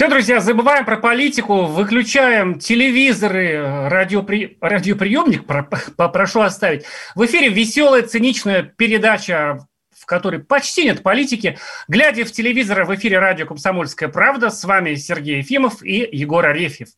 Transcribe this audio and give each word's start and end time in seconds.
Все, 0.00 0.08
друзья, 0.08 0.40
забываем 0.40 0.86
про 0.86 0.96
политику, 0.96 1.66
выключаем 1.66 2.58
телевизоры, 2.58 3.86
радиопри... 3.90 4.56
радиоприемник, 4.62 5.44
про... 5.44 5.68
попрошу 5.94 6.40
оставить. 6.40 6.86
В 7.14 7.26
эфире 7.26 7.50
веселая, 7.50 8.00
циничная 8.00 8.62
передача, 8.62 9.58
в 9.94 10.06
которой 10.06 10.40
почти 10.40 10.84
нет 10.84 11.02
политики. 11.02 11.58
Глядя 11.86 12.24
в 12.24 12.32
телевизор 12.32 12.84
в 12.84 12.94
эфире 12.94 13.18
радио 13.18 13.44
«Комсомольская 13.44 14.08
правда», 14.08 14.48
с 14.48 14.64
вами 14.64 14.94
Сергей 14.94 15.40
Ефимов 15.40 15.82
и 15.82 16.08
Егор 16.10 16.46
Арефьев. 16.46 16.88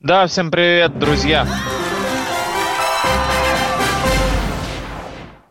Да, 0.00 0.26
всем 0.26 0.50
привет, 0.50 0.98
друзья. 0.98 1.46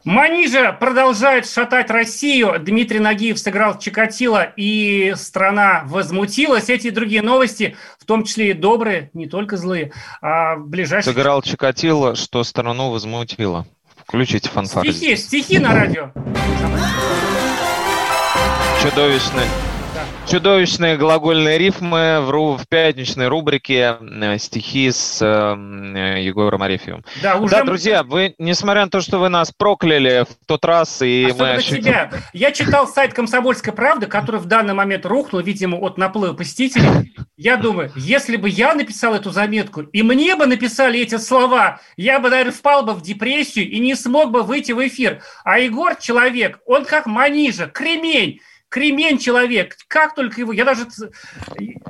Манижа 0.07 0.71
продолжает 0.71 1.49
шатать 1.49 1.89
Россию. 1.89 2.55
Дмитрий 2.61 2.99
Нагиев 2.99 3.37
сыграл 3.37 3.77
Чикатило, 3.77 4.41
и 4.55 5.13
страна 5.17 5.83
возмутилась. 5.85 6.69
Эти 6.69 6.87
и 6.87 6.91
другие 6.91 7.21
новости, 7.21 7.75
в 7.99 8.05
том 8.05 8.23
числе 8.23 8.51
и 8.51 8.53
добрые, 8.53 9.09
не 9.13 9.27
только 9.27 9.57
злые, 9.57 9.91
а 10.21 10.55
ближайшие... 10.55 11.13
Сыграл 11.13 11.41
Чикатило, 11.41 12.15
что 12.15 12.45
страну 12.45 12.89
возмутило. 12.89 13.67
Включите 13.97 14.47
фанфары. 14.47 14.93
Стихи, 14.93 15.17
стихи 15.17 15.59
на 15.59 15.73
радио. 15.73 16.13
Чудовищные. 18.81 19.47
Чудовищные 20.29 20.97
глагольные 20.97 21.57
рифмы 21.57 22.19
в, 22.19 22.29
ру- 22.29 22.57
в 22.57 22.67
пятничной 22.67 23.29
рубрике 23.29 23.95
э, 24.01 24.37
стихи 24.39 24.91
с 24.91 25.21
э, 25.21 26.21
Егором 26.21 26.63
Арефьевым. 26.63 27.05
Да, 27.23 27.37
уже 27.37 27.55
Да, 27.55 27.63
друзья, 27.63 28.03
вы, 28.03 28.35
несмотря 28.37 28.83
на 28.83 28.91
то, 28.91 28.99
что 28.99 29.19
вы 29.19 29.29
нас 29.29 29.53
прокляли 29.57 30.25
в 30.29 30.45
тот 30.45 30.65
раз, 30.65 31.01
и 31.01 31.27
мы 31.27 31.31
Особенно 31.31 31.53
ощутили- 31.53 31.79
тебя. 31.81 32.11
Я 32.33 32.51
читал 32.51 32.89
сайт 32.89 33.13
«Комсомольской 33.13 33.71
правды», 33.71 34.07
который 34.07 34.41
в 34.41 34.45
данный 34.47 34.73
момент 34.73 35.05
рухнул, 35.05 35.41
видимо, 35.41 35.77
от 35.77 35.97
наплыва 35.97 36.33
посетителей. 36.33 37.13
Я 37.37 37.55
думаю, 37.55 37.91
если 37.95 38.35
бы 38.35 38.49
я 38.49 38.73
написал 38.73 39.13
эту 39.15 39.31
заметку, 39.31 39.81
и 39.81 40.03
мне 40.03 40.35
бы 40.35 40.45
написали 40.45 40.99
эти 40.99 41.17
слова, 41.17 41.79
я 41.95 42.19
бы, 42.19 42.29
наверное, 42.29 42.51
впал 42.51 42.83
бы 42.83 42.93
в 42.93 43.01
депрессию 43.01 43.69
и 43.69 43.79
не 43.79 43.95
смог 43.95 44.31
бы 44.31 44.43
выйти 44.43 44.73
в 44.73 44.85
эфир. 44.85 45.21
А 45.45 45.57
Егор 45.59 45.95
человек, 45.95 46.59
он 46.65 46.83
как 46.83 47.05
манижа, 47.05 47.67
кремень. 47.67 48.41
Кремень 48.69 49.17
человек, 49.17 49.75
как 49.87 50.13
только 50.13 50.41
его, 50.41 50.51
я 50.51 50.65
даже, 50.65 50.87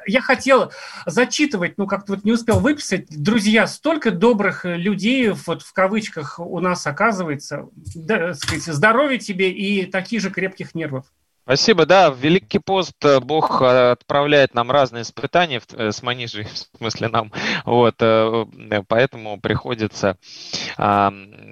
я 0.05 0.21
хотел 0.21 0.71
зачитывать, 1.05 1.77
ну 1.77 1.87
как-то 1.87 2.13
вот 2.13 2.23
не 2.23 2.31
успел 2.31 2.59
выписать, 2.59 3.07
друзья, 3.09 3.65
столько 3.65 4.11
добрых 4.11 4.65
э, 4.65 4.77
людей, 4.77 5.29
вот 5.29 5.63
в 5.63 5.73
кавычках 5.73 6.39
у 6.39 6.59
нас 6.59 6.85
оказывается, 6.85 7.67
да, 7.95 8.33
так 8.33 8.35
сказать, 8.35 8.63
здоровья 8.63 9.17
тебе 9.17 9.51
и 9.51 9.85
таких 9.85 10.21
же 10.21 10.29
крепких 10.29 10.75
нервов. 10.75 11.05
Спасибо, 11.47 11.85
да, 11.85 12.11
в 12.11 12.17
Великий 12.17 12.59
пост 12.59 13.05
э, 13.05 13.21
Бог 13.21 13.61
э, 13.61 13.91
отправляет 13.91 14.53
нам 14.53 14.69
разные 14.69 15.03
испытания, 15.03 15.61
э, 15.71 15.93
с 15.93 16.03
манижей, 16.03 16.43
в 16.73 16.77
смысле 16.77 17.07
нам, 17.07 17.31
вот, 17.63 17.95
поэтому 18.89 19.39
приходится 19.39 20.17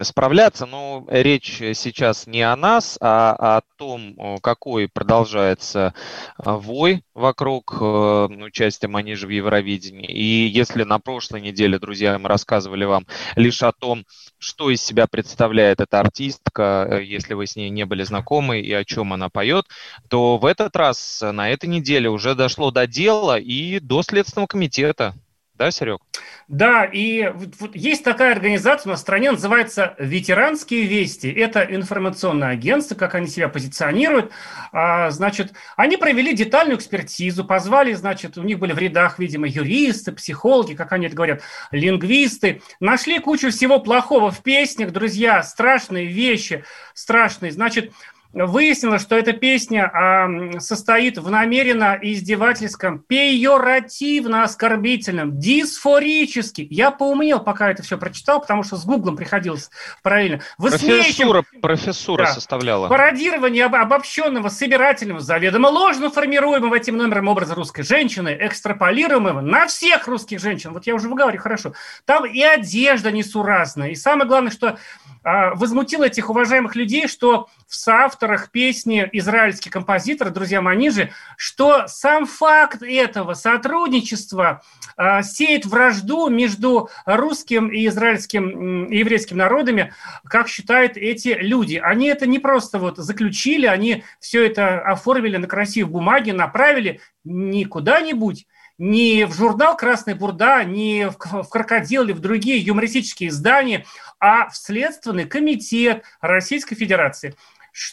справляться, 0.02 0.66
но 0.66 1.06
речь 1.10 1.60
сейчас 1.76 2.28
не 2.28 2.42
о 2.42 2.58
нас, 2.58 2.98
а 3.00 3.58
о 3.58 3.62
том, 3.78 4.40
какой 4.42 4.90
продолжается 4.90 5.94
вой 6.38 7.04
вокруг 7.14 7.82
участия 7.82 8.88
манижа 8.88 9.28
в 9.28 9.30
Евровидении, 9.30 10.08
и 10.08 10.48
если 10.48 10.84
на 10.84 11.00
прошлой 11.00 11.42
неделе, 11.42 11.80
друзья, 11.80 12.20
мы 12.20 12.28
рассказывали 12.28 12.84
вам 12.84 13.08
лишь 13.36 13.64
о 13.64 13.72
том, 13.72 14.04
что 14.38 14.70
из 14.70 14.82
себя 14.82 15.08
представляет 15.08 15.80
эта 15.80 16.00
артистка, 16.00 17.02
если 17.02 17.34
вы 17.34 17.48
с 17.48 17.56
ней 17.56 17.70
не 17.70 17.86
были 17.86 18.04
знакомы 18.04 18.60
и 18.60 18.74
о 18.74 18.84
чем 18.84 19.14
она 19.14 19.30
поет, 19.30 19.66
то 20.10 20.38
в 20.38 20.46
этот 20.46 20.76
раз, 20.76 21.22
э, 21.22 21.32
на 21.32 21.50
этой 21.50 21.68
неделе, 21.68 22.10
уже 22.10 22.36
дошло 22.36 22.72
до 22.72 22.88
дела 22.88 23.40
и 23.40 23.80
до 23.80 24.04
Следственного 24.04 24.48
комитета. 24.48 25.16
Да, 25.58 25.72
Серег? 25.72 26.02
Да, 26.50 26.84
и 26.84 27.32
вот, 27.34 27.76
есть 27.76 28.04
такая 28.04 28.34
организация 28.34 28.90
у 28.90 28.92
нас 28.92 29.00
в 29.00 29.04
стране, 29.04 29.32
называется 29.32 29.96
«Ветеранские 29.98 30.84
вести». 30.84 31.32
Это 31.32 31.64
информационное 31.64 32.50
агентство, 32.50 32.94
как 32.96 33.16
они 33.16 33.28
себя 33.28 33.48
позиционируют. 33.48 34.32
А, 34.74 35.10
значит, 35.12 35.54
они 35.78 35.96
провели 35.96 36.36
детальную 36.36 36.78
экспертизу, 36.78 37.46
позвали, 37.46 37.94
значит, 37.94 38.38
у 38.38 38.44
них 38.44 38.60
были 38.60 38.74
в 38.74 38.78
рядах, 38.78 39.18
видимо, 39.18 39.48
юристы, 39.48 40.12
психологи, 40.12 40.76
как 40.76 40.92
они 40.92 41.08
это 41.08 41.16
говорят, 41.16 41.42
лингвисты. 41.72 42.62
Нашли 42.82 43.20
кучу 43.20 43.50
всего 43.50 43.80
плохого 43.80 44.32
в 44.32 44.44
песнях, 44.44 44.92
друзья, 44.92 45.42
страшные 45.42 46.08
вещи, 46.08 46.66
страшные. 46.94 47.54
Значит, 47.54 47.94
Выяснилось, 48.36 49.02
что 49.02 49.16
эта 49.16 49.32
песня 49.32 49.90
м, 49.94 50.60
состоит 50.60 51.18
в 51.18 51.30
намеренно 51.32 51.98
издевательском, 52.02 53.00
пейоративно 53.00 54.44
оскорбительном, 54.44 55.40
дисфорически. 55.40 56.68
Я 56.70 56.92
поумнел, 56.92 57.40
пока 57.40 57.72
это 57.72 57.82
все 57.82 57.98
прочитал, 57.98 58.42
потому 58.42 58.64
что 58.64 58.76
с 58.76 58.84
Гуглом 58.84 59.16
приходилось 59.16 59.70
параллельно. 60.04 60.42
Профессура, 60.58 61.46
профессура 61.62 62.26
Да. 62.26 62.34
составляла. 62.34 62.90
Пародирование 62.90 63.66
об- 63.66 63.76
обобщенного, 63.76 64.50
собирательного, 64.50 65.22
заведомо 65.22 65.68
ложно 65.68 66.10
формируемого 66.12 66.76
этим 66.76 66.98
номером 66.98 67.30
образа 67.30 67.56
русской 67.56 67.84
женщины, 67.84 68.36
экстраполируемого 68.42 69.40
на 69.40 69.68
всех 69.68 70.08
русских 70.10 70.42
женщин. 70.42 70.74
Вот 70.74 70.86
я 70.88 70.96
уже 70.96 71.08
выговорю 71.08 71.40
хорошо. 71.40 71.72
Там 72.04 72.26
и 72.26 72.42
одежда 72.42 73.14
несуразная. 73.14 73.92
И 73.92 73.96
самое 73.96 74.28
главное, 74.28 74.52
что 74.52 74.78
а, 75.24 75.56
возмутило 75.56 76.04
этих 76.04 76.30
уважаемых 76.30 76.76
людей, 76.76 77.08
что 77.08 77.48
в 77.68 77.76
соавторах 77.76 78.52
песни 78.52 79.08
израильский 79.14 79.70
композитор, 79.70 80.30
друзья 80.30 80.62
Манижи, 80.62 81.12
что 81.38 81.88
сам 81.88 82.26
факт 82.26 82.84
этого 82.84 83.34
сотрудничества 83.34 84.62
а, 84.98 85.24
сеет 85.24 85.66
вражду 85.66 86.30
между 86.30 86.90
русским 87.06 87.70
и 87.70 87.88
израильским 87.88 88.86
и 88.86 88.98
еврейским 88.98 89.38
народами, 89.38 89.94
как 90.26 90.48
считают 90.48 90.98
эти 90.98 91.30
люди. 91.40 91.82
Они 91.84 92.08
это 92.08 92.28
не 92.28 92.40
просто 92.40 92.80
вот 92.80 92.98
заключили, 92.98 93.66
они 93.66 94.04
все 94.20 94.46
это 94.46 94.80
оформили 94.80 95.38
на 95.38 95.48
красивой 95.48 95.92
бумаге, 95.92 96.34
направили 96.34 97.02
не 97.24 97.66
куда-нибудь, 97.66 98.46
не 98.78 99.26
в 99.26 99.34
журнал 99.34 99.78
«Красная 99.78 100.16
бурда», 100.16 100.64
не 100.64 101.10
в 101.10 101.48
«Крокодил» 101.50 102.04
или 102.04 102.12
в 102.12 102.20
другие 102.20 102.60
юмористические 102.60 103.30
издания, 103.30 103.86
а 104.20 104.50
в 104.50 104.58
Следственный 104.58 105.26
комитет 105.26 106.04
Российской 106.20 106.76
Федерации. 106.76 107.36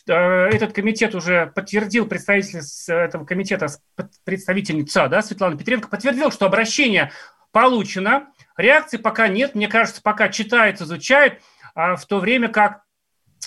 Этот 0.07 0.73
комитет 0.73 1.15
уже 1.15 1.47
подтвердил, 1.47 2.07
представитель 2.07 2.61
этого 2.89 3.25
комитета, 3.25 3.67
представительница 4.25 5.09
да, 5.09 5.23
Светлана 5.23 5.59
Петренко, 5.59 5.89
подтвердил, 5.89 6.31
что 6.31 6.47
обращение 6.47 7.11
получено, 7.51 8.29
реакции 8.57 8.97
пока 8.97 9.27
нет, 9.27 9.55
мне 9.55 9.67
кажется, 9.67 10.01
пока 10.01 10.29
читают, 10.29 10.81
изучают, 10.81 11.41
а 11.75 11.97
в 11.97 12.07
то 12.07 12.21
время 12.21 12.49
как 12.49 12.83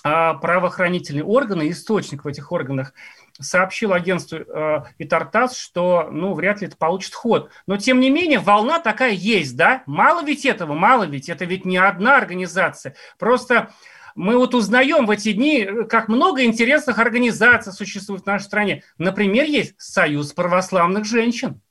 а, 0.03 0.33
правоохранительные 0.33 1.23
органы, 1.23 1.69
источник 1.69 2.25
в 2.25 2.27
этих 2.27 2.51
органах, 2.51 2.93
сообщил 3.39 3.91
агентству 3.91 4.37
э, 4.37 4.83
Итартас, 4.97 5.57
что, 5.57 6.07
ну, 6.09 6.33
вряд 6.33 6.61
ли 6.61 6.67
это 6.67 6.77
получит 6.77 7.13
ход. 7.13 7.49
Но, 7.67 7.75
тем 7.75 7.99
не 7.99 8.09
менее, 8.09 8.39
волна 8.39 8.79
такая 8.79 9.11
есть, 9.11 9.57
да? 9.57 9.83
Мало 9.87 10.23
ведь 10.23 10.45
этого, 10.45 10.73
мало 10.73 11.03
ведь. 11.03 11.27
Это 11.27 11.43
ведь 11.43 11.65
не 11.65 11.77
одна 11.77 12.17
организация. 12.17 12.95
Просто 13.19 13.71
мы 14.15 14.37
вот 14.37 14.55
узнаем 14.55 15.05
в 15.05 15.11
эти 15.11 15.33
дни, 15.33 15.59
э, 15.59 15.83
как 15.83 16.07
много 16.07 16.43
интересных 16.43 16.97
организаций 16.99 17.73
существует 17.73 18.23
в 18.23 18.25
нашей 18.25 18.45
стране. 18.45 18.83
Например, 18.97 19.45
есть 19.45 19.75
Союз 19.77 20.31
православных 20.31 21.05
женщин. 21.05 21.61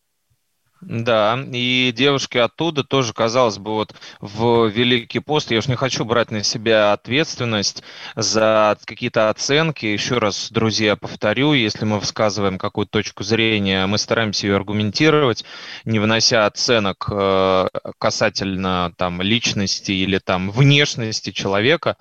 Да, 0.87 1.39
и 1.51 1.93
девушки 1.97 2.37
оттуда 2.37 2.85
тоже, 2.85 3.15
казалось 3.15 3.57
бы, 3.57 3.73
вот 3.73 3.95
в 4.21 4.67
Великий 4.67 5.19
пост, 5.21 5.51
я 5.51 5.59
уж 5.59 5.67
не 5.67 5.77
хочу 5.77 6.05
брать 6.05 6.31
на 6.31 6.43
себя 6.43 6.93
ответственность 6.93 7.83
за 8.17 8.77
какие-то 8.85 9.31
оценки. 9.31 9.87
Еще 9.87 10.19
раз, 10.19 10.51
друзья, 10.51 10.97
повторю, 10.97 11.55
если 11.55 11.87
мы 11.87 12.01
высказываем 12.01 12.59
какую-то 12.59 12.93
точку 12.93 13.25
зрения, 13.25 13.87
мы 13.87 13.97
стараемся 13.97 14.47
ее 14.47 14.57
аргументировать, 14.57 15.45
не 15.87 15.99
вынося 15.99 16.45
оценок 16.45 17.09
э, 17.11 17.69
касательно 17.99 18.93
там 18.99 19.23
личности 19.23 19.93
или 19.93 20.19
там 20.19 20.51
внешности 20.51 21.31
человека. 21.31 21.97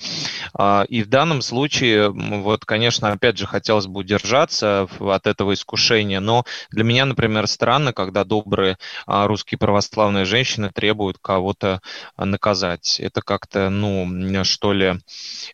А, 0.53 0.83
и 0.89 1.03
в 1.03 1.07
данном 1.07 1.41
случае, 1.41 2.09
вот, 2.09 2.65
конечно, 2.65 3.09
опять 3.13 3.37
же, 3.37 3.47
хотелось 3.47 3.87
бы 3.87 4.01
удержаться 4.01 4.89
от 4.99 5.25
этого 5.25 5.53
искушения, 5.53 6.19
но 6.19 6.43
для 6.69 6.83
меня, 6.83 7.05
например, 7.05 7.47
странно, 7.47 7.93
когда 7.93 8.25
добрые 8.25 8.72
а, 9.05 9.27
русские 9.27 9.57
православные 9.57 10.25
женщины 10.25 10.69
требуют 10.73 11.17
кого-то 11.21 11.81
наказать. 12.17 12.99
Это 12.99 13.21
как-то, 13.21 13.69
ну, 13.69 14.43
что 14.43 14.73
ли, 14.73 14.99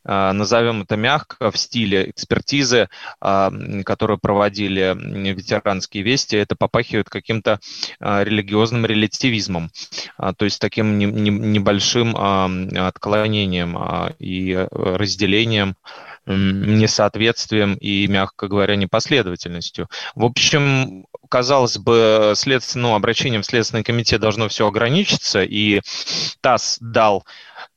а, 0.04 0.34
назовем 0.34 0.84
это 0.84 0.96
мягко, 0.96 1.52
в 1.52 1.58
стиле 1.58 2.10
экспертизы, 2.10 2.90
а, 3.22 3.52
которую 3.86 4.20
проводили 4.20 4.96
ветеранские 5.34 6.04
вести, 6.04 6.38
это 6.38 6.56
попахивает 6.56 7.10
каким-то 7.10 7.60
религиозным 8.00 8.86
релятивизмом, 8.86 9.72
то 10.18 10.46
есть 10.46 10.60
таким 10.60 10.98
небольшим 10.98 12.16
отклонением 12.16 13.78
и 14.20 14.68
разделением 14.72 15.76
несоответствием 16.26 17.76
и, 17.76 18.08
мягко 18.08 18.48
говоря, 18.48 18.76
непоследовательностью. 18.76 19.88
В 20.16 20.26
общем, 20.26 21.06
казалось 21.30 21.78
бы, 21.78 22.34
следственным 22.36 22.92
ну, 22.92 22.96
обращением 22.96 23.42
в 23.42 23.46
Следственный 23.46 23.84
комитет 23.84 24.20
должно 24.20 24.50
все 24.50 24.68
ограничиться, 24.68 25.44
и 25.44 25.82
ТАСС 26.42 26.78
дал 26.82 27.26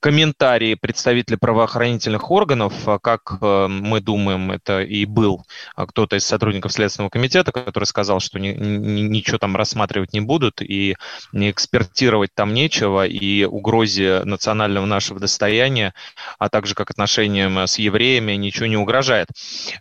комментарии 0.00 0.74
представителей 0.74 1.36
правоохранительных 1.36 2.30
органов, 2.30 2.72
а 2.86 2.98
как 2.98 3.38
э, 3.40 3.66
мы 3.68 4.00
думаем, 4.00 4.50
это 4.50 4.82
и 4.82 5.04
был 5.04 5.44
а, 5.76 5.86
кто-то 5.86 6.16
из 6.16 6.24
сотрудников 6.24 6.72
Следственного 6.72 7.10
комитета, 7.10 7.52
который 7.52 7.84
сказал, 7.84 8.18
что 8.20 8.40
ни, 8.40 8.48
ни, 8.48 9.02
ничего 9.02 9.38
там 9.38 9.54
рассматривать 9.56 10.12
не 10.12 10.20
будут 10.20 10.60
и 10.60 10.96
не 11.32 11.50
экспертировать 11.50 12.30
там 12.34 12.54
нечего, 12.54 13.06
и 13.06 13.44
угрозе 13.44 14.22
национального 14.24 14.86
нашего 14.86 15.20
достояния, 15.20 15.94
а 16.38 16.48
также 16.48 16.74
как 16.74 16.90
отношениям 16.90 17.58
с 17.58 17.78
евреями 17.78 18.32
ничего 18.32 18.66
не 18.66 18.76
угрожает. 18.76 19.28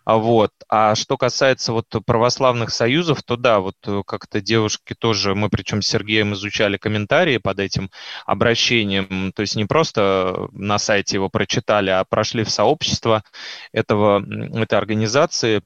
А 0.06 0.18
вот. 0.18 0.52
А 0.70 0.96
что 0.96 1.18
касается 1.18 1.74
вот 1.74 1.88
православных 2.06 2.70
союзов, 2.72 3.24
то 3.24 3.38
да, 3.38 3.60
вот 3.62 4.06
как-то 4.06 4.42
девушки 4.42 4.96
тоже, 4.98 5.36
мы 5.36 5.50
причем 5.50 5.82
с 5.82 5.88
Сергеем 5.88 6.34
изучали 6.34 6.78
комментарии 6.78 7.38
под 7.38 7.60
этим 7.60 7.90
обращением, 8.26 9.32
то 9.34 9.42
есть 9.42 9.56
не 9.56 9.66
просто 9.66 10.48
на 10.52 10.80
сайте 10.80 11.18
его 11.18 11.30
прочитали, 11.30 11.90
а 11.90 12.04
прошли 12.04 12.44
в 12.44 12.50
сообщество 12.50 13.24
этого, 13.72 14.24
этой 14.58 14.78
организации, 14.78 15.62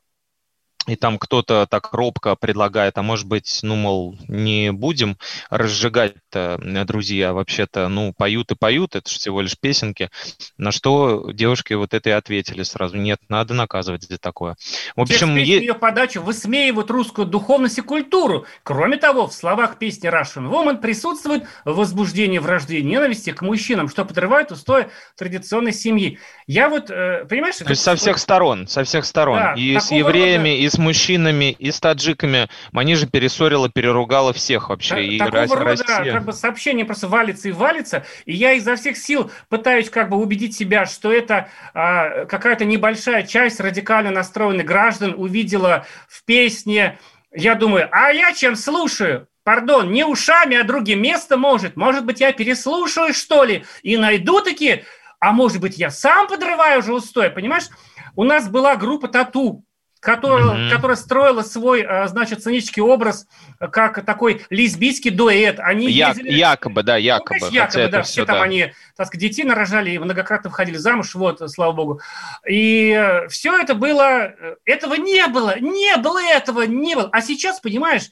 и 0.87 0.95
там 0.95 1.17
кто-то 1.17 1.67
так 1.69 1.93
робко 1.93 2.35
предлагает, 2.35 2.97
а 2.97 3.01
может 3.01 3.27
быть, 3.27 3.59
ну, 3.63 3.75
мол, 3.75 4.17
не 4.27 4.71
будем 4.71 5.17
разжигать-то, 5.49 6.59
друзья, 6.85 7.33
вообще-то, 7.33 7.87
ну, 7.87 8.13
поют 8.13 8.51
и 8.51 8.55
поют, 8.55 8.95
это 8.95 9.09
же 9.09 9.17
всего 9.17 9.41
лишь 9.41 9.57
песенки. 9.57 10.09
На 10.57 10.71
что 10.71 11.31
девушки 11.31 11.73
вот 11.73 11.93
это 11.93 12.09
и 12.09 12.13
ответили 12.13 12.63
сразу, 12.63 12.97
нет, 12.97 13.19
надо 13.29 13.53
наказывать 13.53 14.03
за 14.03 14.17
такое. 14.17 14.55
В 14.95 15.01
общем, 15.01 15.35
е... 15.35 15.59
ее 15.59 15.73
подачу 15.73 16.21
высмеивают 16.21 16.89
русскую 16.91 17.27
духовность 17.27 17.77
и 17.77 17.81
культуру. 17.81 18.45
Кроме 18.63 18.97
того, 18.97 19.27
в 19.27 19.33
словах 19.33 19.77
песни 19.79 20.09
Russian 20.09 20.49
Woman 20.49 20.79
присутствует 20.79 21.45
возбуждение 21.63 22.39
вражды 22.39 22.79
и 22.79 22.83
ненависти 22.83 23.31
к 23.31 23.41
мужчинам, 23.41 23.89
что 23.89 24.05
подрывает 24.05 24.51
устои 24.51 24.87
традиционной 25.17 25.73
семьи. 25.73 26.19
Я 26.47 26.69
вот, 26.69 26.89
э, 26.89 27.25
понимаешь... 27.29 27.57
То 27.57 27.69
есть 27.69 27.81
со 27.81 27.95
всех 27.95 28.17
сторон, 28.17 28.67
со 28.67 28.83
всех 28.83 29.05
сторон. 29.05 29.37
Да, 29.37 29.53
и 29.53 29.77
с 29.77 29.91
евреями, 29.91 30.49
рода... 30.49 30.61
и 30.61 30.69
с 30.75 30.77
мужчинами, 30.77 31.55
и 31.57 31.71
с 31.71 31.79
таджиками. 31.79 32.49
Они 32.73 32.95
же 32.95 33.07
перессорила, 33.07 33.69
переругала 33.69 34.33
всех 34.33 34.69
вообще. 34.69 35.05
и 35.05 35.17
такого 35.17 35.55
Россия. 35.57 35.97
рода 35.97 36.11
как 36.11 36.25
бы 36.25 36.33
сообщение 36.33 36.85
просто 36.85 37.07
валится 37.07 37.49
и 37.49 37.51
валится. 37.51 38.05
И 38.25 38.33
я 38.33 38.53
изо 38.53 38.75
всех 38.75 38.97
сил 38.97 39.31
пытаюсь 39.49 39.89
как 39.89 40.09
бы 40.09 40.17
убедить 40.17 40.55
себя, 40.55 40.85
что 40.85 41.11
это 41.11 41.49
а, 41.73 42.25
какая-то 42.25 42.65
небольшая 42.65 43.23
часть 43.23 43.59
радикально 43.59 44.11
настроенных 44.11 44.65
граждан 44.65 45.15
увидела 45.17 45.85
в 46.07 46.23
песне. 46.25 46.99
Я 47.33 47.55
думаю, 47.55 47.87
а 47.91 48.11
я 48.11 48.33
чем 48.33 48.55
слушаю? 48.55 49.27
Пардон, 49.43 49.91
не 49.91 50.03
ушами, 50.03 50.57
а 50.57 50.63
другим 50.63 51.01
местом 51.01 51.39
может. 51.39 51.75
Может 51.75 52.03
быть, 52.05 52.19
я 52.19 52.33
переслушаю, 52.33 53.13
что 53.13 53.43
ли, 53.43 53.63
и 53.83 53.95
найду 53.95 54.41
такие 54.41 54.83
а 55.19 55.31
может 55.31 55.59
быть, 55.59 55.77
я 55.77 55.89
сам 55.89 56.27
подрываю 56.27 56.79
уже 56.79 56.93
устой, 56.93 57.31
понимаешь? 57.31 57.69
У 58.15 58.23
нас 58.23 58.47
была 58.47 58.75
группа 58.75 59.07
«Тату», 59.07 59.64
которая, 60.05 60.55
mm-hmm. 60.55 60.69
которая 60.69 60.97
строила 60.97 61.41
свой, 61.41 61.81
а, 61.81 62.07
значит, 62.07 62.41
сценический 62.41 62.81
образ 62.83 63.27
как 63.57 64.05
такой 64.05 64.45
лесбийский 64.51 65.09
дуэт. 65.09 65.59
Они 65.59 65.89
Я, 65.89 66.09
ездили... 66.09 66.31
Якобы, 66.31 66.83
да, 66.83 66.95
якобы. 66.95 67.39
Ну, 67.41 67.49
якобы, 67.49 67.87
да, 67.87 68.03
все, 68.03 68.23
там 68.23 68.37
да. 68.37 68.43
они, 68.43 68.71
так 68.95 69.07
сказать, 69.07 69.21
детей 69.21 69.43
нарожали 69.45 69.89
и 69.89 69.97
многократно 69.97 70.51
входили 70.51 70.77
замуж, 70.77 71.15
вот, 71.15 71.41
слава 71.49 71.71
богу. 71.71 72.01
И 72.47 72.91
э, 72.91 73.27
все 73.29 73.57
это 73.57 73.73
было, 73.73 74.27
э, 74.27 74.55
этого 74.65 74.93
не 74.93 75.25
было, 75.25 75.59
не 75.59 75.97
было 75.97 76.23
этого, 76.23 76.61
не 76.61 76.93
было. 76.93 77.09
А 77.11 77.23
сейчас, 77.23 77.59
понимаешь, 77.59 78.11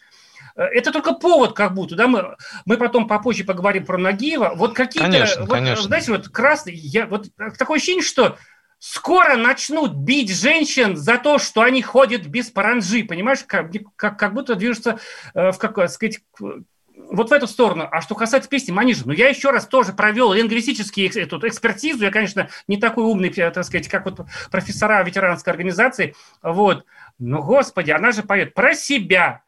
э, 0.55 0.63
это 0.63 0.91
только 0.91 1.13
повод 1.13 1.53
как 1.53 1.75
будто, 1.75 1.95
да, 1.95 2.07
мы, 2.07 2.35
мы 2.65 2.77
потом 2.77 3.07
попозже 3.07 3.43
поговорим 3.43 3.85
про 3.85 3.99
Нагиева. 3.99 4.53
Вот 4.55 4.73
какие-то, 4.73 5.11
конечно, 5.11 5.41
вот, 5.41 5.51
конечно. 5.51 5.83
знаете, 5.83 6.11
вот 6.11 6.27
красный, 6.29 6.73
я, 6.73 7.05
вот 7.05 7.27
такое 7.59 7.77
ощущение, 7.77 8.03
что 8.03 8.39
Скоро 8.85 9.37
начнут 9.37 9.93
бить 9.93 10.29
женщин 10.29 10.97
за 10.97 11.17
то, 11.17 11.39
что 11.39 11.61
они 11.61 11.81
ходят 11.81 12.25
без 12.25 12.49
паранжи, 12.49 13.05
понимаешь, 13.05 13.45
как, 13.47 13.71
как, 13.95 14.19
как 14.19 14.33
будто 14.33 14.55
движутся 14.55 14.99
э, 15.33 15.53
в, 15.53 15.57
как 15.57 15.89
сказать, 15.89 16.19
вот 16.37 17.29
в 17.29 17.31
эту 17.31 17.47
сторону. 17.47 17.87
А 17.89 18.01
что 18.01 18.13
касается 18.13 18.49
песни 18.49 18.73
Манижа, 18.73 19.03
ну 19.05 19.13
я 19.13 19.29
еще 19.29 19.51
раз 19.51 19.67
тоже 19.67 19.93
провел 19.93 20.33
лингвистическую 20.33 21.09
эту 21.15 21.47
экспертизу. 21.47 22.03
Я, 22.03 22.11
конечно, 22.11 22.49
не 22.67 22.75
такой 22.75 23.05
умный, 23.05 23.29
э, 23.29 23.51
так 23.51 23.63
сказать, 23.63 23.87
как 23.87 24.03
вот 24.03 24.19
профессора 24.51 25.01
ветеранской 25.01 25.53
организации. 25.53 26.13
Вот. 26.41 26.85
Ну, 27.19 27.41
господи, 27.41 27.91
она 27.91 28.11
же 28.11 28.21
поет 28.21 28.53
про 28.53 28.75
себя, 28.75 29.43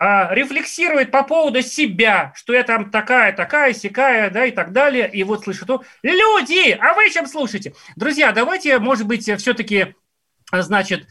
рефлексирует 0.00 1.10
по 1.10 1.22
поводу 1.22 1.62
себя, 1.62 2.32
что 2.34 2.52
я 2.52 2.62
там 2.62 2.90
такая, 2.90 3.32
такая, 3.32 3.72
сякая, 3.72 4.28
да, 4.30 4.44
и 4.44 4.50
так 4.50 4.72
далее, 4.72 5.08
и 5.10 5.22
вот 5.24 5.44
слышу 5.44 5.66
то, 5.66 5.82
люди, 6.02 6.72
а 6.72 6.94
вы 6.94 7.10
чем 7.10 7.26
слушаете? 7.26 7.74
Друзья, 7.96 8.32
давайте, 8.32 8.78
может 8.78 9.06
быть, 9.06 9.22
все-таки, 9.38 9.94
значит, 10.52 11.06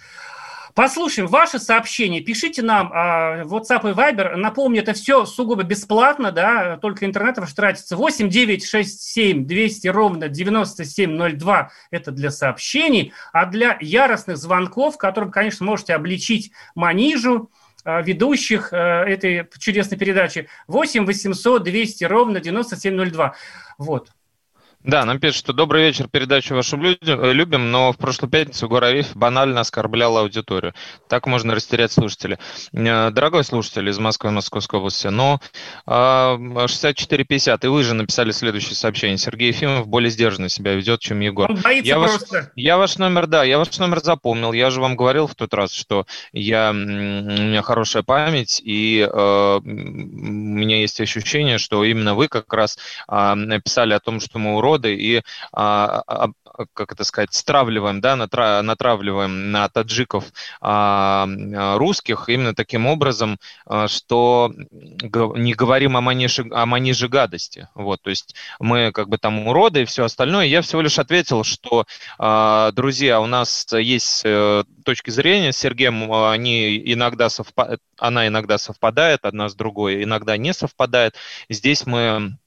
Послушаем 0.76 1.28
ваши 1.28 1.60
сообщения, 1.60 2.22
пишите 2.22 2.64
нам 2.64 2.90
а, 2.92 3.44
в 3.44 3.54
WhatsApp 3.54 3.92
и 3.92 3.94
Viber. 3.94 4.36
Напомню, 4.36 4.82
это 4.82 4.94
все 4.94 5.24
сугубо 5.26 5.62
бесплатно, 5.62 6.32
да, 6.32 6.78
только 6.78 7.06
интернет 7.06 7.38
ваш 7.38 7.54
тратится. 7.54 7.96
8 7.96 8.28
9 8.28 8.66
6 8.66 9.02
7 9.04 9.46
200 9.46 9.88
ровно 9.90 10.30
9702– 10.30 11.72
это 11.92 12.12
для 12.12 12.32
сообщений, 12.32 13.14
а 13.32 13.46
для 13.46 13.78
яростных 13.82 14.38
звонков, 14.38 14.98
которым, 14.98 15.30
конечно, 15.30 15.64
можете 15.64 15.94
обличить 15.94 16.52
Манижу, 16.74 17.52
Э, 17.52 17.63
ведущих 17.86 18.72
э, 18.72 18.78
этой 18.78 19.48
чудесной 19.60 19.98
передачи 19.98 20.48
8 20.68 21.06
800 21.06 21.64
200 21.64 22.04
ровно 22.06 22.40
9702. 22.40 23.36
Вот. 23.78 24.12
Да, 24.84 25.06
нам 25.06 25.20
пишут, 25.20 25.38
что 25.38 25.54
добрый 25.54 25.82
вечер, 25.84 26.10
передачу 26.10 26.56
вашу 26.56 26.78
э, 26.78 27.32
любим, 27.32 27.72
но 27.72 27.94
в 27.94 27.98
прошлую 27.98 28.30
пятницу 28.30 28.68
Гуравев 28.68 29.16
банально 29.16 29.62
оскорблял 29.62 30.18
аудиторию. 30.18 30.74
Так 31.08 31.26
можно 31.26 31.56
растерять 31.56 31.94
слушателей. 31.94 32.38
Э, 32.74 33.10
дорогой 33.10 33.46
слушатель 33.46 33.88
из 33.88 33.98
Москвы 33.98 34.32
и 34.32 34.34
Московской 34.34 34.80
области, 34.80 35.08
но 35.08 35.40
6450, 35.86 37.64
и 37.64 37.68
вы 37.68 37.84
же 37.84 37.94
написали 37.94 38.32
следующее 38.32 38.76
сообщение. 38.76 39.18
Сергей 39.18 39.50
Ефимов 39.50 39.88
более 39.88 40.10
сдержанно 40.10 40.50
себя 40.50 40.74
ведет, 40.74 41.00
чем 41.00 41.22
Егор. 41.22 41.50
Он 41.50 41.62
боится 41.62 41.88
я 41.88 41.96
просто. 41.96 42.36
Ваш, 42.38 42.46
я 42.56 42.78
ваш 42.78 42.98
номер, 42.98 43.28
да, 43.28 43.46
я 43.46 43.60
ваш 43.60 43.78
номер 43.80 44.02
запомнил. 44.02 44.52
Я 44.52 44.70
же 44.70 44.82
вам 44.82 44.98
говорил 44.98 45.28
в 45.28 45.36
тот 45.36 45.54
раз, 45.54 45.72
что 45.74 46.06
я, 46.34 46.72
у 46.72 46.74
меня 46.74 47.62
хорошая 47.62 48.04
память, 48.04 48.62
и 48.64 49.00
э, 49.00 49.60
у 49.64 49.64
меня 49.64 50.82
есть 50.82 51.00
ощущение, 51.00 51.58
что 51.58 51.86
именно 51.86 52.16
вы 52.16 52.28
как 52.28 52.52
раз 52.54 52.78
э, 53.08 53.34
написали 53.34 53.94
о 53.94 54.02
том, 54.02 54.20
что 54.20 54.40
мы 54.40 54.58
уроки 54.58 54.73
народы 54.74 54.96
и 54.96 55.22
а, 55.52 56.04
а, 56.08 56.30
как 56.74 56.92
это 56.92 57.04
сказать, 57.04 57.34
стравливаем, 57.34 58.00
да, 58.00 58.16
натравливаем 58.16 59.52
на 59.52 59.68
таджиков 59.70 60.26
а, 60.62 61.28
русских 61.78 62.30
именно 62.30 62.54
таким 62.54 62.86
образом, 62.86 63.40
что 63.88 64.54
не 64.70 65.54
говорим 65.54 65.98
о 65.98 66.02
маниже, 66.02 66.46
о 66.52 66.66
маниже 66.66 67.08
гадости. 67.08 67.68
Вот, 67.74 68.02
то 68.04 68.12
есть 68.12 68.36
мы 68.60 68.92
как 68.92 69.10
бы 69.10 69.18
там 69.18 69.48
уроды 69.48 69.82
и 69.82 69.86
все 69.86 70.04
остальное. 70.04 70.46
Я 70.46 70.62
всего 70.62 70.82
лишь 70.82 71.00
ответил, 71.00 71.44
что, 71.44 71.86
друзья, 72.74 73.20
у 73.20 73.26
нас 73.26 73.66
есть 73.74 74.22
э, 74.24 74.64
точки 74.86 75.10
зрения 75.10 75.52
с 75.52 75.58
Сергеем, 75.58 76.12
они 76.12 76.78
иногда 76.78 77.30
совпадают, 77.30 77.82
она 77.98 78.28
иногда 78.28 78.58
совпадает 78.58 79.22
одна 79.24 79.50
с 79.50 79.56
другой, 79.56 80.04
иногда 80.04 80.38
не 80.38 80.54
совпадает. 80.54 81.16
Здесь 81.50 81.86
мы 81.88 82.38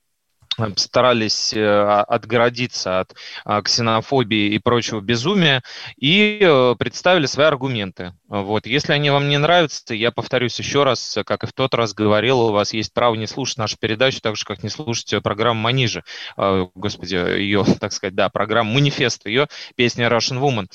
старались 0.77 1.53
э, 1.53 1.65
отгородиться 1.65 3.01
от 3.01 3.15
а, 3.45 3.63
ксенофобии 3.63 4.55
и 4.55 4.59
прочего 4.59 5.01
безумия 5.01 5.63
и 5.97 6.39
э, 6.41 6.75
представили 6.79 7.27
свои 7.27 7.47
аргументы. 7.47 8.15
Вот. 8.29 8.67
Если 8.67 8.93
они 8.93 9.11
вам 9.11 9.29
не 9.29 9.39
нравятся, 9.39 9.95
я 9.95 10.11
повторюсь 10.11 10.59
еще 10.59 10.85
раз, 10.85 11.19
как 11.25 11.45
и 11.45 11.47
в 11.47 11.53
тот 11.53 11.75
раз 11.75 11.95
говорил, 11.95 12.41
у 12.41 12.53
вас 12.53 12.73
есть 12.73 12.93
право 12.93 13.15
не 13.15 13.27
слушать 13.27 13.59
нашу 13.59 13.77
передачу, 13.79 14.21
так 14.21 14.37
же, 14.37 14.45
как 14.45 14.63
не 14.63 14.69
слушать 14.69 15.23
программу 15.23 15.61
Манижи. 15.61 16.03
Господи, 16.37 17.15
ее, 17.15 17.65
так 17.81 17.93
сказать, 17.93 18.15
да, 18.15 18.29
программу 18.29 18.73
Манифест, 18.73 19.27
ее 19.27 19.49
песня 19.77 20.09
Russian 20.09 20.41
Woman. 20.41 20.67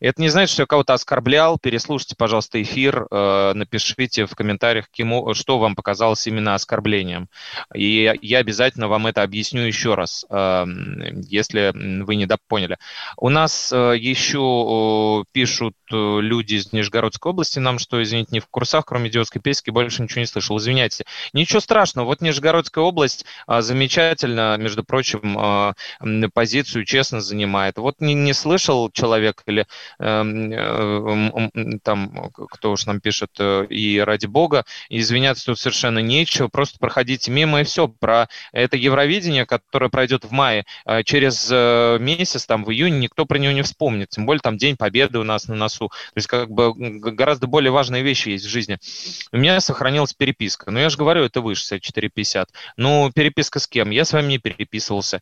Это 0.00 0.20
не 0.20 0.28
значит, 0.28 0.52
что 0.52 0.62
я 0.62 0.66
кого-то 0.66 0.94
оскорблял. 0.94 1.58
Переслушайте, 1.58 2.14
пожалуйста, 2.16 2.60
эфир, 2.60 3.06
э, 3.10 3.52
напишите 3.54 4.26
в 4.26 4.34
комментариях, 4.34 4.86
что 5.32 5.58
вам 5.58 5.74
показалось 5.74 6.26
именно 6.26 6.54
оскорблением. 6.54 7.28
И 7.74 8.12
я 8.22 8.38
обязательно 8.38 8.88
вам 8.88 9.06
это 9.06 9.19
объясню 9.22 9.62
еще 9.62 9.94
раз, 9.94 10.24
эм, 10.30 11.20
если 11.22 11.72
вы 12.02 12.16
не 12.16 12.26
поняли. 12.48 12.78
У 13.16 13.28
нас 13.28 13.72
э, 13.72 13.94
еще 13.96 15.24
пишут 15.32 15.74
э, 15.92 16.18
люди 16.20 16.54
из 16.54 16.72
Нижегородской 16.72 17.30
области 17.30 17.58
нам, 17.58 17.78
что, 17.78 18.02
извините, 18.02 18.30
не 18.32 18.40
в 18.40 18.46
курсах, 18.46 18.84
кроме 18.86 19.08
идиотской 19.08 19.40
песни, 19.40 19.70
больше 19.70 20.02
ничего 20.02 20.20
не 20.20 20.26
слышал. 20.26 20.58
Извиняйте. 20.58 21.04
Ничего 21.32 21.60
страшного. 21.60 22.06
Вот 22.06 22.20
Нижегородская 22.20 22.84
область 22.84 23.24
а, 23.46 23.62
замечательно, 23.62 24.56
между 24.58 24.84
прочим, 24.84 25.36
а, 25.38 25.74
позицию 26.32 26.84
честно 26.84 27.20
занимает. 27.20 27.78
Вот 27.78 28.00
не, 28.00 28.14
не 28.14 28.32
слышал 28.32 28.90
человек 28.90 29.42
или 29.46 29.66
э, 29.98 31.78
там, 31.82 32.30
кто 32.32 32.72
уж 32.72 32.86
нам 32.86 33.00
пишет, 33.00 33.30
и 33.40 34.02
ради 34.04 34.26
бога, 34.26 34.64
извиняться 34.88 35.46
тут 35.46 35.58
совершенно 35.58 35.98
нечего, 35.98 36.48
просто 36.48 36.78
проходите 36.78 37.30
мимо 37.30 37.60
и 37.60 37.64
все. 37.64 37.88
Про 37.88 38.28
это 38.52 38.76
Евровидение 38.76 39.09
Евровидения, 39.10 39.44
которое 39.44 39.90
пройдет 39.90 40.24
в 40.24 40.30
мае, 40.30 40.64
э, 40.86 41.02
через 41.02 41.48
э, 41.50 41.98
месяц, 42.00 42.46
там, 42.46 42.64
в 42.64 42.70
июне, 42.70 42.98
никто 42.98 43.26
про 43.26 43.38
него 43.38 43.52
не 43.52 43.62
вспомнит. 43.62 44.10
Тем 44.10 44.24
более 44.24 44.40
там 44.40 44.56
День 44.56 44.76
Победы 44.76 45.18
у 45.18 45.24
нас 45.24 45.48
на 45.48 45.56
носу. 45.56 45.88
То 45.88 45.94
есть 46.16 46.28
как 46.28 46.50
бы 46.50 46.72
гораздо 46.74 47.46
более 47.46 47.72
важные 47.72 48.02
вещи 48.02 48.30
есть 48.30 48.44
в 48.44 48.48
жизни. 48.48 48.78
У 49.32 49.36
меня 49.36 49.60
сохранилась 49.60 50.14
переписка. 50.14 50.70
Но 50.70 50.78
я 50.78 50.88
же 50.88 50.96
говорю, 50.96 51.24
это 51.24 51.40
выше 51.40 51.62
6450. 51.62 52.50
Ну, 52.76 53.10
переписка 53.12 53.58
с 53.58 53.66
кем? 53.66 53.90
Я 53.90 54.04
с 54.04 54.12
вами 54.12 54.28
не 54.28 54.38
переписывался. 54.38 55.20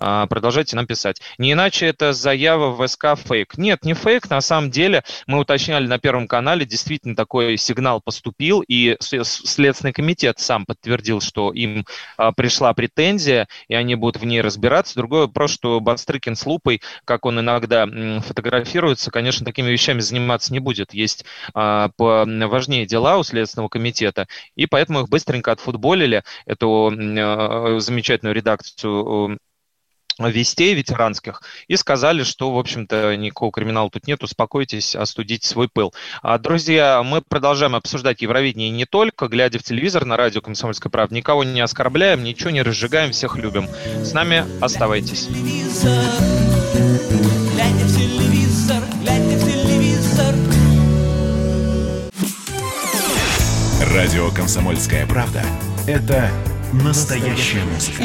А, 0.00 0.26
продолжайте 0.26 0.76
нам 0.76 0.86
писать. 0.86 1.20
Не 1.36 1.52
иначе 1.52 1.86
это 1.86 2.14
заява 2.14 2.70
в 2.70 2.86
ВСК 2.86 3.16
фейк. 3.16 3.58
Нет, 3.58 3.84
не 3.84 3.92
фейк. 3.92 4.30
На 4.30 4.40
самом 4.40 4.70
деле 4.70 5.04
мы 5.26 5.38
уточняли 5.38 5.86
на 5.86 5.98
Первом 5.98 6.26
канале, 6.26 6.64
действительно 6.64 7.14
такой 7.14 7.58
сигнал 7.58 8.00
поступил, 8.00 8.64
и 8.66 8.96
Следственный 9.00 9.92
комитет 9.92 10.38
сам 10.38 10.64
подтвердил, 10.64 11.20
что 11.20 11.52
им 11.52 11.84
а, 12.16 12.32
пришла 12.32 12.72
претензия, 12.72 13.46
и 13.68 13.74
они 13.74 13.94
будут 13.94 14.22
в 14.22 14.24
ней 14.24 14.40
разбираться. 14.40 14.94
Другой 14.94 15.26
вопрос, 15.26 15.52
что 15.52 15.78
Бастрыкин 15.80 16.34
с 16.34 16.46
лупой, 16.46 16.80
как 17.04 17.26
он 17.26 17.40
иногда 17.40 17.86
фотографируется, 18.22 19.10
конечно, 19.10 19.44
такими 19.44 19.70
вещами 19.70 20.00
заниматься 20.00 20.52
не 20.54 20.60
будет. 20.60 20.94
Есть 20.94 21.26
а, 21.52 21.90
важнее 21.98 22.86
дела 22.86 23.18
у 23.18 23.22
Следственного 23.22 23.68
комитета, 23.68 24.26
и 24.56 24.64
поэтому 24.64 25.00
их 25.00 25.10
быстренько 25.10 25.52
отфутболили, 25.52 26.24
эту 26.46 26.90
замечательную 27.80 28.34
редакцию 28.34 29.38
вестей 30.18 30.74
ветеранских 30.74 31.42
и 31.68 31.76
сказали, 31.76 32.22
что, 32.22 32.52
в 32.52 32.58
общем-то, 32.58 33.16
никакого 33.16 33.52
криминала 33.52 33.90
тут 33.90 34.06
нет, 34.06 34.22
успокойтесь, 34.22 34.94
остудите 34.94 35.46
свой 35.46 35.68
пыл. 35.68 35.94
А, 36.22 36.38
друзья, 36.38 37.02
мы 37.02 37.22
продолжаем 37.22 37.74
обсуждать 37.74 38.22
Евровидение 38.22 38.70
не 38.70 38.84
только, 38.84 39.28
глядя 39.28 39.58
в 39.58 39.62
телевизор 39.62 40.04
на 40.04 40.16
радио 40.16 40.40
«Комсомольская 40.40 40.90
правда». 40.90 41.14
Никого 41.14 41.44
не 41.44 41.60
оскорбляем, 41.60 42.24
ничего 42.24 42.50
не 42.50 42.62
разжигаем, 42.62 43.12
всех 43.12 43.36
любим. 43.36 43.68
С 44.02 44.12
нами 44.12 44.44
оставайтесь. 44.60 45.28
Радио 53.94 54.30
«Комсомольская 54.30 55.06
правда»— 55.06 55.42
это 55.86 56.30
настоящая 56.72 57.64
музыка. 57.64 58.04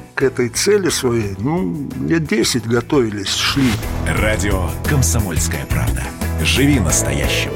этой 0.21 0.49
цели 0.49 0.89
своей, 0.89 1.35
ну, 1.39 1.89
лет 2.07 2.25
10 2.25 2.65
готовились, 2.67 3.35
шли. 3.35 3.71
Радио 4.07 4.69
«Комсомольская 4.87 5.65
правда». 5.65 6.03
Живи 6.43 6.79
настоящим. 6.79 7.51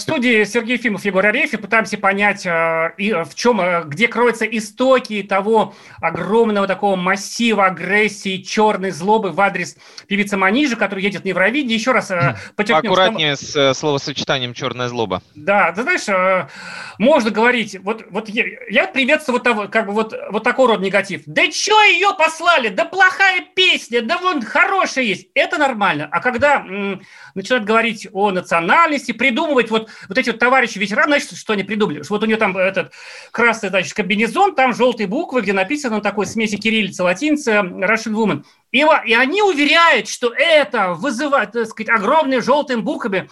В 0.00 0.02
студии 0.02 0.44
Сергей 0.44 0.78
Фимов, 0.78 1.04
Егор 1.04 1.26
Арефьев. 1.26 1.60
Пытаемся 1.60 1.98
понять, 1.98 2.46
э, 2.46 2.94
в 2.96 3.34
чем, 3.34 3.60
э, 3.60 3.84
где 3.84 4.08
кроются 4.08 4.46
истоки 4.46 5.22
того 5.22 5.74
огромного 6.00 6.66
такого 6.66 6.96
массива 6.96 7.66
агрессии, 7.66 8.38
черной 8.38 8.92
злобы 8.92 9.30
в 9.30 9.38
адрес 9.42 9.76
певицы 10.08 10.38
Манижи, 10.38 10.76
которая 10.76 11.04
едет 11.04 11.24
на 11.24 11.28
Евровидение. 11.28 11.76
Еще 11.76 11.92
раз 11.92 12.10
э, 12.10 12.34
подчеркнем, 12.56 12.92
что- 12.94 13.02
Аккуратнее 13.02 13.36
с 13.36 13.54
э, 13.54 13.74
словосочетанием 13.74 14.54
«черная 14.54 14.88
злоба». 14.88 15.22
Да, 15.34 15.70
ты 15.72 15.82
знаешь, 15.82 16.48
можно 16.96 17.30
говорить, 17.30 17.76
вот, 17.82 18.06
вот 18.10 18.30
я, 18.30 18.44
я 18.70 18.86
приветствую 18.86 19.34
вот, 19.34 19.42
того, 19.44 19.68
как 19.68 19.84
бы 19.86 19.92
вот, 19.92 20.14
вот 20.30 20.42
такой 20.42 20.68
род 20.68 20.80
негатив. 20.80 21.24
Да 21.26 21.42
что 21.52 21.78
ее 21.82 22.08
послали? 22.16 22.68
Да 22.68 22.86
плохая 22.86 23.44
песня, 23.54 24.00
да 24.00 24.16
вон 24.16 24.40
хорошая 24.40 25.04
есть. 25.04 25.28
Это 25.34 25.58
нормально. 25.58 26.08
А 26.10 26.20
когда 26.20 26.64
м, 26.66 27.02
начинают 27.34 27.66
говорить 27.66 28.08
о 28.14 28.30
национальности, 28.30 29.12
придумывать 29.12 29.70
вот, 29.70 29.89
вот 30.08 30.18
эти 30.18 30.30
вот 30.30 30.38
товарищи 30.38 30.78
ветераны, 30.78 31.18
знаешь, 31.18 31.38
что 31.38 31.52
они 31.52 31.64
придумали? 31.64 32.02
Вот 32.08 32.22
у 32.22 32.26
нее 32.26 32.36
там 32.36 32.56
этот 32.56 32.92
красный, 33.30 33.68
значит, 33.68 33.94
комбинезон, 33.94 34.54
там 34.54 34.74
желтые 34.74 35.06
буквы, 35.06 35.42
где 35.42 35.52
написано 35.52 35.96
на 35.96 36.02
такой 36.02 36.26
смеси 36.26 36.56
кириллица, 36.56 37.04
латиница, 37.04 37.60
Russian 37.60 38.14
Woman. 38.14 38.44
И, 38.72 38.78
и 38.78 39.14
они 39.14 39.42
уверяют, 39.42 40.08
что 40.08 40.32
это 40.32 40.92
вызывает, 40.94 41.52
так 41.52 41.66
сказать, 41.66 41.88
огромные 41.90 42.40
желтыми 42.40 42.80
буквами, 42.80 43.28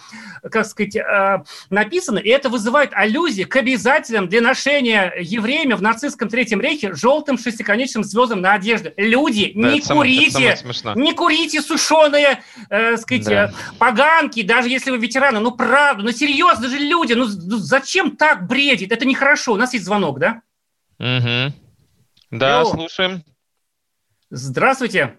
как 0.51 0.65
сказать, 0.65 0.97
э, 0.97 1.43
написано, 1.69 2.17
и 2.19 2.27
это 2.27 2.49
вызывает 2.49 2.91
аллюзии 2.93 3.43
к 3.43 3.55
обязательным 3.55 4.27
для 4.27 4.41
ношения 4.41 5.13
евреями 5.17 5.73
в 5.73 5.81
нацистском 5.81 6.27
Третьем 6.27 6.59
Рейхе 6.59 6.93
желтым 6.93 7.37
шестиконечным 7.37 8.03
звездам 8.03 8.41
на 8.41 8.53
одежде. 8.53 8.93
Люди, 8.97 9.53
Да, 9.55 9.71
не 9.71 9.79
курите, 9.81 10.57
смешное. 10.57 10.95
не 10.95 11.13
курите 11.13 11.61
сушеные, 11.61 12.43
э, 12.69 12.97
сказать, 12.97 13.25
Да. 13.25 13.53
поганки, 13.77 14.41
даже 14.41 14.67
если 14.67 14.91
вы 14.91 14.97
ветераны. 14.97 15.39
Ну, 15.39 15.51
правда, 15.51 16.03
ну, 16.03 16.11
серьезно 16.11 16.67
же 16.67 16.77
люди, 16.79 17.13
ну, 17.13 17.25
ну, 17.27 17.57
зачем 17.57 18.17
так 18.17 18.45
бредить? 18.45 18.91
Это 18.91 19.05
нехорошо. 19.05 19.53
У 19.53 19.57
нас 19.57 19.71
есть 19.73 19.85
звонок, 19.85 20.19
да? 20.19 20.41
Мгм. 20.97 21.53
Да, 22.29 22.59
Алло. 22.59 22.71
слушаем. 22.71 23.23
Здравствуйте. 24.29 25.17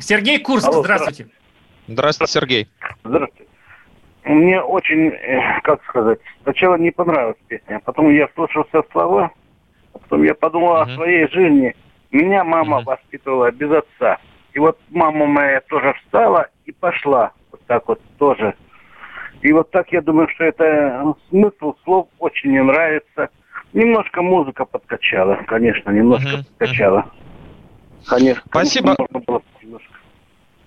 Сергей 0.00 0.38
Курск, 0.40 0.66
Алло, 0.68 0.82
здравствуйте. 0.82 1.26
Здравствуйте, 1.86 2.32
Сергей. 2.32 2.68
Здравствуйте. 3.04 3.50
Мне 4.24 4.60
очень, 4.60 5.08
э, 5.08 5.60
как 5.62 5.82
сказать, 5.84 6.18
сначала 6.42 6.76
не 6.76 6.90
понравилась 6.90 7.36
песня, 7.48 7.76
а 7.76 7.80
потом 7.80 8.10
я 8.10 8.28
слушал 8.34 8.64
все 8.68 8.82
слова, 8.92 9.30
Потом 9.92 10.22
я 10.22 10.34
подумал 10.34 10.76
о 10.76 10.84
Мгм. 10.84 10.94
своей 10.94 11.28
жизни. 11.30 11.74
Меня 12.12 12.44
мама 12.44 12.76
Мгм. 12.78 12.84
воспитывала 12.86 13.50
без 13.50 13.70
отца. 13.72 14.18
И 14.52 14.58
вот 14.60 14.78
мама 14.90 15.26
моя 15.26 15.60
тоже 15.62 15.94
встала 15.94 16.48
и 16.64 16.70
пошла. 16.72 17.32
Вот 17.50 17.60
так 17.66 17.88
вот 17.88 18.00
тоже. 18.18 18.54
И 19.42 19.52
вот 19.52 19.70
так 19.72 19.90
я 19.92 20.00
думаю, 20.00 20.28
что 20.28 20.44
это 20.44 20.64
э, 20.64 21.12
смысл 21.28 21.74
слов 21.84 22.08
очень 22.20 22.50
мне 22.50 22.62
нравится. 22.62 23.30
Немножко 23.72 24.22
музыка 24.22 24.64
подкачала, 24.64 25.36
конечно, 25.46 25.90
немножко 25.90 26.36
Мгм, 26.36 26.44
подкачала. 26.44 27.06
Конечно. 28.06 28.42
Спасибо. 28.48 28.96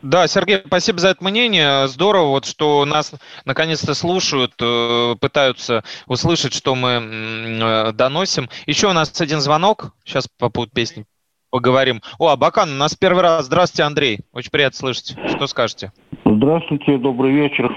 Да, 0.02 0.28
Сергей, 0.28 0.62
спасибо 0.66 1.00
за 1.00 1.10
это 1.10 1.24
мнение. 1.24 1.88
Здорово, 1.88 2.28
вот, 2.28 2.46
что 2.46 2.84
нас 2.84 3.14
наконец-то 3.46 3.94
слушают, 3.94 4.54
э, 4.60 5.16
пытаются 5.20 5.86
услышать, 6.08 6.54
что 6.54 6.76
мы 6.76 6.90
э, 6.90 7.92
доносим. 7.94 8.50
Еще 8.66 8.90
у 8.90 8.94
нас 8.94 9.20
один 9.22 9.40
звонок. 9.40 9.94
Сейчас 10.04 10.28
по 10.28 10.50
поводу 10.50 10.74
песни 10.74 11.06
поговорим. 11.52 12.02
О, 12.20 12.30
Абакан, 12.30 12.70
у 12.70 12.76
нас 12.76 12.96
первый 12.96 13.22
раз. 13.22 13.46
Здравствуйте, 13.46 13.84
Андрей. 13.84 14.20
Очень 14.34 14.52
приятно 14.52 14.78
слышать. 14.78 15.16
Что 15.30 15.48
скажете? 15.48 15.94
Здравствуйте, 16.26 16.98
добрый 16.98 17.32
вечер. 17.32 17.74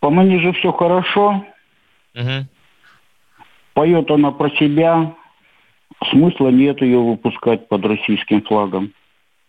По 0.00 0.10
мне 0.10 0.38
же 0.40 0.52
все 0.52 0.70
хорошо. 0.72 1.44
Мгм. 2.12 2.48
Поет 3.72 4.10
она 4.10 4.32
про 4.32 4.50
себя. 4.50 5.14
Смысла 6.08 6.48
нет 6.48 6.80
ее 6.80 6.98
выпускать 6.98 7.68
под 7.68 7.84
российским 7.84 8.42
флагом. 8.42 8.92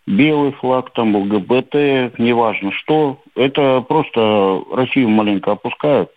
Белый 0.06 0.52
флаг, 0.54 0.92
там 0.94 1.16
ЛГБТ, 1.16 2.20
неважно 2.20 2.72
что. 2.72 3.22
Это 3.36 3.82
просто 3.82 4.64
Россию 4.72 5.10
маленько 5.10 5.52
опускают. 5.54 6.12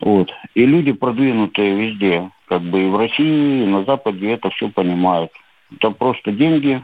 Вот. 0.00 0.30
И 0.54 0.64
люди 0.64 0.92
продвинутые 0.92 1.74
везде. 1.74 2.30
Как 2.46 2.62
бы 2.62 2.82
и 2.82 2.88
в 2.88 2.96
России, 2.96 3.62
и 3.62 3.66
на 3.66 3.84
Западе 3.84 4.30
это 4.30 4.50
все 4.50 4.68
понимают. 4.68 5.32
Это 5.72 5.90
просто 5.90 6.32
деньги, 6.32 6.82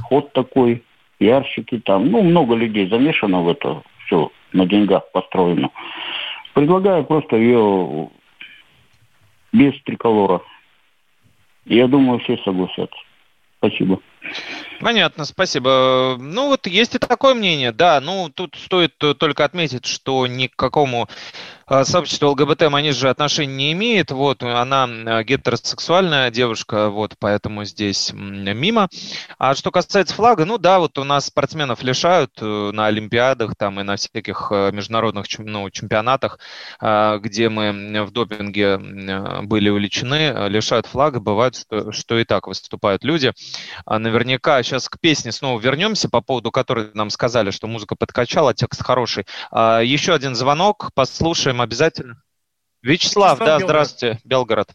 ход 0.00 0.32
такой, 0.32 0.82
пиарщики 1.18 1.78
там. 1.78 2.10
Ну, 2.10 2.22
много 2.22 2.54
людей 2.54 2.88
замешано 2.88 3.42
в 3.42 3.48
это 3.48 3.82
все, 4.06 4.30
на 4.52 4.66
деньгах 4.66 5.10
построено. 5.12 5.70
Предлагаю 6.54 7.04
просто 7.04 7.36
ее 7.36 8.10
без 9.52 9.80
триколора. 9.82 10.42
Я 11.64 11.88
думаю, 11.88 12.18
все 12.20 12.36
согласятся. 12.38 12.96
Спасибо. 13.58 14.00
Понятно, 14.82 15.24
спасибо. 15.24 16.16
Ну 16.18 16.48
вот 16.48 16.66
есть 16.66 16.96
и 16.96 16.98
такое 16.98 17.34
мнение, 17.34 17.70
да. 17.70 18.00
Ну 18.00 18.30
тут 18.34 18.56
стоит 18.56 18.94
э, 19.00 19.14
только 19.14 19.44
отметить, 19.44 19.86
что 19.86 20.26
ни 20.26 20.48
к 20.48 20.56
какому 20.56 21.08
э, 21.68 21.84
сообществу 21.84 22.30
ЛГБТ 22.30 22.68
Маниж 22.68 22.96
же 22.96 23.08
отношения 23.08 23.54
не 23.54 23.72
имеет. 23.72 24.10
Вот 24.10 24.42
она 24.42 24.88
э, 24.88 25.22
гетеросексуальная 25.22 26.32
девушка, 26.32 26.88
вот 26.88 27.14
поэтому 27.20 27.64
здесь 27.64 28.12
мимо. 28.12 28.88
А 29.38 29.54
что 29.54 29.70
касается 29.70 30.14
флага, 30.16 30.44
ну 30.44 30.58
да, 30.58 30.80
вот 30.80 30.98
у 30.98 31.04
нас 31.04 31.26
спортсменов 31.26 31.84
лишают 31.84 32.32
на 32.40 32.86
Олимпиадах 32.86 33.54
там 33.56 33.78
и 33.78 33.84
на 33.84 33.94
всяких 33.94 34.50
международных 34.50 35.26
ну, 35.38 35.70
чемпионатах, 35.70 36.40
где 36.80 37.48
мы 37.48 38.02
в 38.02 38.10
допинге 38.10 38.78
были 39.42 39.68
увлечены, 39.68 40.48
лишают 40.48 40.86
флага. 40.86 41.20
Бывает, 41.20 41.54
что, 41.54 41.92
что 41.92 42.18
и 42.18 42.24
так 42.24 42.48
выступают 42.48 43.04
люди. 43.04 43.32
Наверняка 44.12 44.62
сейчас 44.62 44.90
к 44.90 45.00
песне 45.00 45.32
снова 45.32 45.58
вернемся, 45.58 46.10
по 46.10 46.20
поводу 46.20 46.50
которой 46.50 46.88
нам 46.92 47.08
сказали, 47.08 47.50
что 47.50 47.66
музыка 47.66 47.96
подкачала, 47.96 48.52
текст 48.52 48.84
хороший. 48.84 49.24
А, 49.50 49.80
еще 49.80 50.12
один 50.12 50.34
звонок, 50.34 50.90
послушаем 50.94 51.62
обязательно. 51.62 52.16
Вячеслав, 52.82 53.38
Вячеслав, 53.38 53.38
да, 53.38 53.58
Белгород. 53.58 53.70
здравствуйте, 53.70 54.18
Белгород. 54.26 54.68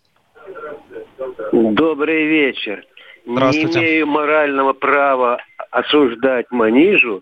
Добрый 1.51 2.25
вечер. 2.25 2.83
Здравствуйте. 3.27 3.79
Не 3.79 3.85
имею 3.85 4.07
морального 4.07 4.73
права 4.73 5.37
осуждать 5.69 6.47
Манижу, 6.49 7.21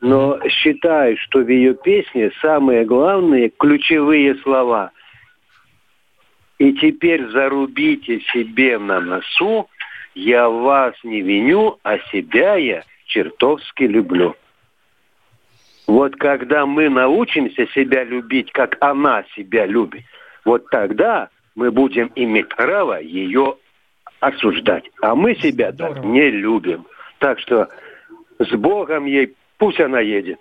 но 0.00 0.40
считаю, 0.48 1.18
что 1.18 1.40
в 1.40 1.48
ее 1.48 1.74
песне 1.74 2.30
самые 2.40 2.86
главные 2.86 3.50
ключевые 3.50 4.36
слова. 4.36 4.90
И 6.56 6.72
теперь 6.72 7.28
зарубите 7.28 8.20
себе 8.32 8.78
на 8.78 9.00
носу, 9.00 9.68
я 10.14 10.48
вас 10.48 10.94
не 11.04 11.20
виню, 11.22 11.78
а 11.82 11.98
себя 12.10 12.56
я 12.56 12.84
чертовски 13.06 13.84
люблю. 13.84 14.36
Вот 15.86 16.16
когда 16.16 16.64
мы 16.64 16.88
научимся 16.88 17.66
себя 17.68 18.04
любить, 18.04 18.52
как 18.52 18.76
она 18.80 19.24
себя 19.34 19.66
любит, 19.66 20.04
вот 20.44 20.68
тогда 20.70 21.28
мы 21.54 21.70
будем 21.70 22.10
иметь 22.14 22.48
право 22.48 23.00
ее 23.00 23.56
осуждать. 24.20 24.84
А 25.00 25.14
мы 25.14 25.34
себя 25.34 25.72
так 25.72 26.04
не 26.04 26.30
любим. 26.30 26.86
Так 27.18 27.40
что 27.40 27.68
с 28.38 28.50
Богом 28.52 29.04
ей, 29.06 29.34
пусть 29.58 29.80
она 29.80 30.00
едет. 30.00 30.38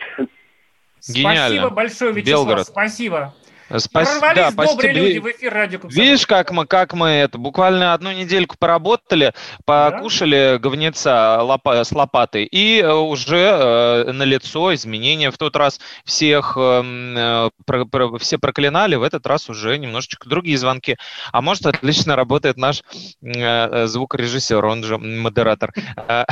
Гениально. 1.09 1.57
Спасибо 1.57 1.69
большое, 1.69 2.11
Вячеслав. 2.13 2.39
Белгород. 2.39 2.67
Спасибо. 2.67 3.33
Спас- 3.77 4.19
Прорвались 4.19 4.35
да, 4.35 4.51
добрые 4.51 4.75
спасибо. 4.91 4.93
люди 4.93 5.17
в 5.19 5.31
эфир 5.31 5.53
радио 5.53 5.79
«Комсомольская 5.79 6.05
Видишь, 6.05 6.27
как 6.27 6.51
мы, 6.51 6.65
как 6.65 6.93
мы 6.93 7.07
это, 7.09 7.37
буквально 7.37 7.93
одну 7.93 8.11
недельку 8.11 8.55
поработали, 8.59 9.33
покушали 9.65 10.57
говнеца 10.59 11.39
лопа- 11.41 11.83
с 11.83 11.91
лопатой, 11.91 12.43
и 12.45 12.79
э, 12.81 12.91
уже 12.93 13.37
э, 13.37 14.11
на 14.11 14.23
лицо 14.23 14.73
изменения. 14.73 15.31
В 15.31 15.37
тот 15.37 15.55
раз 15.55 15.79
всех 16.03 16.57
эм, 16.57 17.15
э, 17.17 17.49
про- 17.65 17.85
про- 17.85 18.17
все 18.17 18.37
проклинали, 18.37 18.95
в 18.95 19.03
этот 19.03 19.25
раз 19.25 19.49
уже 19.49 19.77
немножечко 19.77 20.27
другие 20.27 20.57
звонки. 20.57 20.97
А 21.31 21.41
может, 21.41 21.65
отлично 21.65 22.15
работает 22.15 22.57
наш 22.57 22.83
э, 23.23 23.31
э, 23.31 23.87
звукорежиссер, 23.87 24.65
он 24.65 24.83
же 24.83 24.97
модератор. 24.97 25.73
Э, 26.07 26.25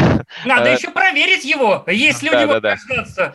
Надо 0.46 0.72
еще 0.74 0.92
проверить 0.92 1.46
его, 1.46 1.84
есть 1.88 2.22
ли 2.22 2.30
у 2.30 2.34
да, 2.34 2.42
него 2.44 2.60
да, 2.60 2.76
да. 3.16 3.34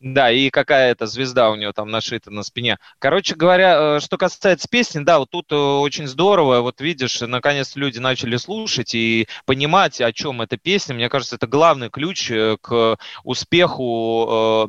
Да, 0.00 0.30
и 0.32 0.50
какая-то 0.50 1.06
звезда 1.06 1.50
у 1.50 1.54
него 1.54 1.72
там 1.72 1.90
нашита 1.90 2.30
на 2.30 2.42
спине. 2.42 2.78
Короче 2.98 3.34
говоря, 3.34 3.43
э, 3.48 4.00
что 4.00 4.16
касается 4.16 4.68
песни, 4.68 5.00
да, 5.00 5.18
вот 5.18 5.30
тут 5.30 5.52
э, 5.52 5.56
очень 5.56 6.06
здорово, 6.06 6.60
вот 6.60 6.80
видишь, 6.80 7.20
наконец 7.20 7.76
люди 7.76 7.98
начали 7.98 8.36
слушать 8.36 8.94
и 8.94 9.28
понимать, 9.46 10.00
о 10.00 10.12
чем 10.12 10.42
эта 10.42 10.56
песня. 10.56 10.94
Мне 10.94 11.08
кажется, 11.08 11.36
это 11.36 11.46
главный 11.46 11.90
ключ 11.90 12.30
э, 12.30 12.56
к 12.60 12.96
успеху 13.24 14.68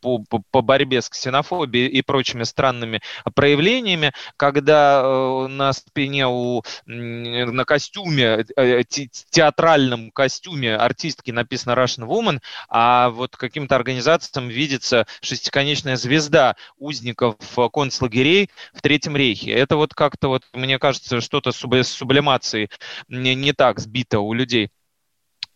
по, 0.00 0.22
по- 0.50 0.62
борьбе 0.62 1.00
с 1.02 1.08
ксенофобией 1.08 1.88
и 1.88 2.02
прочими 2.02 2.42
странными 2.42 3.00
проявлениями, 3.34 4.12
когда 4.36 5.46
на 5.48 5.72
спине 5.72 6.26
у 6.26 6.62
на 6.86 7.64
костюме, 7.64 8.44
те- 8.88 9.08
театральном 9.30 10.10
костюме 10.10 10.76
артистки 10.76 11.30
написано 11.30 11.72
Russian 11.72 12.06
Woman, 12.06 12.40
а 12.68 13.10
вот 13.10 13.36
каким-то 13.36 13.76
организациям 13.76 14.48
видится 14.48 15.06
шестиконечная 15.20 15.96
звезда 15.96 16.56
узников 16.78 17.36
концлагерей 17.78 18.50
в 18.74 18.82
Третьем 18.82 19.16
рейхе. 19.16 19.52
Это 19.52 19.76
вот 19.76 19.94
как-то 19.94 20.28
вот, 20.28 20.42
мне 20.52 20.78
кажется, 20.78 21.20
что-то 21.20 21.52
с 21.52 21.62
субли- 21.64 21.82
с 21.82 21.88
сублимацией 21.90 22.70
не, 23.08 23.34
не 23.34 23.52
так 23.52 23.78
сбито 23.80 24.20
у 24.20 24.32
людей. 24.32 24.70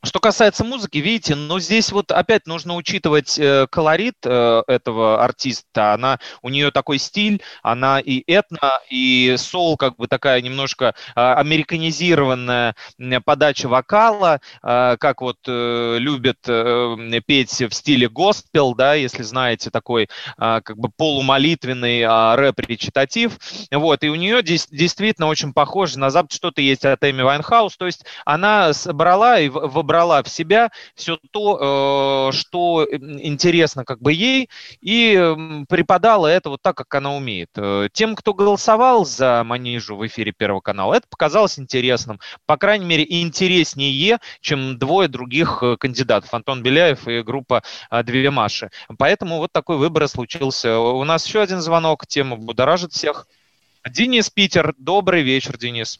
Что 0.04 0.18
касается 0.18 0.64
музыки, 0.64 0.98
видите, 0.98 1.36
но 1.36 1.60
здесь 1.60 1.92
вот 1.92 2.10
опять 2.10 2.48
нужно 2.48 2.74
учитывать 2.74 3.38
э, 3.38 3.68
колорит 3.70 4.16
э, 4.24 4.62
этого 4.66 5.22
артиста. 5.22 5.92
Она, 5.94 6.18
у 6.42 6.48
нее 6.48 6.72
такой 6.72 6.98
стиль, 6.98 7.40
она 7.62 8.00
и 8.00 8.24
этно, 8.26 8.80
и 8.90 9.36
сол, 9.38 9.76
как 9.76 9.94
бы 9.94 10.08
такая 10.08 10.40
немножко 10.40 10.96
э, 11.14 11.20
американизированная 11.20 12.74
подача 13.24 13.68
вокала, 13.68 14.40
э, 14.64 14.96
как 14.98 15.20
вот 15.20 15.36
э, 15.46 15.98
любят 16.00 16.38
э, 16.48 17.20
петь 17.24 17.60
в 17.62 17.72
стиле 17.72 18.08
госпел, 18.08 18.74
да, 18.74 18.94
если 18.94 19.22
знаете, 19.22 19.70
такой 19.70 20.08
э, 20.36 20.60
как 20.64 20.78
бы 20.78 20.88
полумолитвенный 20.88 22.00
э, 22.00 22.34
рэп-речитатив. 22.34 23.38
Вот, 23.70 24.02
и 24.02 24.08
у 24.08 24.16
нее 24.16 24.42
дес- 24.42 24.66
действительно 24.68 25.28
очень 25.28 25.52
похоже 25.52 26.00
на 26.00 26.10
Запад, 26.10 26.32
что-то 26.32 26.60
есть 26.60 26.84
от 26.84 27.04
Эми 27.04 27.22
Вайнхаус, 27.22 27.76
то 27.76 27.86
есть 27.86 28.04
она 28.24 28.72
собрала 28.72 29.38
и 29.38 29.48
в- 29.48 29.68
вобрала 29.92 30.22
в 30.22 30.28
себя 30.28 30.70
все 30.94 31.18
то, 31.30 32.30
э, 32.30 32.36
что 32.36 32.86
м, 32.90 33.20
интересно 33.22 33.84
как 33.84 34.00
бы 34.00 34.12
ей, 34.12 34.48
и 34.80 35.64
преподала 35.68 36.30
это 36.30 36.48
вот 36.48 36.62
так, 36.62 36.76
как 36.76 36.94
она 36.94 37.14
умеет. 37.14 37.50
Э, 37.56 37.88
Тем, 37.92 38.16
кто 38.16 38.32
голосовал 38.32 39.04
за 39.04 39.42
Манижу 39.44 39.96
в 39.96 40.06
эфире 40.06 40.32
Первого 40.32 40.60
канала, 40.60 40.94
это 40.94 41.06
показалось 41.08 41.58
интересным. 41.58 42.20
По 42.46 42.56
крайней 42.56 42.86
мере, 42.86 43.06
интереснее, 43.08 44.18
чем 44.40 44.78
двое 44.78 45.08
других 45.08 45.58
э, 45.62 45.76
кандидатов, 45.76 46.32
Антон 46.32 46.62
Беляев 46.62 47.06
и 47.06 47.22
группа 47.22 47.62
э, 47.90 48.02
«Две 48.02 48.30
Маши». 48.30 48.70
Поэтому 48.98 49.38
вот 49.38 49.52
такой 49.52 49.76
выбор 49.76 50.08
случился. 50.08 50.78
У 50.78 51.04
нас 51.04 51.26
еще 51.26 51.42
один 51.42 51.60
звонок, 51.60 52.06
тема 52.06 52.36
будоражит 52.36 52.92
всех. 52.92 53.26
Денис 53.88 54.30
Питер, 54.30 54.74
добрый 54.78 55.22
вечер, 55.22 55.58
Денис. 55.58 55.98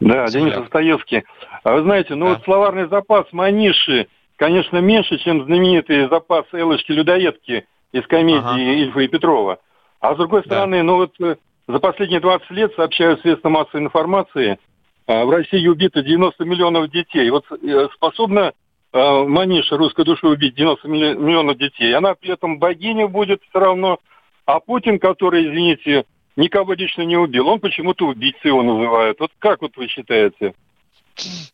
Да, 0.00 0.26
Земляк. 0.26 0.52
Денис 0.52 0.62
Достоевский. 0.62 1.24
А 1.62 1.74
вы 1.74 1.82
знаете, 1.82 2.14
ну 2.14 2.26
Да. 2.26 2.32
вот 2.34 2.44
словарный 2.44 2.88
запас 2.88 3.26
Маниши, 3.32 4.08
конечно, 4.36 4.78
меньше, 4.78 5.18
чем 5.18 5.44
знаменитый 5.44 6.08
запас 6.08 6.44
Элочки-людоедки 6.52 7.66
из 7.92 8.06
комедии 8.06 8.38
Ага. 8.40 8.58
Ильфа 8.60 9.00
и 9.00 9.08
Петрова. 9.08 9.58
А 10.00 10.14
с 10.14 10.18
другой 10.18 10.42
Да. 10.42 10.46
стороны, 10.46 10.82
ну 10.82 10.96
вот 10.96 11.12
э, 11.20 11.36
за 11.68 11.78
последние 11.78 12.20
20 12.20 12.50
лет 12.50 12.74
сообщают 12.74 13.20
средства 13.22 13.48
массовой 13.48 13.84
информации, 13.84 14.58
а, 15.06 15.24
в 15.24 15.30
России 15.30 15.66
убито 15.66 16.02
90 16.02 16.44
миллионов 16.44 16.90
детей. 16.90 17.28
Вот 17.30 17.44
э, 17.50 17.88
способна 17.94 18.52
э, 18.92 19.24
Маниша 19.24 19.76
русской 19.76 20.04
души 20.04 20.26
убить 20.26 20.54
90 20.54 20.88
миллионов 20.88 21.56
детей. 21.58 21.94
Она 21.94 22.14
при 22.14 22.32
этом 22.32 22.58
богиня 22.58 23.06
будет 23.06 23.42
все 23.48 23.58
равно. 23.60 23.98
А 24.46 24.60
Путин, 24.60 24.98
который, 24.98 25.46
извините, 25.46 26.04
никого 26.36 26.74
лично 26.74 27.02
не 27.02 27.16
убил, 27.16 27.48
он 27.48 27.60
почему-то 27.60 28.06
убийцей 28.06 28.48
его 28.48 28.62
называют. 28.62 29.20
Вот 29.20 29.32
как 29.38 29.62
вот 29.62 29.76
вы 29.76 29.88
считаете? 29.88 30.54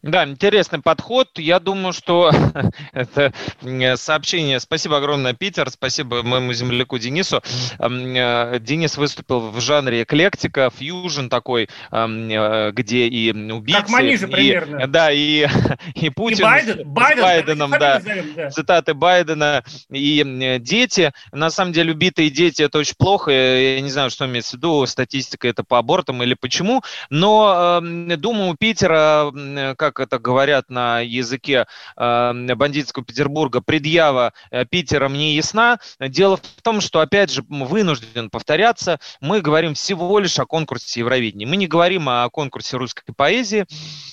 Да, 0.03 0.25
интересный 0.25 0.81
подход. 0.81 1.39
Я 1.39 1.61
думаю, 1.61 1.93
что 1.93 2.33
это 2.93 3.33
сообщение. 3.97 4.61
Спасибо 4.61 4.99
огромное, 4.99 5.35
Питер. 5.35 5.71
Спасибо 5.71 6.23
моему 6.23 6.53
земляку 6.53 6.99
Денису. 6.99 7.43
Э, 7.79 8.59
Денис 8.61 8.97
выступил 8.97 9.51
в 9.51 9.61
жанре 9.61 10.03
эклектика, 10.03 10.71
фьюжн 10.75 11.29
такой, 11.29 11.69
э, 11.91 12.71
где 12.73 13.07
и 13.07 13.33
убийцы. 13.33 13.81
Как 13.81 13.91
Манижа 13.91 14.29
примерно. 14.29 14.87
Да, 14.87 15.13
и, 15.13 15.47
и 15.95 16.11
Путин. 16.11 16.39
И 16.39 16.43
Байден, 16.43 16.89
Байден, 16.89 17.23
Байденом, 17.23 17.71
да. 17.71 17.95
Назовем, 17.95 18.35
да. 18.35 18.51
Цитаты 18.51 18.95
Байдена 18.95 19.63
и 19.91 20.59
дети. 20.61 21.13
На 21.33 21.51
самом 21.51 21.73
деле, 21.73 21.93
убитые 21.93 22.31
дети 22.31 22.63
это 22.63 22.79
очень 22.79 22.97
плохо. 22.97 23.31
Я 23.31 23.81
не 23.81 23.91
знаю, 23.91 24.11
что 24.11 24.27
имеется 24.27 24.53
в 24.53 24.55
виду. 24.55 24.87
Статистика 24.87 25.47
это 25.47 25.65
по 25.65 25.79
абортам 25.79 26.23
или 26.23 26.35
почему. 26.35 26.83
Но 27.11 27.81
думаю, 27.81 28.51
у 28.51 28.55
Питера 28.55 29.11
Э, 29.11 29.31
как 29.77 30.01
это 30.01 30.19
говорят 30.19 30.71
на 30.71 31.01
языке 31.01 31.67
э, 31.97 32.55
бандитского 32.55 33.05
Петербурга, 33.05 33.61
предъява 33.61 34.33
э, 34.51 34.65
Питера 34.65 35.09
мне 35.09 35.35
ясна. 35.35 35.79
Дело 35.99 36.37
в 36.37 36.63
том, 36.63 36.81
что, 36.81 37.01
опять 37.01 37.31
же, 37.31 37.45
вынужден 37.49 38.31
повторяться, 38.31 38.99
мы 39.21 39.41
говорим 39.41 39.75
всего 39.75 40.19
лишь 40.19 40.39
о 40.39 40.47
конкурсе 40.47 41.01
Евровидения. 41.01 41.47
Мы 41.47 41.57
не 41.57 41.67
говорим 41.67 42.09
о 42.09 42.29
конкурсе 42.31 42.77
русской 42.77 43.13
поэзии 43.15 43.67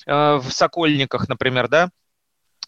в 0.06 0.45
Сокольниках, 0.50 1.28
например, 1.28 1.67
да, 1.67 1.89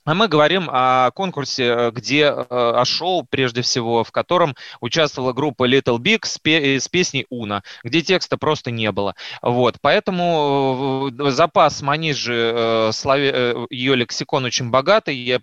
а 0.06 0.14
мы 0.16 0.28
говорим 0.28 0.70
о 0.72 1.12
конкурсе, 1.12 1.64
э, 1.66 1.92
где 1.92 2.24
э, 2.24 2.46
о 2.50 2.84
шоу, 2.86 3.26
прежде 3.30 3.62
всего, 3.62 4.04
в 4.04 4.12
котором 4.12 4.56
участвовала 4.82 5.34
группа 5.34 5.70
Little 5.70 5.98
Big 5.98 6.26
с, 6.26 6.38
пе- 6.38 6.80
с 6.80 6.88
песней 6.88 7.26
Уна, 7.30 7.64
где 7.84 8.02
текста 8.02 8.38
просто 8.38 8.72
не 8.72 8.92
было. 8.92 9.16
Вот, 9.42 9.78
поэтому 9.82 11.10
э, 11.12 11.32
запас 11.32 11.82
Манижи, 11.82 12.32
ее 13.70 13.96
лексикон 13.96 14.46
очень 14.46 14.70
богатый. 14.70 15.16
Я 15.16 15.42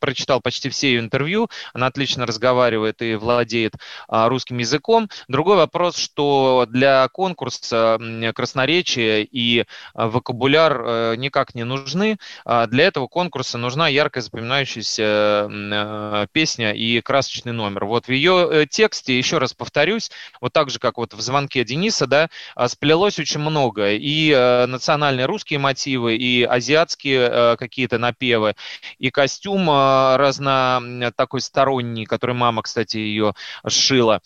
прочитал 0.00 0.40
почти 0.40 0.68
все 0.68 0.88
ее 0.88 1.00
интервью, 1.00 1.48
она 1.72 1.86
отлично 1.86 2.26
разговаривает 2.26 3.02
и 3.02 3.14
владеет 3.14 3.74
а, 4.08 4.28
русским 4.28 4.58
языком. 4.58 5.08
Другой 5.28 5.56
вопрос, 5.56 5.96
что 5.96 6.66
для 6.68 7.08
конкурса 7.08 7.98
красноречие 8.34 9.24
и 9.24 9.64
а, 9.94 10.08
вокабуляр 10.08 10.82
а, 10.84 11.14
никак 11.14 11.54
не 11.54 11.64
нужны. 11.64 12.18
А, 12.44 12.66
для 12.66 12.86
этого 12.86 13.06
конкурса 13.06 13.58
нужна 13.58 13.88
ярко 13.88 14.20
запоминающаяся 14.20 15.04
а, 15.48 16.26
песня 16.32 16.72
и 16.72 17.00
красочный 17.00 17.52
номер. 17.52 17.84
Вот 17.84 18.06
в 18.06 18.12
ее 18.12 18.48
э, 18.50 18.66
тексте, 18.66 19.16
еще 19.16 19.38
раз 19.38 19.54
повторюсь, 19.54 20.10
вот 20.40 20.52
так 20.52 20.70
же, 20.70 20.78
как 20.78 20.98
вот 20.98 21.14
в 21.14 21.20
звонке 21.20 21.64
Дениса, 21.64 22.06
да, 22.06 22.28
сплелось 22.66 23.18
очень 23.18 23.40
много. 23.40 23.92
И 23.92 24.30
национальные 24.68 25.26
русские 25.26 25.58
мотивы, 25.58 26.16
и 26.16 26.42
азиатские 26.42 27.56
какие-то 27.56 27.98
напевы, 27.98 28.54
и 28.98 29.10
костюм 29.10 29.47
костюм 29.48 29.68
а, 29.70 30.16
разно 30.18 31.12
такой 31.16 31.40
сторонний, 31.40 32.04
который 32.04 32.34
мама, 32.34 32.62
кстати, 32.62 32.98
ее 32.98 33.34
сшила. 33.66 34.20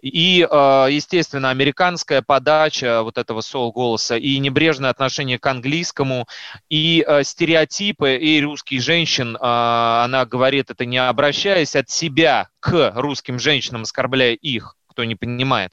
И, 0.00 0.46
а, 0.48 0.86
естественно, 0.86 1.50
американская 1.50 2.22
подача 2.22 3.02
вот 3.02 3.18
этого 3.18 3.40
соул-голоса, 3.40 4.16
и 4.16 4.38
небрежное 4.38 4.90
отношение 4.90 5.38
к 5.38 5.46
английскому, 5.46 6.26
и 6.68 7.04
а, 7.06 7.24
стереотипы, 7.24 8.16
и 8.16 8.40
русских 8.40 8.82
женщин, 8.82 9.36
она 9.40 10.24
говорит 10.26 10.70
это 10.70 10.84
не 10.84 10.98
обращаясь 10.98 11.74
от 11.76 11.90
себя 11.90 12.48
к 12.60 12.92
русским 12.94 13.38
женщинам, 13.38 13.82
оскорбляя 13.82 14.34
их, 14.34 14.76
кто 14.88 15.04
не 15.04 15.14
понимает, 15.14 15.72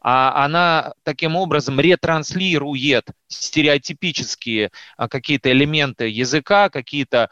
а 0.00 0.44
она 0.44 0.92
таким 1.02 1.36
образом 1.36 1.80
ретранслирует 1.80 3.08
стереотипические 3.28 4.70
какие-то 4.96 5.50
элементы 5.50 6.08
языка, 6.08 6.68
какие-то 6.68 7.30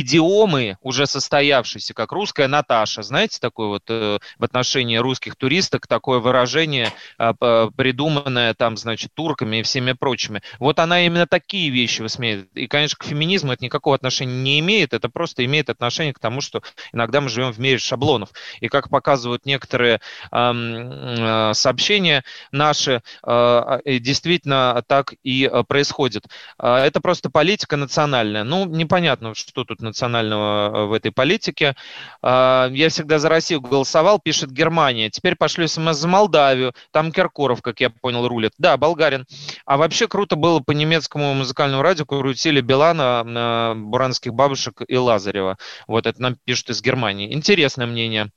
идиомы 0.00 0.76
уже 0.82 1.06
состоявшиеся, 1.06 1.94
как 1.94 2.10
русская 2.10 2.48
Наташа, 2.48 3.02
знаете, 3.02 3.38
такое 3.40 3.68
вот 3.68 3.84
э, 3.88 4.18
в 4.38 4.44
отношении 4.44 4.96
русских 4.96 5.36
туристок 5.36 5.86
такое 5.86 6.18
выражение, 6.18 6.92
э, 7.16 7.32
придуманное 7.76 8.54
там, 8.54 8.76
значит, 8.76 9.12
турками 9.14 9.58
и 9.58 9.62
всеми 9.62 9.92
прочими. 9.92 10.42
Вот 10.58 10.80
она 10.80 11.06
именно 11.06 11.28
такие 11.28 11.70
вещи 11.70 12.02
высмеивает. 12.02 12.48
И, 12.54 12.66
конечно, 12.66 12.96
к 12.98 13.04
феминизму 13.04 13.52
это 13.52 13.64
никакого 13.64 13.94
отношения 13.94 14.34
не 14.34 14.58
имеет, 14.58 14.94
это 14.94 15.08
просто 15.08 15.44
имеет 15.44 15.70
отношение 15.70 16.12
к 16.12 16.18
тому, 16.18 16.40
что 16.40 16.64
иногда 16.92 17.20
мы 17.20 17.28
живем 17.28 17.52
в 17.52 17.60
мире 17.60 17.78
шаблонов. 17.78 18.30
И 18.60 18.66
как 18.66 18.90
показывают 18.90 19.46
некоторые 19.46 20.00
э, 20.32 21.52
сообщения 21.54 22.24
наши, 22.50 23.00
э, 23.24 23.78
действительно 24.00 24.82
так 24.88 25.14
и 25.22 25.48
э, 25.50 25.62
происходит. 25.62 26.26
Э, 26.58 26.78
это 26.78 27.00
просто 27.00 27.30
политика 27.30 27.76
национальная. 27.76 28.42
Ну, 28.42 28.66
непонятно, 28.66 29.36
что 29.36 29.62
тут 29.62 29.83
национального 29.84 30.68
э, 30.68 30.86
в 30.86 30.92
этой 30.92 31.12
политике. 31.12 31.76
А, 32.22 32.68
я 32.70 32.88
всегда 32.88 33.18
за 33.18 33.28
Россию 33.28 33.60
голосовал, 33.60 34.18
пишет 34.18 34.50
Германия. 34.50 35.10
Теперь 35.10 35.36
пошлю 35.36 35.68
смс 35.68 35.96
за 35.96 36.08
Молдавию. 36.08 36.72
Там 36.90 37.12
Киркоров, 37.12 37.62
как 37.62 37.80
я 37.80 37.90
понял, 37.90 38.26
рулит. 38.26 38.52
Да, 38.58 38.76
болгарин. 38.76 39.26
А 39.66 39.76
вообще 39.76 40.08
круто 40.08 40.36
было 40.36 40.60
по 40.60 40.72
немецкому 40.72 41.34
музыкальному 41.34 41.82
радио 41.82 42.04
крутили 42.04 42.60
Билана, 42.60 43.74
Буранских 43.76 44.34
бабушек 44.34 44.82
и 44.86 44.96
Лазарева. 44.96 45.58
Вот 45.86 46.06
это 46.06 46.20
нам 46.20 46.36
пишут 46.44 46.70
из 46.70 46.82
Германии. 46.82 47.32
Интересное 47.32 47.86
мнение. 47.86 48.30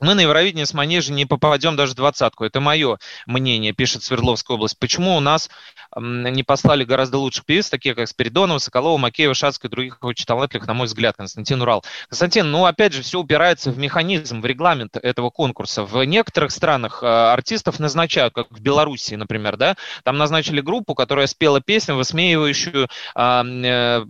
Мы 0.00 0.14
на 0.14 0.20
Евровидение 0.20 0.64
с 0.64 0.74
Манежи 0.74 1.12
не 1.12 1.26
попадем 1.26 1.74
даже 1.74 1.92
в 1.92 1.96
двадцатку. 1.96 2.44
Это 2.44 2.60
мое 2.60 2.98
мнение, 3.26 3.72
пишет 3.72 4.04
Свердловская 4.04 4.56
область. 4.56 4.78
Почему 4.78 5.16
у 5.16 5.20
нас 5.20 5.50
не 5.96 6.42
послали 6.44 6.84
гораздо 6.84 7.18
лучших 7.18 7.44
певиц, 7.44 7.68
таких 7.68 7.96
как 7.96 8.06
Спиридонова, 8.06 8.58
Соколова, 8.58 8.96
Макеева, 8.98 9.34
Шацкая 9.34 9.68
и 9.68 9.72
других 9.72 9.98
очень 10.02 10.24
талантливых, 10.24 10.68
на 10.68 10.74
мой 10.74 10.86
взгляд, 10.86 11.16
Константин 11.16 11.62
Урал. 11.62 11.84
Константин, 12.08 12.50
ну, 12.50 12.64
опять 12.66 12.92
же, 12.92 13.02
все 13.02 13.18
упирается 13.18 13.70
в 13.70 13.78
механизм, 13.78 14.40
в 14.40 14.46
регламент 14.46 14.96
этого 14.96 15.30
конкурса. 15.30 15.84
В 15.84 16.04
некоторых 16.04 16.52
странах 16.52 17.00
а, 17.02 17.32
артистов 17.32 17.80
назначают, 17.80 18.34
как 18.34 18.50
в 18.50 18.60
Белоруссии, 18.60 19.16
например, 19.16 19.56
да, 19.56 19.76
там 20.04 20.16
назначили 20.16 20.60
группу, 20.60 20.94
которая 20.94 21.26
спела 21.26 21.60
песню, 21.60 21.96
высмеивающую 21.96 22.88
а, 23.14 23.44
э, 23.44 24.04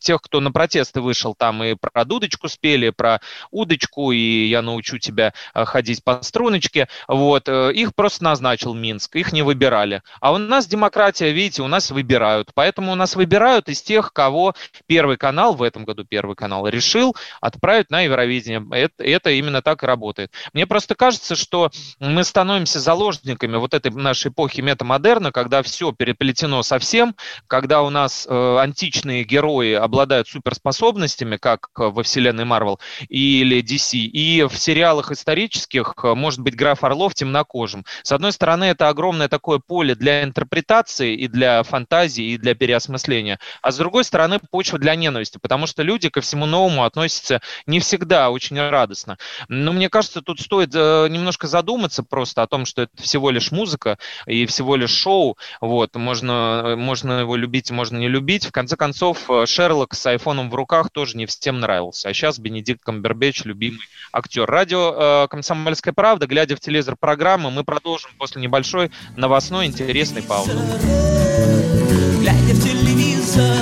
тех, 0.00 0.20
кто 0.20 0.40
на 0.40 0.52
протесты 0.52 1.00
вышел, 1.00 1.34
там 1.34 1.64
и 1.64 1.76
про 1.80 2.04
дудочку 2.04 2.48
спели, 2.48 2.90
про 2.90 3.20
удочку, 3.50 4.12
и 4.12 4.46
я 4.46 4.60
научился 4.60 4.81
научу 4.82 4.98
тебя 4.98 5.32
э, 5.54 5.64
ходить 5.64 6.02
по 6.02 6.22
струночке. 6.22 6.88
Вот. 7.08 7.48
Э, 7.48 7.72
их 7.72 7.94
просто 7.94 8.24
назначил 8.24 8.74
Минск, 8.74 9.16
их 9.16 9.32
не 9.32 9.42
выбирали. 9.42 10.02
А 10.20 10.32
у 10.32 10.38
нас 10.38 10.66
демократия, 10.66 11.30
видите, 11.32 11.62
у 11.62 11.68
нас 11.68 11.90
выбирают. 11.90 12.50
Поэтому 12.54 12.92
у 12.92 12.94
нас 12.94 13.14
выбирают 13.14 13.68
из 13.68 13.82
тех, 13.82 14.12
кого 14.12 14.54
Первый 14.86 15.16
канал, 15.16 15.54
в 15.54 15.62
этом 15.62 15.84
году 15.84 16.04
Первый 16.04 16.34
канал, 16.34 16.66
решил 16.66 17.16
отправить 17.40 17.90
на 17.90 18.00
Евровидение. 18.00 18.64
Это, 18.72 19.04
это 19.04 19.30
именно 19.30 19.62
так 19.62 19.82
и 19.82 19.86
работает. 19.86 20.32
Мне 20.52 20.66
просто 20.66 20.94
кажется, 20.94 21.36
что 21.36 21.70
мы 22.00 22.24
становимся 22.24 22.80
заложниками 22.80 23.56
вот 23.56 23.74
этой 23.74 23.92
нашей 23.92 24.30
эпохи 24.30 24.60
метамодерна, 24.60 25.30
когда 25.32 25.62
все 25.62 25.92
переплетено 25.92 26.62
совсем, 26.62 27.14
когда 27.46 27.82
у 27.82 27.90
нас 27.90 28.26
э, 28.28 28.56
античные 28.58 29.24
герои 29.24 29.74
обладают 29.74 30.28
суперспособностями, 30.28 31.36
как 31.36 31.68
во 31.74 32.02
вселенной 32.02 32.44
Марвел 32.44 32.80
или 33.08 33.62
DC, 33.62 33.98
и 33.98 34.46
все 34.50 34.71
сериалах 34.72 35.12
исторических 35.12 35.94
э, 36.02 36.14
может 36.14 36.40
быть 36.40 36.56
граф 36.56 36.82
Орлов 36.82 37.12
темнокожим. 37.14 37.84
С 38.02 38.10
одной 38.10 38.32
стороны, 38.32 38.64
это 38.64 38.88
огромное 38.88 39.28
такое 39.28 39.58
поле 39.58 39.94
для 39.94 40.24
интерпретации 40.24 41.14
и 41.14 41.28
для 41.28 41.62
фантазии, 41.62 42.24
и 42.24 42.38
для 42.38 42.54
переосмысления. 42.54 43.38
А 43.60 43.70
с 43.70 43.76
другой 43.76 44.04
стороны, 44.04 44.40
почва 44.50 44.78
для 44.78 44.94
ненависти, 44.94 45.36
потому 45.36 45.66
что 45.66 45.82
люди 45.82 46.08
ко 46.08 46.22
всему 46.22 46.46
новому 46.46 46.84
относятся 46.84 47.42
не 47.66 47.80
всегда 47.80 48.30
очень 48.30 48.58
радостно. 48.58 49.18
Но 49.48 49.72
мне 49.72 49.90
кажется, 49.90 50.22
тут 50.22 50.40
стоит 50.40 50.70
э, 50.74 51.08
немножко 51.10 51.48
задуматься 51.48 52.02
просто 52.02 52.42
о 52.42 52.46
том, 52.46 52.64
что 52.64 52.82
это 52.82 53.02
всего 53.02 53.28
лишь 53.28 53.52
музыка 53.52 53.98
и 54.26 54.46
всего 54.46 54.76
лишь 54.76 54.94
шоу. 54.94 55.36
Вот, 55.60 55.94
можно, 55.96 56.76
можно 56.78 57.20
его 57.20 57.36
любить, 57.36 57.70
можно 57.70 57.98
не 57.98 58.08
любить. 58.08 58.46
В 58.46 58.52
конце 58.52 58.76
концов, 58.76 59.28
э, 59.28 59.44
Шерлок 59.44 59.92
с 59.92 60.06
айфоном 60.06 60.48
в 60.48 60.54
руках 60.54 60.88
тоже 60.90 61.18
не 61.18 61.26
всем 61.26 61.60
нравился. 61.60 62.08
А 62.08 62.14
сейчас 62.14 62.38
Бенедикт 62.38 62.82
Камбербэтч, 62.82 63.44
любимый 63.44 63.86
актер 64.14 64.48
радио 64.62 65.24
э, 65.24 65.28
«Комсомольская 65.28 65.92
правда», 65.92 66.28
глядя 66.28 66.54
в 66.54 66.60
телевизор 66.60 66.94
программы, 66.94 67.50
мы 67.50 67.64
продолжим 67.64 68.10
после 68.16 68.40
небольшой 68.40 68.92
новостной 69.16 69.66
интересной 69.66 70.22
паузы. 70.22 70.52
Глядя 72.20 72.54
в 72.54 72.62
телевизор, 72.62 73.56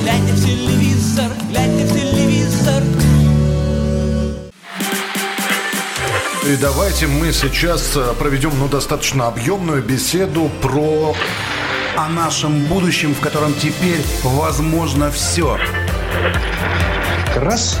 глядя 0.00 0.32
в 0.32 0.44
телевизор, 0.44 1.32
глядя 1.50 1.86
в 1.86 1.92
телевизор. 1.92 2.82
И 6.46 6.56
давайте 6.56 7.08
мы 7.08 7.32
сейчас 7.32 7.96
э, 7.96 8.14
проведем 8.16 8.52
ну, 8.60 8.68
достаточно 8.68 9.26
объемную 9.26 9.82
беседу 9.82 10.52
про 10.62 11.16
о 11.96 12.08
нашем 12.08 12.64
будущем, 12.66 13.12
в 13.12 13.18
котором 13.18 13.52
теперь 13.54 14.02
возможно 14.22 15.10
все. 15.10 15.58
Раз 17.34 17.80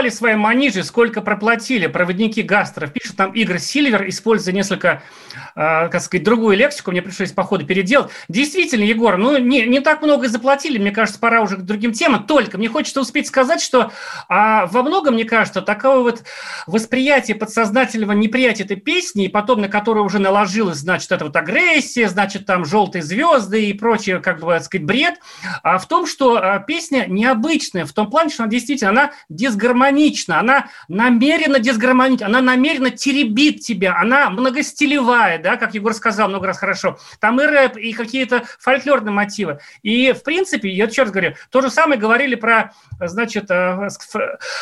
Заколебали 0.00 0.08
свои 0.16 0.34
манижи, 0.34 0.82
сколько 0.82 1.20
проплатили 1.20 1.86
проводники 1.86 2.40
гастров. 2.40 2.90
Пишет 2.90 3.16
там 3.16 3.32
Игорь 3.32 3.58
Сильвер, 3.58 4.08
используя 4.08 4.54
несколько, 4.54 5.02
э, 5.54 5.88
как 5.88 6.00
сказать, 6.00 6.24
другую 6.24 6.56
лексику, 6.56 6.90
мне 6.90 7.02
пришлось 7.02 7.32
по 7.32 7.42
ходу 7.42 7.66
переделать. 7.66 8.10
Действительно, 8.28 8.84
Егор, 8.84 9.18
ну 9.18 9.36
не, 9.36 9.66
не 9.66 9.80
так 9.80 10.00
много 10.00 10.24
и 10.24 10.28
заплатили, 10.28 10.78
мне 10.78 10.90
кажется, 10.90 11.20
пора 11.20 11.42
уже 11.42 11.58
к 11.58 11.60
другим 11.60 11.92
темам. 11.92 12.24
Только 12.24 12.56
мне 12.56 12.68
хочется 12.68 13.02
успеть 13.02 13.26
сказать, 13.26 13.60
что 13.60 13.92
а, 14.28 14.64
во 14.66 14.82
многом, 14.82 15.14
мне 15.14 15.24
кажется, 15.24 15.60
такое 15.60 15.98
вот 15.98 16.22
восприятие 16.66 17.36
подсознательного 17.36 18.12
неприятия 18.12 18.64
этой 18.64 18.76
песни, 18.76 19.26
и 19.26 19.28
потом 19.28 19.60
на 19.60 19.68
которую 19.68 20.06
уже 20.06 20.18
наложилась, 20.18 20.78
значит, 20.78 21.12
эта 21.12 21.26
вот 21.26 21.36
агрессия, 21.36 22.08
значит, 22.08 22.46
там 22.46 22.64
желтые 22.64 23.02
звезды 23.02 23.66
и 23.66 23.74
прочее, 23.74 24.20
как 24.20 24.40
бы, 24.40 24.52
так 24.52 24.64
сказать, 24.64 24.86
бред, 24.86 25.20
а 25.62 25.76
в 25.76 25.86
том, 25.86 26.06
что 26.06 26.38
а, 26.38 26.58
песня 26.58 27.04
необычная, 27.06 27.84
в 27.84 27.92
том 27.92 28.08
плане, 28.08 28.30
что 28.30 28.44
она 28.44 28.50
действительно, 28.50 28.90
она 28.90 29.10
дисгармонична, 29.90 30.40
она 30.40 30.66
намеренно 30.88 31.58
дисгармонична, 31.58 32.26
она 32.26 32.40
намеренно 32.40 32.90
теребит 32.90 33.60
тебя, 33.60 33.96
она 33.98 34.30
многостилевая, 34.30 35.38
да, 35.38 35.56
как 35.56 35.74
Егор 35.74 35.92
сказал 35.94 36.28
много 36.28 36.46
раз 36.46 36.58
хорошо. 36.58 36.98
Там 37.20 37.40
и 37.40 37.44
рэп, 37.44 37.76
и 37.76 37.92
какие-то 37.92 38.44
фольклорные 38.58 39.12
мотивы. 39.12 39.58
И, 39.82 40.12
в 40.12 40.22
принципе, 40.22 40.70
я 40.70 40.84
еще 40.86 41.02
раз 41.02 41.10
говорю, 41.10 41.34
то 41.50 41.60
же 41.60 41.70
самое 41.70 42.00
говорили 42.00 42.34
про, 42.34 42.72
значит, 43.00 43.50
э, 43.50 43.88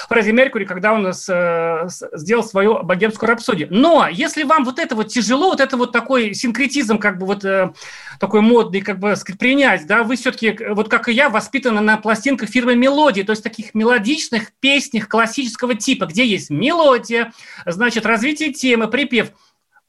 Фредди 0.08 0.30
Меркьюри, 0.30 0.64
когда 0.64 0.92
он 0.92 1.12
с- 1.12 1.28
э, 1.28 1.88
с- 1.88 2.08
сделал 2.12 2.44
свою 2.44 2.82
богемскую 2.82 3.28
рапсодию. 3.28 3.68
Но 3.70 4.08
если 4.10 4.42
вам 4.42 4.64
вот 4.64 4.78
это 4.78 4.94
вот 4.94 5.08
тяжело, 5.08 5.50
вот 5.50 5.60
это 5.60 5.76
вот 5.76 5.92
такой 5.92 6.34
синкретизм, 6.34 6.98
как 6.98 7.18
бы 7.18 7.26
вот 7.26 7.44
э, 7.44 7.72
такой 8.20 8.40
модный, 8.40 8.80
как 8.80 8.98
бы 8.98 9.14
принять, 9.38 9.86
да, 9.86 10.02
вы 10.02 10.16
все-таки, 10.16 10.56
вот 10.70 10.88
как 10.88 11.08
и 11.08 11.12
я, 11.12 11.28
воспитаны 11.28 11.80
на 11.80 11.96
пластинках 11.96 12.48
фирмы 12.48 12.74
«Мелодии», 12.74 13.22
то 13.22 13.32
есть 13.32 13.42
таких 13.42 13.74
мелодичных 13.74 14.52
песнях 14.60 15.08
классического 15.18 15.74
типа, 15.74 16.06
где 16.06 16.24
есть 16.24 16.48
мелодия, 16.48 17.32
значит, 17.66 18.06
развитие 18.06 18.52
темы, 18.52 18.86
припев. 18.86 19.30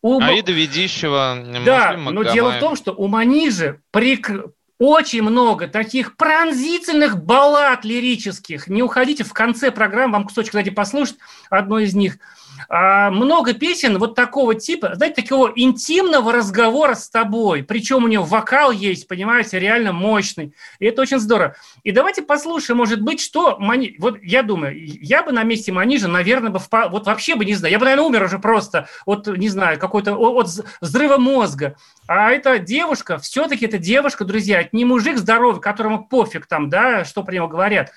У- 0.01 0.19
Аида 0.21 0.51
Ведищева, 0.53 1.37
да, 1.65 1.91
Муслим 1.91 2.15
но 2.15 2.23
дело 2.33 2.49
в 2.57 2.59
том, 2.59 2.75
что 2.75 2.93
у 2.93 3.07
Манижи 3.07 3.79
прик- 3.93 4.51
очень 4.79 5.21
много 5.21 5.67
таких 5.67 6.15
пронзительных 6.15 7.21
баллад 7.23 7.83
лирических. 7.85 8.67
Не 8.69 8.81
уходите 8.81 9.23
в 9.23 9.33
конце 9.33 9.71
программы, 9.71 10.13
вам 10.13 10.23
кусочек 10.23 10.53
дайте 10.53 10.71
послушать 10.71 11.17
одну 11.49 11.77
из 11.79 11.93
них. 11.93 12.17
А, 12.67 13.09
много 13.11 13.53
песен 13.53 13.97
вот 13.97 14.15
такого 14.15 14.55
типа, 14.55 14.95
знаете, 14.95 15.21
такого 15.21 15.51
интимного 15.55 16.33
разговора 16.33 16.95
с 16.95 17.09
тобой. 17.09 17.63
Причем 17.63 18.03
у 18.03 18.07
него 18.07 18.23
вокал 18.23 18.71
есть, 18.71 19.07
понимаете, 19.07 19.59
реально 19.59 19.93
мощный. 19.93 20.53
И 20.79 20.85
это 20.85 21.01
очень 21.01 21.19
здорово. 21.19 21.55
И 21.83 21.91
давайте 21.91 22.21
послушаем, 22.21 22.77
может 22.77 23.01
быть, 23.01 23.21
что 23.21 23.57
Мани... 23.59 23.95
Вот 23.99 24.17
я 24.21 24.43
думаю, 24.43 24.73
я 24.77 25.23
бы 25.23 25.31
на 25.31 25.43
месте 25.43 25.71
Манижа, 25.71 26.07
наверное, 26.07 26.51
бы 26.51 26.59
впа- 26.59 26.89
вот 26.89 27.05
вообще 27.05 27.35
бы 27.35 27.45
не 27.45 27.55
знаю, 27.55 27.71
я 27.71 27.79
бы, 27.79 27.85
наверное, 27.85 28.05
умер 28.05 28.23
уже 28.23 28.39
просто 28.39 28.87
от, 29.05 29.27
не 29.27 29.49
знаю, 29.49 29.79
какой-то 29.79 30.15
от 30.15 30.47
взрыва 30.81 31.17
мозга. 31.17 31.75
А 32.07 32.31
эта 32.31 32.59
девушка, 32.59 33.17
все-таки 33.19 33.65
эта 33.65 33.77
девушка, 33.77 34.25
друзья, 34.25 34.61
это 34.61 34.69
не 34.73 34.85
мужик 34.85 35.17
здоровый, 35.17 35.61
которому 35.61 36.05
пофиг 36.05 36.47
там, 36.47 36.69
да, 36.69 37.05
что 37.05 37.23
про 37.23 37.33
него 37.33 37.47
говорят. 37.47 37.91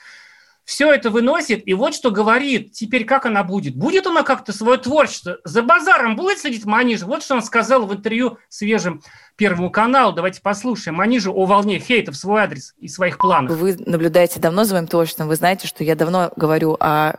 Все 0.73 0.91
это 0.91 1.11
выносит, 1.11 1.69
и 1.69 1.75
вот 1.75 1.95
что 1.95 2.11
говорит. 2.11 2.73
Теперь 2.73 3.05
как 3.05 3.27
она 3.27 3.45
будет? 3.45 3.77
Будет 3.77 4.07
она 4.07 4.23
как-то 4.23 4.55
свое 4.55 4.79
творчество? 4.79 5.37
За 5.45 5.61
базаром 5.61 6.17
будет 6.17 6.39
следить 6.39 6.65
Манижа? 6.65 7.05
Вот 7.05 7.23
что 7.23 7.35
он 7.35 7.43
сказал 7.43 7.85
в 7.85 7.93
интервью 7.93 8.39
свежим 8.49 9.03
Первому 9.37 9.71
каналу. 9.71 10.15
Давайте 10.15 10.41
послушаем 10.41 10.97
Манижа 10.97 11.31
о 11.31 11.45
волне 11.45 11.79
хейта 11.79 12.11
в 12.11 12.17
свой 12.17 12.41
адрес 12.41 12.75
и 12.79 12.89
своих 12.89 13.19
планах. 13.19 13.55
Вы 13.55 13.77
наблюдаете 13.85 14.41
давно 14.41 14.65
за 14.65 14.77
моим 14.77 14.87
творчеством, 14.87 15.29
вы 15.29 15.37
знаете, 15.37 15.67
что 15.67 15.85
я 15.85 15.95
давно 15.95 16.33
говорю 16.37 16.79
о 16.81 17.17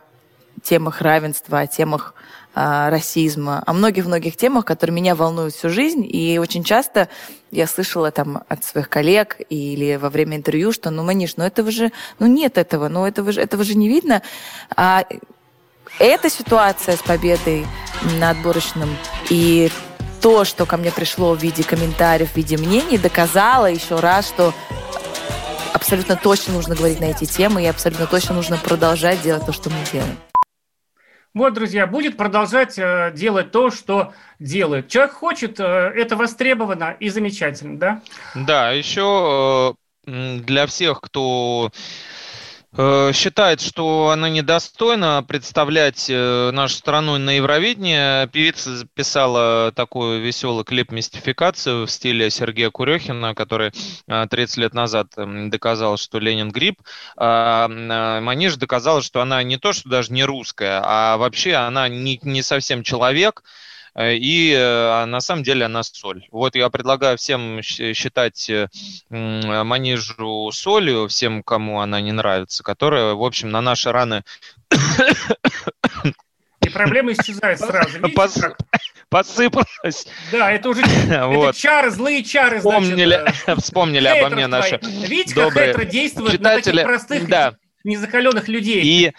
темах 0.64 1.00
равенства, 1.00 1.60
о 1.60 1.68
темах 1.68 2.14
расизма, 2.54 3.62
о 3.66 3.72
многих-многих 3.72 4.36
темах, 4.36 4.64
которые 4.64 4.94
меня 4.94 5.14
волнуют 5.14 5.54
всю 5.54 5.68
жизнь. 5.68 6.06
И 6.08 6.38
очень 6.38 6.64
часто 6.64 7.08
я 7.50 7.66
слышала 7.66 8.10
там 8.10 8.42
от 8.48 8.64
своих 8.64 8.88
коллег 8.88 9.38
или 9.48 9.96
во 9.96 10.10
время 10.10 10.36
интервью, 10.36 10.72
что 10.72 10.90
ну, 10.90 11.02
Маниш, 11.02 11.36
ну 11.36 11.44
этого 11.44 11.70
же, 11.70 11.92
ну 12.18 12.26
нет 12.26 12.58
этого, 12.58 12.88
ну 12.88 13.06
этого 13.06 13.32
же, 13.32 13.40
этого 13.40 13.64
же 13.64 13.74
не 13.74 13.88
видно. 13.88 14.22
А 14.76 15.04
эта 15.98 16.30
ситуация 16.30 16.96
с 16.96 17.02
победой 17.02 17.66
на 18.18 18.30
отборочном 18.30 18.96
и 19.30 19.70
то, 20.20 20.44
что 20.44 20.64
ко 20.64 20.76
мне 20.76 20.90
пришло 20.90 21.34
в 21.34 21.42
виде 21.42 21.62
комментариев, 21.62 22.32
в 22.32 22.36
виде 22.36 22.56
мнений, 22.56 22.98
доказало 22.98 23.66
еще 23.66 23.96
раз, 23.96 24.26
что 24.26 24.54
абсолютно 25.72 26.16
точно 26.16 26.54
нужно 26.54 26.74
говорить 26.74 27.00
на 27.00 27.06
эти 27.06 27.24
темы 27.26 27.62
и 27.62 27.66
абсолютно 27.66 28.06
точно 28.06 28.34
нужно 28.34 28.56
продолжать 28.56 29.20
делать 29.22 29.44
то, 29.44 29.52
что 29.52 29.70
мы 29.70 29.76
делаем. 29.92 30.16
Вот, 31.34 31.52
друзья, 31.52 31.88
будет 31.88 32.16
продолжать 32.16 32.78
э, 32.78 33.12
делать 33.12 33.50
то, 33.50 33.70
что 33.70 34.12
делает. 34.38 34.86
Человек 34.86 35.14
хочет, 35.14 35.58
э, 35.58 35.64
это 35.64 36.14
востребовано 36.14 36.96
и 37.00 37.08
замечательно, 37.08 37.76
да? 37.76 38.02
Да, 38.36 38.70
еще 38.70 39.74
э, 40.06 40.38
для 40.38 40.66
всех, 40.68 41.00
кто 41.00 41.72
считает, 43.12 43.60
что 43.60 44.10
она 44.10 44.28
недостойна 44.28 45.22
представлять 45.22 46.06
э, 46.08 46.50
нашу 46.50 46.74
страну 46.74 47.18
на 47.18 47.36
Евровидении, 47.36 48.26
певица 48.26 48.76
записала 48.76 49.72
такой 49.74 50.18
веселый 50.18 50.64
клип-мистификацию 50.64 51.86
в 51.86 51.90
стиле 51.90 52.30
Сергея 52.30 52.70
Курехина, 52.70 53.34
который 53.34 53.70
э, 54.08 54.26
30 54.28 54.56
лет 54.56 54.74
назад 54.74 55.06
м, 55.16 55.50
доказал, 55.50 55.96
что 55.98 56.18
Ленин 56.18 56.50
гриб. 56.50 56.80
А 57.16 57.66
м, 57.66 57.90
э, 57.90 58.20
Маниж 58.20 58.56
доказала, 58.56 59.02
что 59.02 59.20
она 59.20 59.42
не 59.44 59.56
то, 59.56 59.72
что 59.72 59.88
даже 59.88 60.12
не 60.12 60.24
русская, 60.24 60.80
а 60.84 61.16
вообще 61.16 61.54
она 61.54 61.88
не, 61.88 62.42
совсем 62.42 62.82
человек, 62.82 63.44
Э, 63.44 63.73
и 63.98 64.52
э, 64.52 65.04
на 65.04 65.20
самом 65.20 65.42
деле 65.44 65.66
она 65.66 65.82
соль. 65.84 66.26
Вот 66.32 66.56
я 66.56 66.68
предлагаю 66.68 67.16
всем 67.16 67.62
считать 67.62 68.50
э, 68.50 68.68
Манижу 69.10 70.50
солью, 70.52 71.06
всем, 71.08 71.42
кому 71.42 71.80
она 71.80 72.00
не 72.00 72.12
нравится, 72.12 72.62
которая, 72.62 73.14
в 73.14 73.22
общем, 73.22 73.50
на 73.50 73.60
наши 73.60 73.92
раны 73.92 74.24
И 76.64 76.70
проблема 76.70 77.12
исчезает 77.12 77.58
сразу. 77.60 77.98
Видите, 77.98 78.14
пос- 78.16 78.40
как? 78.40 78.56
посыпалась. 79.10 80.06
Да, 80.32 80.50
это 80.50 80.70
уже 80.70 80.80
это 80.82 81.28
Вот. 81.28 81.54
чары, 81.56 81.90
злые 81.90 82.24
чары, 82.24 82.60
значит, 82.60 82.82
Вспомнили, 82.82 83.20
э, 83.46 83.56
вспомнили 83.60 84.08
обо 84.08 84.34
мне 84.34 84.46
наши. 84.46 84.80
Видите, 84.82 85.34
как 85.34 85.44
добрые 85.54 85.84
действуют 85.86 86.40
на 86.40 86.56
читатели. 86.56 86.72
таких 86.78 86.86
простых, 86.86 87.28
Да. 87.28 87.54
незакаленных 87.84 88.48
людей. 88.48 88.82
И 88.82 89.12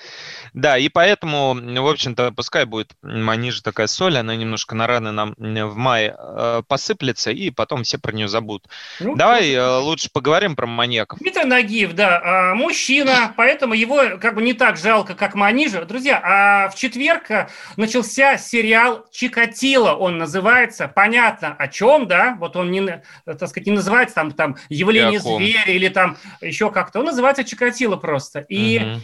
да, 0.56 0.78
и 0.78 0.88
поэтому, 0.88 1.54
в 1.54 1.88
общем-то, 1.88 2.32
пускай 2.32 2.64
будет 2.64 2.94
Манижа 3.02 3.62
такая 3.62 3.88
соль, 3.88 4.18
она 4.18 4.36
немножко 4.38 4.74
на 4.74 4.88
раны 4.88 5.12
нам 5.12 5.36
в 5.38 5.76
мае 5.76 6.16
э, 6.18 6.62
посыплется, 6.66 7.32
и 7.32 7.50
потом 7.50 7.84
все 7.84 7.98
про 7.98 8.14
нее 8.14 8.30
забудут. 8.30 8.70
Ну, 9.02 9.18
Давай 9.18 9.52
э, 9.52 9.78
лучше 9.80 10.10
поговорим 10.12 10.56
про 10.56 10.66
маньяков. 10.66 11.20
Дмитрий 11.20 11.44
Нагиев, 11.44 11.92
да, 11.94 12.22
а, 12.24 12.56
мужчина, 12.56 13.34
поэтому 13.36 13.74
его 13.74 14.18
как 14.18 14.36
бы 14.36 14.42
не 14.42 14.54
так 14.54 14.78
жалко, 14.78 15.14
как 15.14 15.36
Манижа. 15.36 15.84
Друзья, 15.84 16.22
а 16.24 16.70
в 16.70 16.76
четверг 16.76 17.30
а, 17.32 17.50
начался 17.76 18.38
сериал 18.38 19.06
«Чикатило», 19.12 19.92
он 19.92 20.18
называется. 20.18 20.88
Понятно, 20.88 21.54
о 21.54 21.68
чем, 21.68 22.08
да? 22.08 22.38
Вот 22.40 22.56
он, 22.56 22.72
не, 22.72 22.80
на- 22.80 23.02
так 23.26 23.50
сказать, 23.50 23.68
не 23.68 23.74
называется 23.74 24.16
там, 24.16 24.32
там 24.32 24.56
«Явление 24.70 25.20
зверя» 25.20 25.66
или 25.66 25.90
там 25.90 26.16
еще 26.40 26.72
как-то. 26.72 27.00
Он 27.00 27.06
называется 27.06 27.44
«Чикатило» 27.44 27.98
просто. 27.98 28.40
И 28.48 28.80
Мгм. 28.80 29.02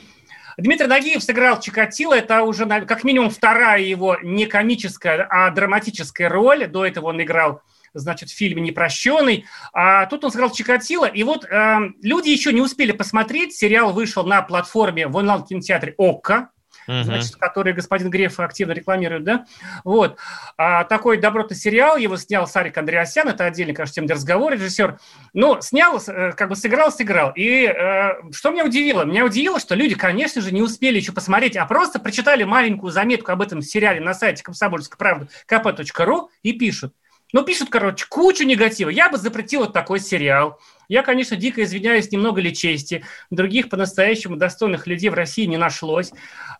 Дмитрий 0.58 0.88
Нагиев 0.88 1.24
сыграл 1.24 1.60
Чикатило. 1.60 2.14
Это 2.14 2.44
уже 2.44 2.66
как 2.66 3.04
минимум 3.04 3.30
вторая 3.30 3.82
его 3.82 4.18
не 4.22 4.46
комическая, 4.46 5.28
а 5.30 5.50
драматическая 5.52 6.30
роль. 6.30 6.68
До 6.68 6.86
этого 6.86 7.08
он 7.08 7.22
играл 7.22 7.62
значит, 7.94 8.30
в 8.30 8.38
фильме 8.38 8.62
«Непрощенный». 8.62 9.46
А 9.74 10.06
тут 10.06 10.24
он 10.24 10.32
сыграл 10.32 10.52
Чикатило. 10.52 11.06
И 11.06 11.24
вот 11.24 11.46
э, 11.46 11.78
люди 12.02 12.30
еще 12.30 12.54
не 12.54 12.62
успели 12.62 12.92
посмотреть. 12.92 13.56
Сериал 13.56 13.94
вышел 13.94 14.26
на 14.26 14.42
платформе 14.42 15.08
в 15.08 15.16
онлайн-кинотеатре 15.16 15.96
ОККО 15.98 16.50
угу. 16.88 17.04
значит, 17.04 17.36
который 17.36 17.74
господин 17.74 18.10
Греф 18.10 18.40
активно 18.40 18.72
рекламирует, 18.72 19.24
да, 19.24 19.46
вот. 19.84 20.18
А, 20.58 20.84
такой 20.84 21.18
добротный 21.18 21.58
сериал, 21.58 21.98
его 21.98 22.18
снял 22.18 22.48
Сарик 22.48 22.78
Андреасян, 22.78 23.28
это 23.28 23.46
отдельный, 23.46 23.74
конечно, 23.74 23.96
тем 23.96 24.06
для 24.06 24.16
разговора, 24.16 24.54
режиссер, 24.54 25.00
но 25.34 25.62
снял, 25.62 26.02
э, 26.06 26.32
как 26.34 26.50
бы 26.50 26.56
сыграл, 26.56 26.92
сыграл. 26.92 27.32
И 27.36 27.66
э, 27.66 28.32
что 28.32 28.52
меня 28.52 28.66
удивило? 28.66 29.04
Меня 29.04 29.26
удивило, 29.26 29.60
что 29.60 29.76
люди, 29.76 29.96
конечно 29.96 30.42
же, 30.42 30.52
не 30.52 30.62
успели 30.62 30.98
еще 30.98 31.12
посмотреть, 31.12 31.58
а 31.58 31.66
просто 31.66 32.00
прочитали 32.00 32.44
маленькую 32.44 32.92
заметку 32.92 33.32
об 33.32 33.42
этом 33.42 33.62
сериале 33.62 34.00
на 34.00 34.14
сайте 34.14 34.44
комсомольской 34.44 34.98
правды 34.98 35.28
kp.ru 35.48 36.28
и 36.44 36.54
пишут. 36.54 36.94
Ну, 37.34 37.44
пишут, 37.44 37.70
короче, 37.70 38.06
кучу 38.10 38.44
негатива. 38.44 38.90
Я 38.90 39.10
бы 39.10 39.18
запретил 39.18 39.62
вот 39.62 39.74
такой 39.74 40.00
сериал. 40.00 40.60
Я, 40.90 41.04
конечно, 41.04 41.38
дико 41.38 41.64
извиняюсь, 41.64 42.12
немного 42.12 42.42
ли 42.42 42.54
чести. 42.54 43.06
Других 43.30 43.70
по-настоящему 43.70 44.36
достойных 44.36 44.86
людей 44.88 45.10
в 45.10 45.14
России 45.14 45.46
не 45.46 45.56
нашлось. 45.56 46.12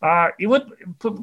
А, 0.02 0.30
и 0.40 0.48
вот 0.48 0.68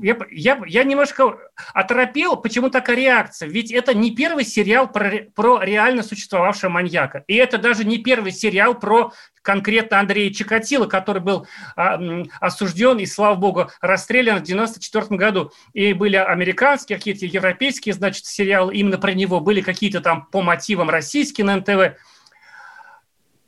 я, 0.03 0.17
я, 0.31 0.62
я 0.64 0.85
немножко 0.85 1.37
оторопел, 1.75 2.37
почему 2.37 2.71
такая 2.71 2.97
реакция. 2.97 3.49
Ведь 3.49 3.73
это 3.73 3.93
не 3.93 4.14
первый 4.14 4.45
сериал 4.45 4.87
про, 4.87 5.27
про 5.35 5.61
реально 5.61 6.05
существовавшего 6.05 6.71
маньяка. 6.71 7.25
И 7.27 7.35
это 7.35 7.59
даже 7.59 7.85
не 7.85 7.99
первый 7.99 8.31
сериал 8.31 8.79
про 8.79 9.12
конкретно 9.43 9.99
Андрея 9.99 10.33
Чикатило, 10.33 10.87
который 10.87 11.21
был 11.21 11.47
а, 11.75 12.01
осужден 12.41 12.99
и, 12.99 13.07
слава 13.07 13.35
богу, 13.35 13.69
расстрелян 13.81 14.38
в 14.38 14.43
1994 14.43 15.19
году. 15.19 15.53
И 15.73 15.93
были 15.93 16.17
американские, 16.17 16.99
какие-то 16.99 17.27
европейские, 17.27 17.95
значит, 17.95 18.27
сериалы 18.27 18.75
именно 18.75 18.99
про 18.99 19.12
него, 19.12 19.41
были 19.41 19.61
какие-то 19.61 20.01
там 20.01 20.27
по 20.27 20.41
мотивам 20.41 20.88
российские 20.88 21.47
на 21.47 21.57
НТВ. 21.57 21.99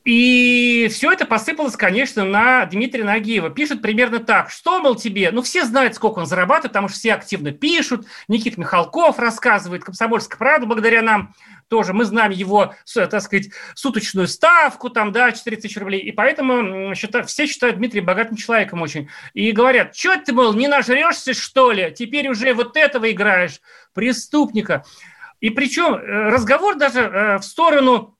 И 0.05 0.89
все 0.91 1.13
это 1.13 1.27
посыпалось, 1.27 1.77
конечно, 1.77 2.25
на 2.25 2.65
Дмитрия 2.65 3.05
Нагиева. 3.05 3.51
Пишет 3.51 3.83
примерно 3.83 4.19
так. 4.19 4.51
Что, 4.51 4.81
мол, 4.81 4.97
тебе? 4.97 5.31
Ну, 5.31 5.43
все 5.43 5.65
знают, 5.65 5.95
сколько 5.95 6.21
он 6.21 6.27
зарабатывает, 6.27 6.73
потому 6.73 6.89
что 6.89 6.99
все 6.99 7.13
активно 7.13 7.53
пишут. 7.53 8.07
Никит 8.27 8.57
Михалков 8.57 9.19
рассказывает, 9.19 9.85
Комсомольская 9.85 10.39
правда, 10.39 10.67
благодаря 10.67 11.03
нам 11.03 11.35
тоже. 11.69 11.93
Мы 11.93 12.05
знаем 12.05 12.33
его, 12.33 12.75
так 12.95 13.21
сказать, 13.21 13.51
суточную 13.75 14.27
ставку, 14.27 14.89
там, 14.89 15.13
да, 15.13 15.33
4 15.33 15.57
тысячи 15.59 15.79
рублей. 15.79 16.01
И 16.01 16.13
поэтому 16.13 16.95
считают, 16.95 17.29
все 17.29 17.47
считают 17.47 17.77
Дмитрия 17.77 18.01
богатым 18.01 18.37
человеком 18.37 18.81
очень. 18.81 19.11
И 19.35 19.53
говорят, 19.53 19.95
что 19.95 20.17
ты, 20.17 20.33
мол, 20.33 20.55
не 20.55 20.67
нажрешься, 20.67 21.35
что 21.35 21.73
ли? 21.73 21.93
Теперь 21.95 22.29
уже 22.29 22.55
вот 22.55 22.77
этого 22.77 23.11
играешь, 23.11 23.61
преступника. 23.93 24.83
И 25.41 25.51
причем 25.51 25.95
э, 25.95 26.31
разговор 26.31 26.77
даже 26.77 27.01
э, 27.01 27.39
в 27.39 27.43
сторону 27.43 28.17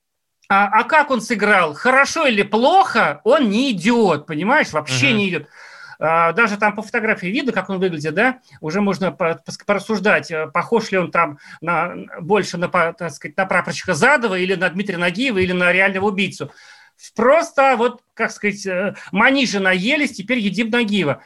а, 0.51 0.67
а 0.67 0.83
как 0.83 1.11
он 1.11 1.21
сыграл, 1.21 1.73
хорошо 1.73 2.27
или 2.27 2.43
плохо, 2.43 3.21
он 3.23 3.49
не 3.49 3.71
идет, 3.71 4.25
понимаешь, 4.25 4.73
вообще 4.73 5.11
uh-huh. 5.11 5.13
не 5.13 5.29
идет. 5.29 5.47
А, 5.97 6.33
даже 6.33 6.57
там 6.57 6.75
по 6.75 6.81
фотографии 6.81 7.27
видно, 7.27 7.53
как 7.53 7.69
он 7.69 7.79
выглядит, 7.79 8.13
да, 8.13 8.39
уже 8.59 8.81
можно 8.81 9.13
порассуждать, 9.13 10.29
э, 10.29 10.47
похож 10.47 10.91
ли 10.91 10.97
он 10.97 11.09
там 11.09 11.39
на, 11.61 11.93
больше 12.19 12.57
на, 12.57 12.67
так 12.67 13.11
сказать, 13.11 13.37
на 13.37 13.45
прапорщика 13.45 13.93
Задова 13.93 14.37
или 14.37 14.55
на 14.55 14.69
Дмитрия 14.69 14.97
Нагиева 14.97 15.37
или 15.37 15.53
на 15.53 15.71
реального 15.71 16.07
убийцу. 16.07 16.51
Просто 17.15 17.75
вот, 17.77 18.01
как 18.13 18.31
сказать, 18.31 18.65
э, 18.65 18.95
манижи 19.13 19.59
наелись, 19.59 20.17
теперь 20.17 20.39
едим 20.39 20.69
Нагиева. 20.69 21.21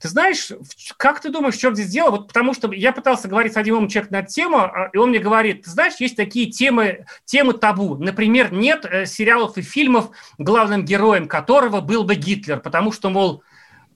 Ты 0.00 0.08
знаешь, 0.08 0.52
как 0.96 1.20
ты 1.20 1.30
думаешь, 1.30 1.54
в 1.56 1.60
чем 1.60 1.74
здесь 1.74 1.88
дело? 1.88 2.10
Вот 2.10 2.28
потому 2.28 2.54
что 2.54 2.72
я 2.72 2.92
пытался 2.92 3.26
говорить 3.26 3.52
с 3.52 3.56
одним 3.56 3.88
человеком 3.88 4.18
на 4.18 4.22
тему, 4.22 4.58
а, 4.58 4.90
и 4.92 4.96
он 4.96 5.10
мне 5.10 5.18
говорит, 5.18 5.62
ты 5.62 5.70
знаешь, 5.70 5.94
есть 5.98 6.16
такие 6.16 6.50
темы, 6.50 7.06
темы 7.24 7.54
табу. 7.54 7.96
Например, 7.96 8.52
нет 8.52 8.84
э, 8.84 9.06
сериалов 9.06 9.58
и 9.58 9.62
фильмов, 9.62 10.10
главным 10.38 10.84
героем 10.84 11.26
которого 11.26 11.80
был 11.80 12.04
бы 12.04 12.14
Гитлер, 12.14 12.60
потому 12.60 12.92
что, 12.92 13.10
мол, 13.10 13.42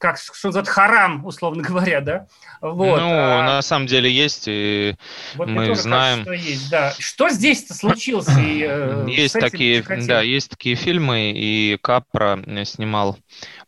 как 0.03 0.19
что 0.19 0.49
называют, 0.49 0.69
харам, 0.69 1.25
условно 1.25 1.62
говоря, 1.62 2.01
да? 2.01 2.27
Вот. 2.61 2.99
Ну, 3.01 3.09
а, 3.09 3.45
на 3.45 3.62
самом 3.62 3.87
деле 3.87 4.11
есть, 4.11 4.45
и 4.49 4.97
вот 5.37 5.47
мы 5.47 5.77
знаем... 5.77 6.25
Кажется, 6.25 6.43
что 6.43 6.51
есть, 6.51 6.71
да. 6.71 6.95
Что 6.99 7.29
здесь-то 7.29 7.75
случилось? 7.75 8.27
И, 8.37 8.67
э, 8.69 9.07
есть 9.09 9.38
такие, 9.38 9.81
да, 9.83 10.21
есть 10.21 10.51
такие 10.51 10.75
фильмы, 10.75 11.33
и 11.33 11.79
Капра 11.81 12.43
снимал 12.65 13.17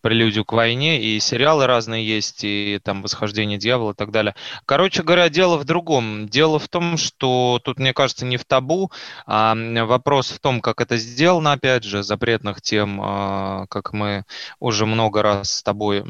прелюдию 0.01 0.44
к 0.44 0.53
войне, 0.53 1.01
и 1.01 1.20
сериалы 1.20 1.66
разные 1.66 2.05
есть, 2.05 2.42
и 2.42 2.81
там 2.83 3.03
«Восхождение 3.03 3.57
дьявола» 3.57 3.92
и 3.92 3.94
так 3.94 4.11
далее. 4.11 4.35
Короче 4.66 5.05
говоря, 5.05 5.29
дело 5.29 5.57
в 5.57 5.64
другом. 5.64 6.29
Дело 6.29 6.59
в 6.59 6.68
том, 6.68 6.99
что 6.99 7.61
тут, 7.64 7.79
мне 7.79 7.94
кажется, 7.94 8.27
не 8.27 8.37
в 8.37 8.44
табу, 8.44 8.90
а 9.25 9.55
вопрос 9.85 10.31
в 10.31 10.40
том, 10.40 10.61
как 10.61 10.81
это 10.81 10.97
сделано, 10.97 11.53
опять 11.53 11.85
же, 11.85 12.03
запретных 12.03 12.61
тем, 12.61 13.01
а, 13.01 13.66
как 13.68 13.92
мы 13.92 14.25
уже 14.59 14.85
много 14.85 15.23
раз 15.23 15.53
с 15.53 15.62
тобой 15.62 16.03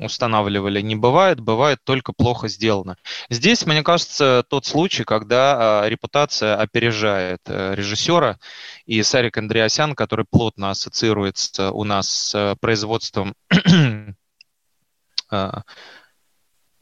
устанавливали, 0.00 0.80
не 0.80 0.96
бывает, 0.96 1.40
бывает 1.40 1.78
только 1.84 2.12
плохо 2.12 2.48
сделано. 2.48 2.96
Здесь, 3.30 3.66
мне 3.66 3.82
кажется, 3.82 4.44
тот 4.48 4.66
случай, 4.66 5.04
когда 5.04 5.82
а, 5.82 5.88
репутация 5.88 6.56
опережает 6.56 7.40
э, 7.46 7.74
режиссера, 7.74 8.38
и 8.86 9.02
Сарик 9.02 9.36
Андреасян, 9.38 9.94
который 9.94 10.26
плотно 10.28 10.70
ассоциируется 10.70 11.70
у 11.70 11.84
нас 11.84 12.08
с 12.08 12.56
производством 12.60 13.34
А, 15.30 15.62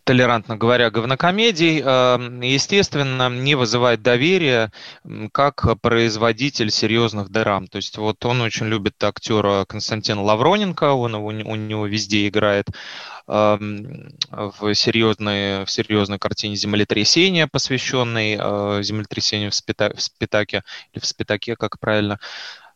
толерантно 0.04 0.56
говоря, 0.56 0.90
говнокомедий, 0.90 1.82
а, 1.84 2.18
естественно, 2.42 3.28
не 3.28 3.54
вызывает 3.54 4.02
доверия 4.02 4.72
как 5.32 5.80
производитель 5.80 6.70
серьезных 6.70 7.30
драм. 7.30 7.68
То 7.68 7.76
есть 7.76 7.96
вот 7.98 8.24
он 8.24 8.40
очень 8.40 8.66
любит 8.66 9.02
актера 9.02 9.64
Константина 9.66 10.22
Лавроненко, 10.22 10.92
он 10.92 11.14
у, 11.14 11.26
у 11.26 11.56
него 11.56 11.86
везде 11.86 12.28
играет 12.28 12.68
а, 13.26 13.58
в 13.58 14.74
серьезной, 14.74 15.64
в 15.64 15.70
серьезной 15.70 16.18
картине 16.18 16.56
«Землетрясение», 16.56 17.46
посвященной 17.46 18.82
землетрясению 18.82 19.50
в, 19.50 19.54
Спита, 19.54 19.92
в 19.94 20.02
Спитаке, 20.02 20.64
или 20.92 21.00
в 21.00 21.06
Спитаке, 21.06 21.56
как 21.56 21.78
правильно. 21.78 22.18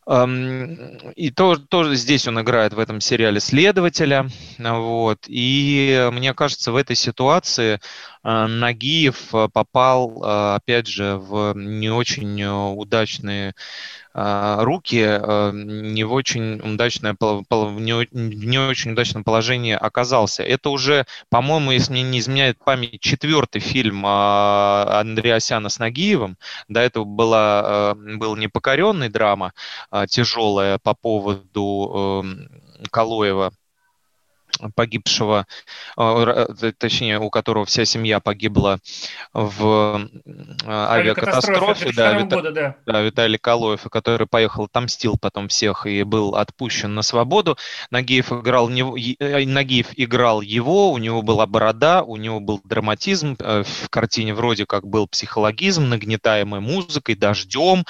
И 0.09 1.31
тоже, 1.35 1.63
тоже 1.63 1.97
здесь 1.97 2.29
он 2.29 2.41
играет 2.41 2.73
в 2.73 2.79
этом 2.79 3.01
сериале 3.01 3.41
следователя. 3.41 4.29
Вот. 4.59 5.25
И 5.27 6.09
мне 6.13 6.33
кажется, 6.33 6.71
в 6.71 6.77
этой 6.77 6.95
ситуации 6.95 7.81
Нагиев 8.27 9.31
попал, 9.53 10.23
а, 10.25 10.57
опять 10.57 10.87
же, 10.89 11.17
в 11.17 11.55
не 11.55 11.91
очень 11.91 12.43
удачные 12.45 13.55
а, 14.19 14.65
руки 14.65 15.05
а, 15.05 15.53
не 15.53 16.03
в 16.05 16.13
очень 16.15 16.59
удачное, 16.61 17.15
в 17.21 17.81
не 17.81 18.59
очень 18.59 18.93
удачном 18.93 19.25
положении 19.25 19.75
оказался. 19.75 20.43
Это 20.43 20.71
уже, 20.71 21.05
по-моему, 21.29 21.73
если 21.73 21.93
мне 21.93 22.03
не 22.03 22.19
изменяет 22.21 22.57
память, 22.65 23.01
четвертый 23.03 23.61
фильм 23.61 24.05
а, 24.07 25.01
Андреасяна 25.01 25.69
с 25.69 25.79
Нагиевым. 25.79 26.39
До 26.67 26.81
этого 26.81 27.05
была, 27.05 27.95
был 27.95 28.37
непокоренный 28.37 29.11
драма 29.11 29.53
тяжелая 30.09 30.79
по 30.79 30.95
поводу 30.95 32.23
эм, 32.25 32.49
Калоева 32.91 33.53
погибшего, 34.75 35.47
а, 35.97 36.47
точнее, 36.79 37.19
у 37.19 37.31
которого 37.31 37.65
вся 37.65 37.85
семья 37.85 38.21
погибла 38.21 38.79
в 39.33 40.09
а, 40.65 40.95
авиакатастрофе, 40.95 41.93
да, 41.95 42.13
Вита... 42.19 42.37
года, 42.37 42.51
да. 42.53 42.77
да, 42.87 43.01
Виталий 43.03 43.39
Калоев, 43.39 43.83
который 43.91 44.27
поехал, 44.27 44.65
отомстил 44.65 45.17
потом 45.21 45.49
всех 45.49 45.87
и 45.87 46.03
был 46.03 46.35
отпущен 46.35 46.95
на 46.95 47.03
свободу. 47.03 47.57
Нагиев 47.91 48.33
играл, 48.33 48.71
э, 48.71 49.45
Нагиев 49.47 49.89
играл 49.97 50.41
его, 50.41 50.93
у 50.93 50.99
него 50.99 51.23
была 51.23 51.47
борода, 51.47 52.03
у 52.03 52.17
него 52.17 52.41
был 52.41 52.61
драматизм, 52.65 53.37
э, 53.39 53.63
в 53.65 53.89
картине 53.91 54.35
вроде 54.35 54.67
как 54.67 54.87
был 54.87 55.07
психологизм, 55.07 55.89
нагнетаемый 55.89 56.61
музыкой, 56.61 57.15
дождем, 57.15 57.85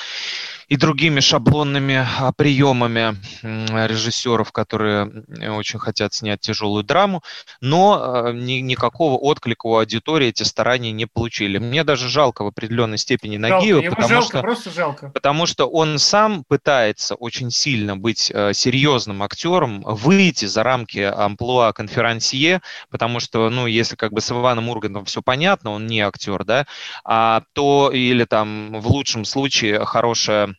и 0.68 0.76
другими 0.76 1.20
шаблонными 1.20 2.06
а, 2.18 2.32
приемами 2.32 3.16
режиссеров, 3.42 4.50
которые 4.50 5.24
очень 5.56 5.78
хотят 5.78 6.12
снять 6.12 6.40
тяжелую 6.40 6.82
драму, 6.82 7.22
но 7.60 8.00
а, 8.00 8.32
ни, 8.32 8.54
никакого 8.54 9.16
отклика 9.16 9.66
у 9.66 9.76
аудитории 9.76 10.28
эти 10.28 10.42
старания 10.42 10.90
не 10.92 11.06
получили. 11.06 11.58
Мне 11.58 11.84
даже 11.84 12.08
жалко 12.08 12.42
в 12.42 12.48
определенной 12.48 12.98
степени 12.98 13.36
Нагиева, 13.36 13.82
потому 13.90 14.08
жалко, 14.08 14.28
что 14.28 14.40
просто 14.40 14.70
жалко. 14.70 15.10
потому 15.10 15.46
что 15.46 15.66
он 15.66 15.98
сам 15.98 16.44
пытается 16.48 17.14
очень 17.14 17.50
сильно 17.50 17.96
быть 17.96 18.30
э, 18.34 18.52
серьезным 18.52 19.22
актером, 19.22 19.82
выйти 19.82 20.46
за 20.46 20.64
рамки 20.64 20.98
амплуа 20.98 21.72
конферансье, 21.72 22.60
потому 22.90 23.20
что, 23.20 23.50
ну, 23.50 23.66
если 23.66 23.94
как 23.94 24.12
бы 24.12 24.20
с 24.20 24.30
Иваном 24.30 24.68
Ургантом 24.68 25.04
все 25.04 25.22
понятно, 25.22 25.70
он 25.70 25.86
не 25.86 26.00
актер, 26.00 26.44
да, 26.44 26.66
а 27.04 27.42
то 27.52 27.90
или 27.92 28.24
там 28.24 28.80
в 28.80 28.88
лучшем 28.88 29.24
случае 29.24 29.84
хорошая 29.84 30.55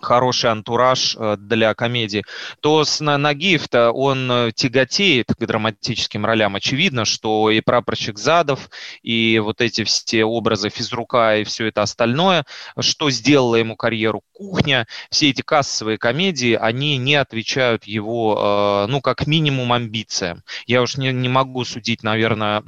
хороший 0.00 0.50
антураж 0.50 1.16
э, 1.18 1.36
для 1.38 1.74
комедии, 1.74 2.24
то 2.60 2.84
с 2.84 3.02
Нагиев-то 3.02 3.90
он 3.92 4.30
э, 4.30 4.52
тяготеет 4.54 5.32
к 5.34 5.46
драматическим 5.46 6.24
ролям. 6.24 6.56
Очевидно, 6.56 7.04
что 7.04 7.50
и 7.50 7.60
прапорщик 7.60 8.18
Задов, 8.18 8.70
и 9.02 9.40
вот 9.42 9.60
эти 9.60 9.84
все 9.84 10.24
образы 10.24 10.68
физрука 10.68 11.38
и 11.38 11.44
все 11.44 11.66
это 11.66 11.82
остальное, 11.82 12.44
что 12.78 13.10
сделало 13.10 13.56
ему 13.56 13.76
карьеру 13.76 14.22
кухня, 14.32 14.86
все 15.10 15.30
эти 15.30 15.42
кассовые 15.42 15.98
комедии, 15.98 16.54
они 16.54 16.98
не 16.98 17.14
отвечают 17.14 17.84
его, 17.84 18.84
э, 18.86 18.90
ну, 18.90 19.00
как 19.00 19.26
минимум, 19.26 19.72
амбициям. 19.72 20.42
Я 20.66 20.82
уж 20.82 20.96
не, 20.96 21.12
не 21.12 21.28
могу 21.28 21.64
судить, 21.64 22.02
наверное, 22.02 22.62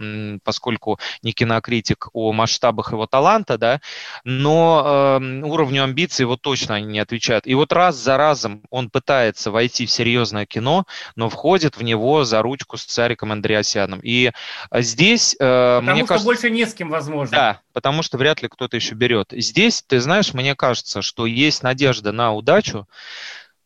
поскольку 0.44 0.98
не 1.22 1.32
кинокритик 1.32 2.08
о 2.12 2.32
масштабах 2.32 2.92
его 2.92 3.06
таланта, 3.06 3.58
да, 3.58 3.80
но 4.24 5.18
уровню 5.44 5.84
амбиций 5.84 6.24
его 6.24 6.36
точно 6.36 6.76
они 6.76 6.86
не 6.86 6.98
отвечают 6.98 7.17
отвечают. 7.18 7.46
И 7.46 7.54
вот 7.54 7.72
раз 7.72 7.96
за 7.96 8.16
разом 8.16 8.62
он 8.70 8.90
пытается 8.90 9.50
войти 9.50 9.86
в 9.86 9.90
серьезное 9.90 10.46
кино, 10.46 10.86
но 11.16 11.28
входит 11.28 11.76
в 11.76 11.82
него 11.82 12.24
за 12.24 12.42
ручку 12.42 12.76
с 12.76 12.84
Цариком 12.84 13.32
Андреасяном. 13.32 14.00
И 14.02 14.30
э, 14.70 14.82
здесь... 14.82 15.34
Э, 15.38 15.78
потому 15.80 15.92
мне 15.92 16.00
что 16.00 16.08
кажется, 16.08 16.26
больше 16.26 16.50
не 16.50 16.64
с 16.64 16.74
кем, 16.74 16.90
возможно. 16.90 17.36
Да, 17.36 17.60
потому 17.72 18.02
что 18.02 18.18
вряд 18.18 18.42
ли 18.42 18.48
кто-то 18.48 18.76
еще 18.76 18.94
берет. 18.94 19.28
Здесь, 19.32 19.82
ты 19.82 20.00
знаешь, 20.00 20.32
мне 20.32 20.54
кажется, 20.54 21.02
что 21.02 21.26
есть 21.26 21.62
надежда 21.62 22.12
на 22.12 22.32
удачу, 22.32 22.88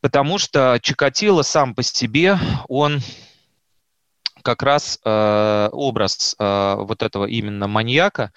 потому 0.00 0.38
что 0.38 0.78
Чикатило 0.82 1.42
сам 1.42 1.74
по 1.74 1.82
себе, 1.82 2.38
он 2.68 3.00
как 4.42 4.62
раз 4.62 4.98
э, 5.05 5.68
образ 5.72 6.34
э, 6.38 6.74
вот 6.78 7.03
этого 7.03 7.26
именно 7.26 7.68
маньяка, 7.68 8.32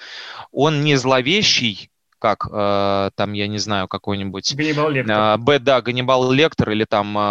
он 0.51 0.84
не 0.84 0.97
зловещий, 0.97 1.89
как 2.26 2.48
э, 2.52 3.12
там, 3.14 3.34
я 3.34 3.48
не 3.48 3.60
знаю, 3.60 3.88
какой-нибудь... 3.88 4.56
Ганнибал 4.56 4.90
Лектор. 4.90 5.16
Э, 5.16 5.60
да, 5.60 5.80
Ганнибал 5.80 6.32
Лектор 6.32 6.72
или 6.72 6.84
там 6.84 7.16
э, 7.16 7.22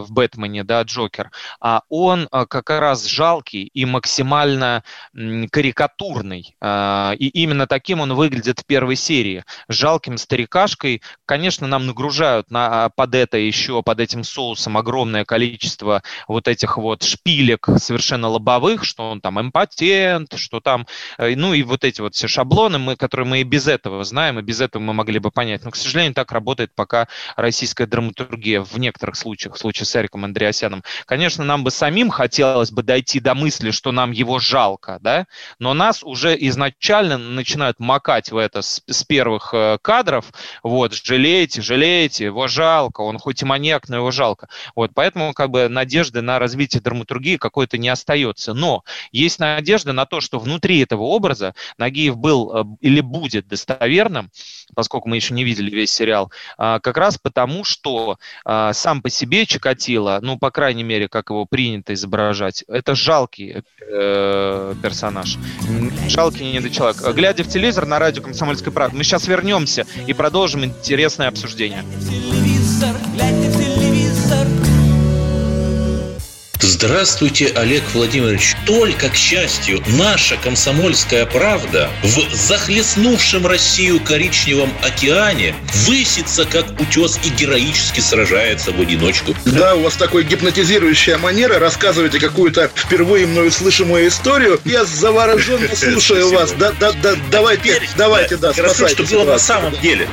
в 0.00 0.06
Бэтмене, 0.10 0.64
да, 0.64 0.82
Джокер. 0.82 1.30
А 1.60 1.82
он 1.88 2.26
э, 2.32 2.46
как 2.46 2.68
раз 2.70 3.06
жалкий 3.06 3.70
и 3.72 3.84
максимально 3.84 4.82
э, 5.14 5.46
карикатурный. 5.52 6.56
Э, 6.60 7.12
и 7.16 7.28
именно 7.28 7.68
таким 7.68 8.00
он 8.00 8.14
выглядит 8.14 8.58
в 8.58 8.66
первой 8.66 8.96
серии. 8.96 9.44
Жалким 9.68 10.18
старикашкой. 10.18 11.00
Конечно, 11.26 11.68
нам 11.68 11.86
нагружают 11.86 12.50
на, 12.50 12.88
под 12.96 13.14
это 13.14 13.38
еще, 13.38 13.84
под 13.84 14.00
этим 14.00 14.24
соусом 14.24 14.76
огромное 14.76 15.24
количество 15.24 16.02
вот 16.26 16.48
этих 16.48 16.76
вот 16.76 17.04
шпилек 17.04 17.68
совершенно 17.76 18.26
лобовых, 18.26 18.82
что 18.82 19.10
он 19.10 19.20
там 19.20 19.40
импотент, 19.40 20.34
что 20.34 20.58
там... 20.58 20.88
Э, 21.18 21.36
ну 21.36 21.54
и 21.54 21.62
вот 21.62 21.84
эти 21.84 22.00
вот 22.00 22.16
все 22.16 22.26
шаблоны, 22.26 22.80
мы, 22.80 22.96
которые 22.96 23.28
мы 23.28 23.40
и 23.42 23.44
без 23.44 23.68
этого 23.68 24.02
знаем, 24.02 24.39
и 24.40 24.42
без 24.42 24.60
этого 24.60 24.82
мы 24.82 24.92
могли 24.92 25.18
бы 25.18 25.30
понять. 25.30 25.64
Но, 25.64 25.70
к 25.70 25.76
сожалению, 25.76 26.14
так 26.14 26.32
работает 26.32 26.72
пока 26.74 27.08
российская 27.36 27.86
драматургия 27.86 28.62
в 28.62 28.78
некоторых 28.78 29.16
случаях, 29.16 29.54
в 29.54 29.58
случае 29.58 29.86
с 29.86 29.96
Эриком 29.96 30.24
Андреасяном. 30.24 30.82
Конечно, 31.06 31.44
нам 31.44 31.64
бы 31.64 31.70
самим 31.70 32.10
хотелось 32.10 32.70
бы 32.70 32.82
дойти 32.82 33.20
до 33.20 33.34
мысли, 33.34 33.70
что 33.70 33.92
нам 33.92 34.10
его 34.10 34.38
жалко, 34.38 34.98
да, 35.00 35.26
но 35.58 35.74
нас 35.74 36.02
уже 36.02 36.36
изначально 36.38 37.18
начинают 37.18 37.80
макать 37.80 38.30
в 38.30 38.36
это 38.36 38.62
с, 38.62 38.82
с 38.86 39.04
первых 39.04 39.50
э, 39.52 39.78
кадров, 39.82 40.32
вот, 40.62 40.94
жалеете, 40.94 41.62
жалеете, 41.62 42.24
его 42.24 42.48
жалко, 42.48 43.00
он 43.02 43.18
хоть 43.18 43.42
и 43.42 43.44
маньяк, 43.44 43.88
но 43.88 43.96
его 43.96 44.10
жалко. 44.10 44.48
Вот, 44.74 44.92
поэтому 44.94 45.32
как 45.32 45.50
бы 45.50 45.68
надежды 45.68 46.22
на 46.22 46.38
развитие 46.38 46.80
драматургии 46.80 47.36
какой-то 47.36 47.78
не 47.78 47.88
остается. 47.88 48.54
Но 48.54 48.84
есть 49.12 49.38
надежда 49.38 49.92
на 49.92 50.06
то, 50.06 50.20
что 50.20 50.38
внутри 50.38 50.80
этого 50.80 51.02
образа 51.02 51.54
Нагиев 51.78 52.16
был 52.16 52.52
э, 52.54 52.64
или 52.80 53.00
будет 53.00 53.48
достоверным, 53.48 54.29
поскольку 54.74 55.08
мы 55.08 55.16
еще 55.16 55.34
не 55.34 55.44
видели 55.44 55.70
весь 55.70 55.92
сериал, 55.92 56.30
а, 56.58 56.80
как 56.80 56.96
раз 56.96 57.18
потому, 57.18 57.64
что 57.64 58.18
а, 58.44 58.72
сам 58.72 59.02
по 59.02 59.10
себе 59.10 59.46
Чикатило, 59.46 60.18
ну, 60.22 60.38
по 60.38 60.50
крайней 60.50 60.82
мере, 60.82 61.08
как 61.08 61.30
его 61.30 61.46
принято 61.46 61.94
изображать, 61.94 62.64
это 62.68 62.94
жалкий 62.94 63.62
э, 63.80 64.74
персонаж. 64.82 65.36
Жалкий 66.08 66.52
недочеловек. 66.52 67.14
Глядя 67.14 67.44
в 67.44 67.48
телевизор 67.48 67.86
на 67.86 67.98
радио 67.98 68.22
«Комсомольская 68.22 68.72
правда», 68.72 68.96
мы 68.96 69.04
сейчас 69.04 69.26
вернемся 69.26 69.86
и 70.06 70.12
продолжим 70.12 70.64
интересное 70.64 71.28
обсуждение. 71.28 71.84
Телевизор, 72.00 72.96
глядя 73.14 73.50
в 73.50 73.59
Здравствуйте, 76.62 77.46
Олег 77.56 77.82
Владимирович. 77.94 78.54
Только, 78.66 79.08
к 79.08 79.16
счастью, 79.16 79.82
наша 79.86 80.36
комсомольская 80.36 81.24
правда 81.24 81.90
в 82.02 82.34
захлестнувшем 82.34 83.46
Россию 83.46 83.98
коричневом 84.00 84.70
океане 84.82 85.54
высится, 85.86 86.44
как 86.44 86.66
утес, 86.78 87.18
и 87.24 87.30
героически 87.30 88.00
сражается 88.00 88.72
в 88.72 88.80
одиночку. 88.80 89.34
Да, 89.46 89.74
у 89.74 89.82
вас 89.82 89.94
такой 89.94 90.24
гипнотизирующая 90.24 91.16
манера. 91.16 91.58
Рассказываете 91.58 92.20
какую-то 92.20 92.70
впервые 92.74 93.26
мною 93.26 93.50
слышимую 93.50 94.08
историю. 94.08 94.60
Я 94.66 94.84
завороженно 94.84 95.68
слушаю 95.74 96.30
вас. 96.30 96.52
Да, 96.52 96.72
да, 96.78 96.92
да, 96.92 97.16
давайте, 97.30 97.80
давайте, 97.96 98.36
да, 98.36 98.52
спасайте. 98.52 99.04
что 99.04 99.16
было 99.16 99.32
на 99.32 99.38
самом 99.38 99.78
деле 99.80 100.06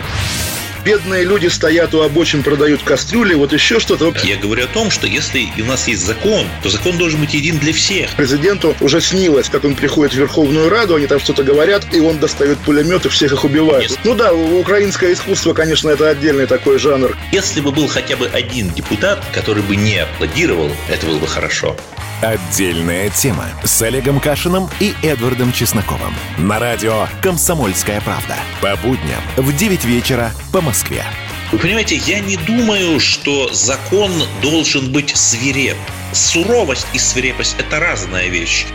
бедные 0.88 1.26
люди 1.26 1.48
стоят 1.48 1.94
у 1.96 2.02
обочин, 2.02 2.44
продают 2.44 2.82
кастрюли, 2.82 3.34
вот 3.34 3.52
еще 3.52 3.78
что-то. 3.82 4.14
Я 4.24 4.38
говорю 4.38 4.64
о 4.64 4.68
том, 4.68 4.90
что 4.90 5.06
если 5.06 5.52
у 5.60 5.66
нас 5.66 5.86
есть 5.90 6.06
закон, 6.06 6.48
то 6.64 6.70
закон 6.70 6.98
должен 6.98 7.20
быть 7.20 7.34
един 7.34 7.58
для 7.58 7.74
всех. 7.74 8.10
Президенту 8.12 8.74
уже 8.80 9.02
снилось, 9.02 9.50
как 9.50 9.66
он 9.66 9.76
приходит 9.76 10.14
в 10.14 10.18
Верховную 10.18 10.70
Раду, 10.70 10.96
они 10.96 11.06
там 11.08 11.20
что-то 11.20 11.44
говорят, 11.44 11.94
и 11.94 12.00
он 12.00 12.20
достает 12.20 12.58
пулемет 12.60 13.06
и 13.06 13.10
всех 13.10 13.34
их 13.34 13.44
убивает. 13.44 13.90
Нет. 13.90 14.00
Ну 14.06 14.16
да, 14.16 14.34
украинское 14.34 15.12
искусство, 15.12 15.54
конечно, 15.54 15.90
это 15.90 16.08
отдельный 16.08 16.46
такой 16.46 16.80
жанр. 16.80 17.18
Если 17.34 17.60
бы 17.60 17.74
был 17.74 17.90
хотя 17.90 18.16
бы 18.16 18.28
один 18.28 18.70
депутат, 18.70 19.22
который 19.34 19.64
бы 19.64 19.76
не 19.76 19.98
аплодировал, 19.98 20.72
это 20.88 21.06
было 21.06 21.20
бы 21.20 21.28
хорошо. 21.28 21.76
Отдельная 22.22 23.12
тема 23.12 23.46
с 23.64 23.80
Олегом 23.84 24.20
Кашиным 24.20 24.68
и 24.80 24.96
Эдвардом 25.04 25.54
Чесноковым. 25.54 26.16
На 26.40 26.58
радио 26.58 27.06
«Комсомольская 27.22 28.02
правда». 28.02 28.36
По 28.60 28.76
будням 28.78 29.22
в 29.36 29.56
9 29.56 29.86
вечера 29.86 30.32
по 30.52 30.60
Москве. 30.60 31.04
Вы 31.52 31.60
понимаете, 31.60 31.96
я 31.96 32.20
не 32.20 32.36
думаю, 32.36 33.00
что 33.00 33.54
закон 33.54 34.12
должен 34.42 34.92
быть 34.92 35.16
свиреп. 35.16 35.78
Суровость 36.12 36.88
и 36.94 36.98
свирепость– 36.98 37.56
это 37.60 37.80
разная 37.80 38.30
вещь. 38.30 38.66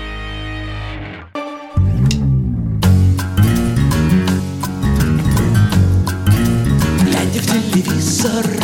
Глядя 7.00 7.40
в 7.40 7.72
телевизор 7.72 8.61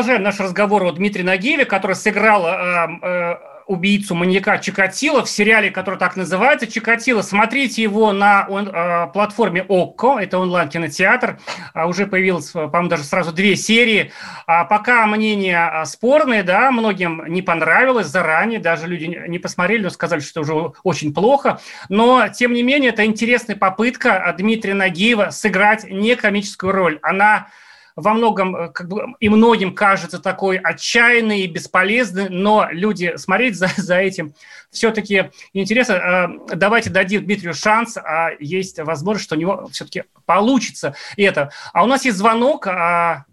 продолжаем 0.00 0.22
наш 0.22 0.40
разговор 0.40 0.82
о 0.84 0.92
Дмитрии 0.92 1.22
Нагиеве, 1.22 1.66
который 1.66 1.94
сыграл 1.94 2.46
э, 2.46 2.88
э, 3.02 3.34
убийцу 3.66 4.14
маньяка 4.14 4.56
Чикатило 4.56 5.22
в 5.22 5.28
сериале, 5.28 5.70
который 5.70 5.98
так 5.98 6.16
называется 6.16 6.66
Чикатило. 6.66 7.20
Смотрите 7.20 7.82
его 7.82 8.10
на 8.12 8.46
он, 8.48 8.66
э, 8.66 9.08
платформе 9.12 9.60
ОККО, 9.68 10.16
это 10.18 10.38
онлайн-кинотеатр. 10.38 11.38
А, 11.74 11.86
уже 11.86 12.06
появилось, 12.06 12.48
по-моему, 12.48 12.88
даже 12.88 13.04
сразу 13.04 13.30
две 13.30 13.56
серии. 13.56 14.10
А 14.46 14.64
пока 14.64 15.04
мнения 15.04 15.58
а, 15.58 15.84
спорные, 15.84 16.44
да, 16.44 16.70
многим 16.70 17.22
не 17.28 17.42
понравилось 17.42 18.06
заранее, 18.06 18.58
даже 18.58 18.86
люди 18.86 19.04
не 19.04 19.38
посмотрели, 19.38 19.82
но 19.82 19.90
сказали, 19.90 20.20
что 20.20 20.40
уже 20.40 20.72
очень 20.82 21.12
плохо. 21.12 21.60
Но, 21.90 22.26
тем 22.28 22.54
не 22.54 22.62
менее, 22.62 22.88
это 22.88 23.04
интересная 23.04 23.54
попытка 23.54 24.34
Дмитрия 24.38 24.72
Нагиева 24.72 25.28
сыграть 25.28 25.84
не 25.84 26.16
комическую 26.16 26.72
роль. 26.72 26.98
Она 27.02 27.48
во 27.96 28.14
многом 28.14 28.56
э, 28.56 28.68
как 28.70 28.88
бы, 28.88 29.14
и 29.20 29.28
многим 29.28 29.74
кажется 29.74 30.18
такой 30.20 30.58
отчаянный 30.58 31.40
и 31.40 31.46
бесполезный, 31.46 32.28
но 32.28 32.68
люди 32.70 33.14
смотреть 33.16 33.56
за, 33.56 33.68
за 33.76 33.96
этим 33.96 34.34
все-таки 34.70 35.30
интересно. 35.52 35.92
Э, 35.94 36.56
давайте 36.56 36.90
дадим 36.90 37.24
Дмитрию 37.24 37.54
шанс, 37.54 37.96
а 37.96 38.30
есть 38.38 38.78
возможность, 38.78 39.26
что 39.26 39.36
у 39.36 39.38
него 39.38 39.68
все-таки 39.72 40.04
получится 40.26 40.94
это. 41.16 41.50
А 41.72 41.84
у 41.84 41.86
нас 41.86 42.04
есть 42.04 42.18
звонок. 42.18 42.66
А, 42.66 43.24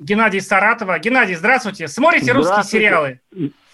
Геннадий 0.00 0.40
Саратова. 0.40 0.98
Геннадий, 0.98 1.34
здравствуйте. 1.34 1.86
Смотрите 1.86 2.32
здравствуйте. 2.32 2.58
русские 2.58 2.80
сериалы? 2.80 3.20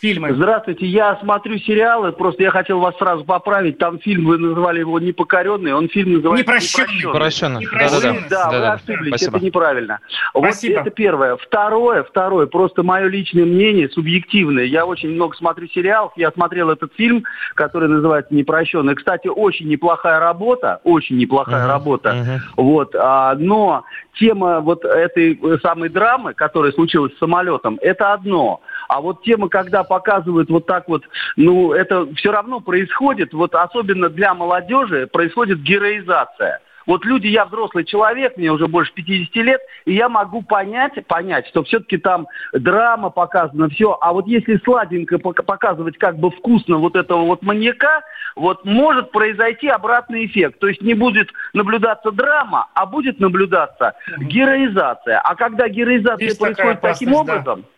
Фильмы. 0.07 0.35
Здравствуйте, 0.35 0.87
я 0.87 1.17
смотрю 1.17 1.59
сериалы, 1.59 2.13
просто 2.13 2.45
я 2.45 2.51
хотел 2.51 2.79
вас 2.79 2.97
сразу 2.97 3.25
поправить. 3.25 3.79
Там 3.79 3.99
фильм, 3.99 4.27
вы 4.27 4.39
называли 4.39 4.81
его 4.81 5.01
«Непокоренный», 5.01 5.75
он 5.75 5.89
фильм 5.89 6.13
называется 6.15 6.45
«Непрощенный». 6.45 7.03
«Непрощенный». 7.03 7.61
Непрощенный. 7.63 8.25
Да, 8.31 8.51
да, 8.51 8.51
да, 8.51 8.59
вы 8.59 8.67
ошиблись, 8.67 9.09
Спасибо. 9.09 9.37
это 9.37 9.47
неправильно. 9.47 9.99
Спасибо. 10.31 10.75
Вот 10.75 10.81
это 10.83 10.91
первое. 10.91 11.37
Второе, 11.37 12.05
второе, 12.05 12.47
просто 12.47 12.85
мое 12.85 13.09
личное 13.09 13.45
мнение, 13.45 13.89
субъективное. 13.89 14.65
Я 14.65 14.87
очень 14.87 15.11
много 15.11 15.35
смотрю 15.37 15.67
сериалов, 15.69 16.13
я 16.17 16.31
смотрел 16.31 16.71
этот 16.71 16.93
фильм, 16.95 17.25
который 17.55 17.89
называется 17.89 18.33
«Непрощенный». 18.33 18.95
Кстати, 18.95 19.27
очень 19.27 19.69
неплохая 19.69 20.21
работа, 20.21 20.81
очень 20.85 21.17
неплохая 21.17 21.65
uh-huh, 21.65 21.69
работа. 21.69 22.11
Uh-huh. 22.11 22.39
Вот, 22.57 22.95
а, 22.95 23.35
но 23.35 23.85
тема 24.15 24.61
вот 24.61 24.85
этой 24.85 25.41
самой 25.63 25.89
драмы, 25.89 26.33
которая 26.33 26.71
случилась 26.71 27.13
с 27.15 27.19
самолетом, 27.19 27.79
это 27.83 28.13
одно– 28.13 28.61
А 28.89 29.01
вот 29.01 29.23
тема, 29.23 29.49
когда 29.49 29.85
показывают 29.85 30.51
вот 30.51 30.67
так 30.67 30.89
вот, 30.89 31.03
ну, 31.37 31.73
это 31.73 32.07
все 32.15 32.33
равно 32.33 32.61
происходит, 32.61 33.33
вот 33.33 33.55
особенно 33.55 34.09
для 34.09 34.35
молодежи, 34.35 35.07
происходит 35.07 35.63
героизация. 35.63 36.61
Вот 36.87 37.05
люди, 37.05 37.27
я 37.27 37.45
взрослый 37.47 37.85
человек, 37.85 38.37
мне 38.37 38.51
уже 38.51 38.69
больше 38.69 38.93
50 38.95 39.35
лет, 39.37 39.61
и 39.85 39.95
я 39.95 40.09
могу 40.09 40.43
понять, 40.43 41.05
понять, 41.07 41.47
что 41.49 41.65
все-таки 41.65 41.99
там 41.99 42.29
драма 42.53 43.11
показана, 43.11 43.69
все. 43.69 43.99
А 44.01 44.13
вот 44.13 44.27
если 44.29 44.61
сладенько 44.65 45.19
показывать 45.19 45.99
как 45.99 46.17
бы 46.19 46.31
вкусно 46.31 46.77
вот 46.77 46.95
этого 46.95 47.23
вот 47.23 47.43
маньяка, 47.43 48.03
вот 48.37 48.65
может 48.65 49.11
произойти 49.11 49.67
обратный 49.67 50.27
эффект. 50.27 50.61
То 50.61 50.69
есть 50.69 50.81
не 50.81 50.95
будет 50.95 51.29
наблюдаться 51.53 52.13
драма, 52.13 52.69
а 52.75 52.87
будет 52.87 53.19
наблюдаться 53.19 53.95
героизация. 54.19 55.19
А 55.21 55.35
когда 55.35 55.69
героизация 55.69 56.27
Есть 56.27 56.39
происходит 56.39 56.81
таким 56.81 57.15
образом... 57.15 57.63
Да 57.63 57.69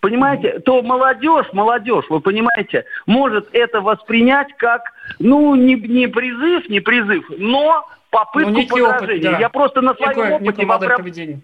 понимаете, 0.00 0.60
то 0.60 0.82
молодежь, 0.82 1.46
молодежь, 1.52 2.04
вы 2.08 2.20
понимаете, 2.20 2.84
может 3.06 3.48
это 3.52 3.80
воспринять 3.80 4.48
как, 4.56 4.82
ну, 5.18 5.54
не, 5.54 5.74
не 5.74 6.06
призыв, 6.06 6.68
не 6.68 6.80
призыв, 6.80 7.24
но 7.36 7.86
попытку 8.10 8.50
ну, 8.50 8.66
подражения. 8.66 9.28
Опыт, 9.28 9.32
да. 9.32 9.38
Я 9.38 9.48
просто 9.48 9.80
на 9.80 9.94
своем 9.94 10.42
Некое, 10.42 10.66
опыте 10.66 10.66
прям... 10.86 11.42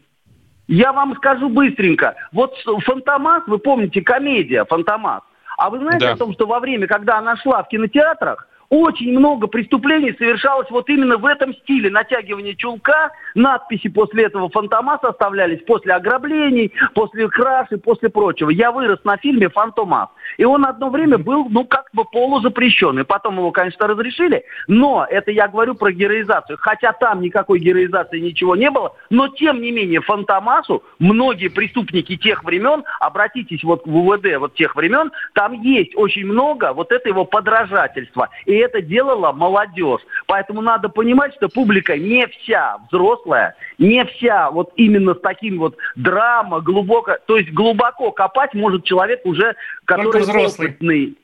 Я 0.67 0.93
вам 0.93 1.15
скажу 1.17 1.51
быстренько. 1.51 2.15
Вот 2.33 2.55
«Фантомас», 2.85 3.43
вы 3.47 3.59
помните, 3.59 4.01
комедия 4.01 4.65
«Фантомас». 4.65 5.23
А 5.59 5.71
вы 5.71 5.79
знаете 5.79 6.07
да. 6.07 6.13
о 6.13 6.17
том, 6.17 6.33
что 6.33 6.47
во 6.47 6.59
время, 6.59 6.87
когда 6.87 7.19
она 7.19 7.37
шла 7.37 7.63
в 7.63 7.69
кинотеатрах, 7.69 8.49
очень 8.71 9.17
много 9.19 9.47
преступлений 9.47 10.15
совершалось 10.19 10.71
вот 10.71 10.89
именно 10.89 11.17
в 11.17 11.27
этом 11.27 11.55
стиле. 11.55 11.91
Натягивание 11.91 12.55
чулка, 12.55 13.11
надписи 13.35 13.89
после 13.89 14.25
этого 14.25 14.49
фантомас 14.49 15.03
оставлялись 15.03 15.63
после 15.65 15.95
ограблений, 15.95 16.73
после 16.95 17.29
краши, 17.29 17.79
после 17.79 18.09
прочего. 18.09 18.51
Я 18.51 18.73
вырос 18.73 18.99
на 19.05 19.17
фильме 19.17 19.49
«Фантомас». 19.49 20.09
И 20.39 20.45
он 20.45 20.65
одно 20.65 20.91
время 20.91 21.19
был, 21.19 21.47
ну, 21.49 21.65
как 21.65 21.89
бы 21.93 22.05
полузапрещенный. 22.05 23.05
Потом 23.05 23.37
его, 23.37 23.51
конечно, 23.53 23.87
разрешили, 23.87 24.45
но 24.67 25.07
это 25.09 25.31
я 25.31 25.49
говорю 25.49 25.75
про 25.75 25.93
героизацию. 25.93 26.59
Хотя 26.61 26.93
там 26.93 27.21
никакой 27.21 27.61
героизации 27.61 28.19
ничего 28.19 28.57
не 28.57 28.71
было, 28.71 28.95
но 29.11 29.29
тем 29.29 29.61
не 29.61 29.71
менее 29.71 30.01
Фантомасу 30.01 30.83
многие 30.99 31.49
преступники 31.49 32.17
тех 32.17 32.45
времен, 32.45 32.85
обратитесь 33.01 33.63
вот 33.63 33.87
в 33.87 33.97
УВД 33.97 34.37
вот 34.39 34.55
тех 34.55 34.75
времен, 34.77 35.13
там 35.35 35.53
есть 35.53 35.97
очень 35.97 36.27
много 36.27 36.73
вот 36.73 36.93
это 36.93 37.09
его 37.09 37.25
подражательства. 37.25 38.31
И 38.47 38.55
это 38.65 38.83
делала 38.83 39.33
молодежь. 39.33 40.01
Поэтому 40.27 40.61
надо 40.61 40.89
понимать, 40.89 41.35
что 41.35 41.49
публика 41.49 41.97
не 41.97 42.27
вся 42.27 42.79
взрослая, 42.91 43.55
не 43.79 44.05
вся 44.05 44.51
вот 44.51 44.73
именно 44.77 45.15
с 45.15 45.21
таким 45.21 45.59
вот 45.59 45.77
драма, 45.97 46.61
глубоко, 46.61 47.17
то 47.27 47.37
есть 47.37 47.51
глубоко 47.53 48.11
копать 48.11 48.55
может 48.55 48.85
человек 48.85 49.21
уже, 49.25 49.55
который 49.85 50.23
взрослый. 50.23 50.69
опытный. 50.69 51.19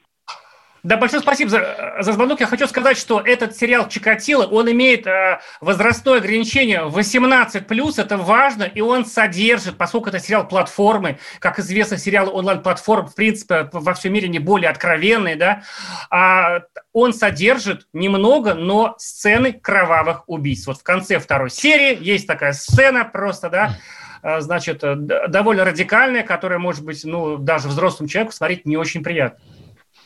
Да, 0.83 0.97
большое 0.97 1.20
спасибо 1.20 1.51
за, 1.51 1.97
за 2.01 2.12
звонок. 2.12 2.41
Я 2.41 2.47
хочу 2.47 2.66
сказать, 2.66 2.97
что 2.97 3.20
этот 3.20 3.55
сериал 3.55 3.89
«Чикатило», 3.89 4.47
он 4.47 4.70
имеет 4.70 5.07
э, 5.07 5.41
возрастное 5.61 6.18
ограничение 6.18 6.81
18+, 6.89 7.95
это 7.99 8.16
важно, 8.16 8.62
и 8.62 8.81
он 8.81 9.05
содержит, 9.05 9.76
поскольку 9.76 10.09
это 10.09 10.18
сериал 10.18 10.49
платформы, 10.49 11.18
как 11.39 11.59
известно, 11.59 11.99
сериалы 11.99 12.33
онлайн-платформ, 12.33 13.09
в 13.09 13.14
принципе, 13.14 13.68
во 13.72 13.93
всем 13.93 14.14
мире 14.14 14.28
не 14.28 14.39
более 14.39 14.70
откровенные, 14.70 15.37
да, 15.37 15.64
а, 16.09 16.62
он 16.95 17.12
содержит 17.12 17.87
немного, 17.93 18.55
но 18.55 18.95
сцены 18.97 19.53
кровавых 19.53 20.24
убийств. 20.28 20.66
Вот 20.66 20.78
в 20.78 20.83
конце 20.83 21.18
второй 21.18 21.51
серии 21.51 21.99
есть 22.01 22.26
такая 22.26 22.55
сцена 22.55 23.05
просто, 23.05 23.51
да, 23.51 23.76
э, 24.22 24.41
значит, 24.41 24.83
э, 24.83 24.95
довольно 24.97 25.66
радикальная, 25.66 26.22
которая, 26.22 26.59
может 26.59 26.87
быть, 26.87 27.05
ну, 27.05 27.37
даже 27.37 27.68
взрослому 27.68 28.09
человеку 28.09 28.33
смотреть 28.33 28.64
не 28.64 28.78
очень 28.78 29.03
приятно 29.03 29.39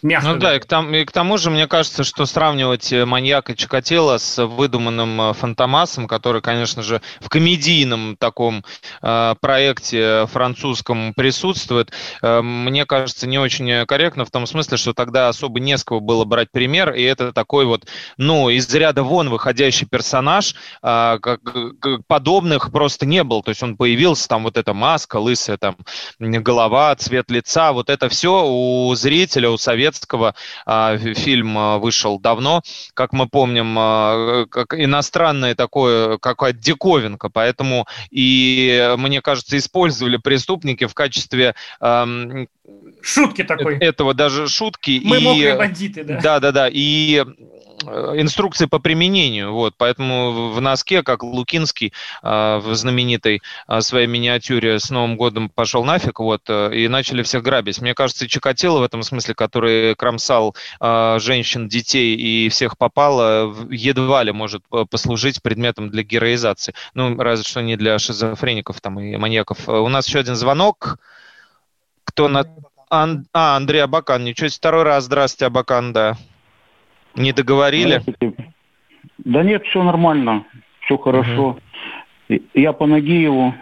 мягко. 0.05 0.29
Ну 0.29 0.39
да, 0.39 0.57
и 0.57 0.61
к, 0.61 0.67
там, 0.67 0.95
и 0.95 1.05
к 1.05 1.11
тому 1.11 1.39
же, 1.39 1.51
мне 1.51 1.67
кажется, 1.67 2.05
что 2.05 2.27
сравнивать 2.27 2.93
э, 2.93 3.05
маньяка 3.05 3.57
Чикатило 3.57 4.19
с 4.19 4.45
выдуманным 4.45 5.21
э, 5.21 5.33
Фантомасом, 5.33 6.07
который, 6.07 6.43
конечно 6.43 6.83
же, 6.83 7.01
в 7.21 7.29
комедийном 7.29 8.17
таком 8.17 8.65
э, 9.03 9.35
проекте 9.41 10.27
французском 10.27 11.15
присутствует, 11.15 11.91
э, 12.23 12.43
мне 12.43 12.85
кажется, 12.85 13.27
не 13.27 13.39
очень 13.39 13.87
корректно 13.87 14.25
в 14.25 14.31
том 14.31 14.47
смысле, 14.47 14.77
что 14.77 14.93
тогда 14.93 15.29
особо 15.29 15.59
не 15.59 15.79
с 15.79 15.85
кого 15.85 16.01
было 16.01 16.25
брать 16.25 16.51
пример, 16.53 16.93
и 16.93 17.03
это 17.03 17.33
такой 17.33 17.65
вот, 17.65 17.87
ну, 18.19 18.51
из 18.51 18.73
ряда 18.75 19.03
вон 19.03 19.31
выходящий 19.31 19.87
персонаж, 19.87 20.55
э, 20.83 21.19
как, 21.21 21.41
подобных 22.07 22.71
просто 22.71 23.07
не 23.07 23.25
было, 23.25 23.43
то 23.43 23.49
есть 23.51 23.63
он 23.63 23.77
появился, 23.77 24.29
там 24.29 24.45
вот 24.45 24.59
эта 24.59 24.75
маска, 24.75 25.17
лысая 25.17 25.57
там 25.57 25.77
голова, 26.19 26.95
цвет 26.97 27.31
лица, 27.31 27.73
вот 27.73 27.89
это 27.89 28.11
все 28.11 28.45
у 28.47 28.95
зрителя, 28.95 29.49
у 29.49 29.57
совета 29.57 29.94
советского. 29.95 30.35
А, 30.67 30.97
фильм 30.99 31.57
а, 31.57 31.79
вышел 31.79 32.19
давно, 32.19 32.63
как 32.95 33.13
мы 33.13 33.29
помним, 33.29 33.77
а, 33.79 34.47
как 34.47 34.75
иностранное 34.75 35.55
такое, 35.55 36.19
какая-то 36.19 36.59
диковинка, 36.59 37.31
поэтому 37.31 37.87
и, 38.11 38.95
мне 38.99 39.21
кажется, 39.21 39.57
использовали 39.57 40.17
преступники 40.17 40.87
в 40.87 40.95
качестве 40.95 41.55
шутки 43.03 43.45
такой. 43.45 43.79
Этого 43.79 44.15
даже 44.15 44.49
шутки. 44.49 45.01
Мы 45.05 45.19
и, 45.19 45.25
мокрые 45.25 45.57
бандиты, 45.57 46.05
да. 46.05 46.21
Да, 46.21 46.41
да, 46.41 46.53
да. 46.53 46.69
И 46.73 47.23
Э, 47.74 47.74
инструкции 48.21 48.67
по 48.67 48.79
применению. 48.79 49.53
Вот, 49.53 49.75
поэтому 49.77 50.51
в 50.53 50.61
носке, 50.61 51.03
как 51.03 51.23
Лукинский 51.23 51.93
э, 52.23 52.57
в 52.59 52.75
знаменитой 52.75 53.43
э, 53.69 53.81
своей 53.81 54.07
миниатюре 54.07 54.79
с 54.79 54.91
Новым 54.91 55.17
годом 55.17 55.49
пошел 55.49 55.85
нафиг, 55.85 56.21
вот, 56.21 56.49
и 56.49 56.89
начали 56.89 57.23
всех 57.23 57.43
грабить. 57.43 57.81
Мне 57.81 57.95
кажется, 57.95 58.29
Чикатило 58.29 58.81
в 58.81 58.83
этом 58.83 59.03
смысле, 59.03 59.35
который 59.35 59.95
кромсал 59.95 60.55
женщин, 60.81 61.69
детей 61.69 62.15
и 62.17 62.49
всех 62.49 62.79
попало, 62.79 63.55
едва 63.71 64.23
ли 64.23 64.33
может 64.33 64.63
послужить 64.91 65.43
предметом 65.43 65.91
для 65.91 66.03
героизации. 66.03 66.75
Ну, 66.95 67.17
разве 67.17 67.45
что 67.45 67.61
не 67.61 67.77
для 67.77 67.99
шизофреников 67.99 68.81
там 68.81 69.01
и 69.01 69.17
маньяков. 69.17 69.69
У 69.69 69.89
нас 69.89 70.07
еще 70.07 70.21
один 70.21 70.35
звонок. 70.35 70.99
Кто 72.05 72.29
на... 72.29 72.45
Ан... 72.91 73.27
А, 73.33 73.57
Андрей 73.57 73.81
Абакан. 73.81 74.25
Ничего 74.25 74.49
себе, 74.49 74.59
второй 74.59 74.83
раз. 74.85 75.05
Здравствуйте, 75.05 75.47
Абакан, 75.47 75.93
да. 75.93 76.17
Не 77.17 77.33
договорили? 77.33 78.03
Да 79.19 79.43
нет, 79.43 79.65
все 79.67 79.83
нормально, 79.83 80.45
все 80.81 80.99
хорошо. 80.99 81.59
Угу. 82.29 82.41
Я 82.55 82.73
по 82.73 82.87
Нагиеву. 82.87 83.55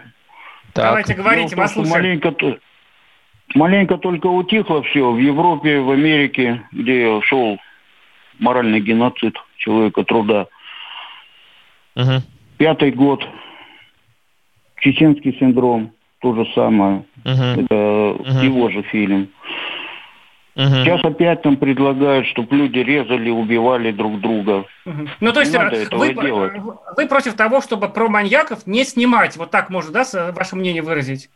Так. 0.73 0.85
Давайте 0.85 1.13
говорите, 1.13 1.55
вас 1.55 1.75
маленько, 1.75 2.33
маленько 3.53 3.97
только 3.97 4.27
утихло 4.27 4.81
все. 4.83 5.11
В 5.11 5.17
Европе, 5.17 5.79
в 5.79 5.91
Америке, 5.91 6.63
где 6.71 7.21
шел 7.21 7.59
моральный 8.39 8.79
геноцид 8.79 9.35
человека 9.57 10.03
труда. 10.03 10.47
Угу. 11.95 12.23
Пятый 12.57 12.91
год. 12.91 13.27
Чеченский 14.79 15.37
синдром. 15.39 15.91
То 16.19 16.33
же 16.35 16.49
самое. 16.55 17.05
Угу. 17.25 17.63
Это 17.63 17.75
угу. 17.75 18.39
его 18.39 18.69
же 18.69 18.81
фильм. 18.83 19.29
Угу. 20.55 20.65
Сейчас 20.65 21.03
опять 21.03 21.43
нам 21.45 21.57
предлагают, 21.57 22.27
чтобы 22.27 22.55
люди 22.55 22.79
резали, 22.79 23.29
убивали 23.29 23.91
друг 23.91 24.19
друга. 24.19 24.65
Угу. 24.85 25.07
Ну, 25.19 25.33
то 25.33 25.39
есть 25.39 25.55
вы, 25.91 26.13
вы 26.95 27.07
против 27.07 27.33
того, 27.33 27.61
чтобы 27.61 27.89
про 27.89 28.07
маньяков 28.07 28.67
не 28.67 28.83
снимать? 28.83 29.35
Вот 29.37 29.49
так 29.51 29.69
можно, 29.69 29.91
да, 29.91 30.31
ваше 30.31 30.55
мнение 30.55 30.83
выразить? 30.83 31.29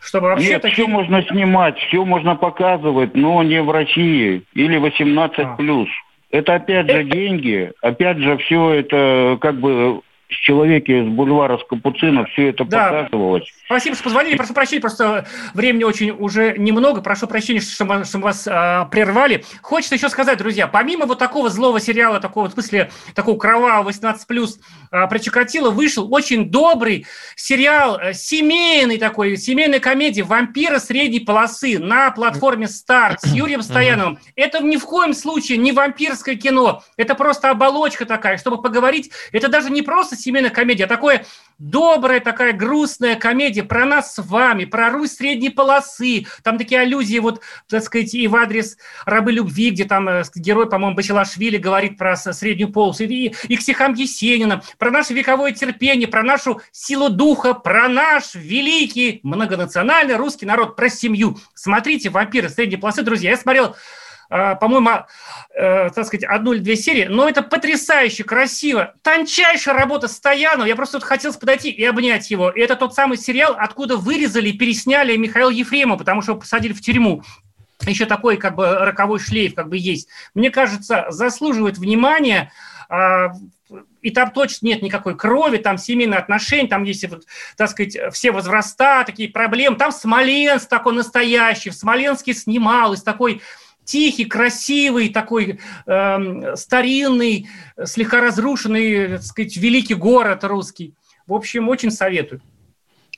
Чтобы 0.00 0.28
вообще 0.28 0.50
Нет, 0.50 0.62
такие... 0.62 0.74
все 0.74 0.86
можно 0.86 1.22
снимать, 1.22 1.78
все 1.78 2.04
можно 2.04 2.36
показывать, 2.36 3.14
но 3.14 3.42
не 3.42 3.62
в 3.62 3.70
России 3.70 4.42
или 4.52 4.78
18+. 4.78 5.30
А. 5.36 5.86
Это 6.30 6.54
опять 6.54 6.90
же 6.90 7.04
деньги, 7.04 7.72
опять 7.80 8.18
же 8.18 8.36
все 8.38 8.70
это 8.70 9.38
как 9.40 9.54
бы 9.60 10.02
с 10.28 10.34
человеке 10.34 11.04
с 11.04 11.06
бульвара 11.06 11.58
с 11.58 11.64
Капуцина 11.64 12.24
все 12.26 12.48
это 12.48 12.64
да. 12.64 12.90
показывалось. 12.90 13.48
Спасибо, 13.66 13.94
что 13.96 14.04
позвонили. 14.04 14.36
Прошу 14.36 14.52
прощения, 14.52 14.80
просто 14.82 15.26
времени 15.54 15.84
очень 15.84 16.10
уже 16.10 16.54
немного. 16.58 17.00
Прошу 17.00 17.26
прощения, 17.26 17.60
что, 17.60 18.04
что 18.04 18.18
вас 18.18 18.46
а, 18.46 18.84
прервали. 18.86 19.42
Хочется 19.62 19.94
еще 19.94 20.10
сказать, 20.10 20.36
друзья, 20.36 20.66
помимо 20.66 21.06
вот 21.06 21.18
такого 21.18 21.48
злого 21.48 21.80
сериала, 21.80 22.20
такого 22.20 22.50
в 22.50 22.52
смысле, 22.52 22.90
такого 23.14 23.38
кровавого 23.38 23.88
18+, 23.90 24.48
а, 24.90 25.06
про 25.06 25.18
Чикатило, 25.18 25.70
вышел 25.70 26.12
очень 26.12 26.50
добрый 26.50 27.06
сериал, 27.36 27.98
а, 27.98 28.12
семейный 28.12 28.98
такой, 28.98 29.38
семейная 29.38 29.80
комедия 29.80 30.24
«Вампиры 30.24 30.78
средней 30.78 31.20
полосы» 31.20 31.78
на 31.78 32.10
платформе 32.10 32.68
Старт 32.68 33.22
с 33.22 33.26
Юрием 33.32 33.62
Стояновым. 33.62 34.18
Это 34.36 34.62
ни 34.62 34.76
в 34.76 34.84
коем 34.84 35.14
случае 35.14 35.56
не 35.56 35.72
вампирское 35.72 36.34
кино, 36.36 36.82
это 36.98 37.14
просто 37.14 37.48
оболочка 37.48 38.04
такая, 38.04 38.36
чтобы 38.36 38.60
поговорить. 38.60 39.10
Это 39.32 39.48
даже 39.48 39.70
не 39.70 39.80
просто 39.80 40.16
семейная 40.16 40.50
комедия, 40.50 40.84
а 40.84 40.88
такое 40.88 41.24
добрая 41.58 42.20
такая 42.20 42.52
грустная 42.52 43.16
комедия 43.16 43.53
про 43.62 43.84
нас 43.84 44.14
с 44.14 44.22
вами, 44.22 44.64
про 44.64 44.90
Русь 44.90 45.12
средней 45.12 45.50
полосы. 45.50 46.26
Там 46.42 46.58
такие 46.58 46.80
аллюзии, 46.80 47.18
вот, 47.18 47.40
так 47.68 47.82
сказать, 47.82 48.14
и 48.14 48.26
в 48.28 48.36
адрес 48.36 48.76
рабы 49.06 49.32
любви, 49.32 49.70
где 49.70 49.84
там 49.84 50.08
э, 50.08 50.22
герой, 50.34 50.68
по-моему, 50.68 50.96
Бачелашвили 50.96 51.56
говорит 51.56 51.98
про 51.98 52.16
среднюю 52.16 52.72
полосу, 52.72 53.04
и, 53.04 53.34
и 53.48 53.56
к 53.56 53.60
стихам 53.60 53.94
Есенина, 53.94 54.62
про 54.78 54.90
наше 54.90 55.14
вековое 55.14 55.52
терпение, 55.52 56.08
про 56.08 56.22
нашу 56.22 56.60
силу 56.72 57.08
духа, 57.08 57.54
про 57.54 57.88
наш 57.88 58.34
великий 58.34 59.20
многонациональный 59.22 60.16
русский 60.16 60.46
народ, 60.46 60.76
про 60.76 60.88
семью. 60.88 61.38
Смотрите 61.54 62.10
«Вампиры 62.10 62.48
средней 62.48 62.76
полосы», 62.76 63.02
друзья. 63.02 63.30
Я 63.30 63.36
смотрел 63.36 63.76
по-моему, 64.28 65.06
э, 65.54 65.90
так 65.90 66.06
сказать, 66.06 66.24
одну 66.24 66.52
или 66.52 66.60
две 66.60 66.76
серии, 66.76 67.04
но 67.04 67.28
это 67.28 67.42
потрясающе 67.42 68.24
красиво. 68.24 68.94
Тончайшая 69.02 69.74
работа 69.74 70.08
Стоянова. 70.08 70.66
Я 70.66 70.76
просто 70.76 70.98
вот 70.98 71.04
хотел 71.04 71.32
подойти 71.34 71.70
и 71.70 71.84
обнять 71.84 72.30
его. 72.30 72.50
И 72.50 72.60
это 72.60 72.76
тот 72.76 72.94
самый 72.94 73.18
сериал, 73.18 73.54
откуда 73.58 73.96
вырезали, 73.96 74.52
пересняли 74.52 75.16
Михаила 75.16 75.50
Ефремова, 75.50 75.98
потому 75.98 76.22
что 76.22 76.32
его 76.32 76.40
посадили 76.40 76.72
в 76.72 76.80
тюрьму 76.80 77.22
еще 77.86 78.06
такой 78.06 78.36
как 78.36 78.54
бы 78.56 78.66
роковой 78.78 79.18
шлейф 79.18 79.54
как 79.54 79.68
бы 79.68 79.76
есть. 79.76 80.08
Мне 80.34 80.50
кажется, 80.50 81.06
заслуживает 81.10 81.76
внимания 81.76 82.52
а, 82.88 83.32
и 84.02 84.10
там 84.10 84.30
точно 84.30 84.66
нет 84.66 84.82
никакой 84.82 85.16
крови, 85.16 85.56
там 85.56 85.78
семейные 85.78 86.18
отношения, 86.18 86.68
там 86.68 86.84
есть, 86.84 87.08
вот, 87.08 87.24
так 87.56 87.70
сказать, 87.70 87.96
все 88.12 88.32
возраста, 88.32 89.02
такие 89.06 89.28
проблемы. 89.28 89.76
Там 89.76 89.92
Смоленск 89.92 90.68
такой 90.68 90.94
настоящий, 90.94 91.70
в 91.70 91.74
Смоленске 91.74 92.34
снималось 92.34 93.02
такой 93.02 93.40
тихий, 93.84 94.24
красивый, 94.24 95.08
такой 95.10 95.60
э, 95.86 96.56
старинный, 96.56 97.48
слегка 97.84 98.20
разрушенный, 98.20 99.08
так 99.08 99.22
сказать, 99.22 99.56
великий 99.56 99.94
город 99.94 100.44
русский. 100.44 100.94
В 101.26 101.34
общем, 101.34 101.68
очень 101.68 101.90
советую. 101.90 102.40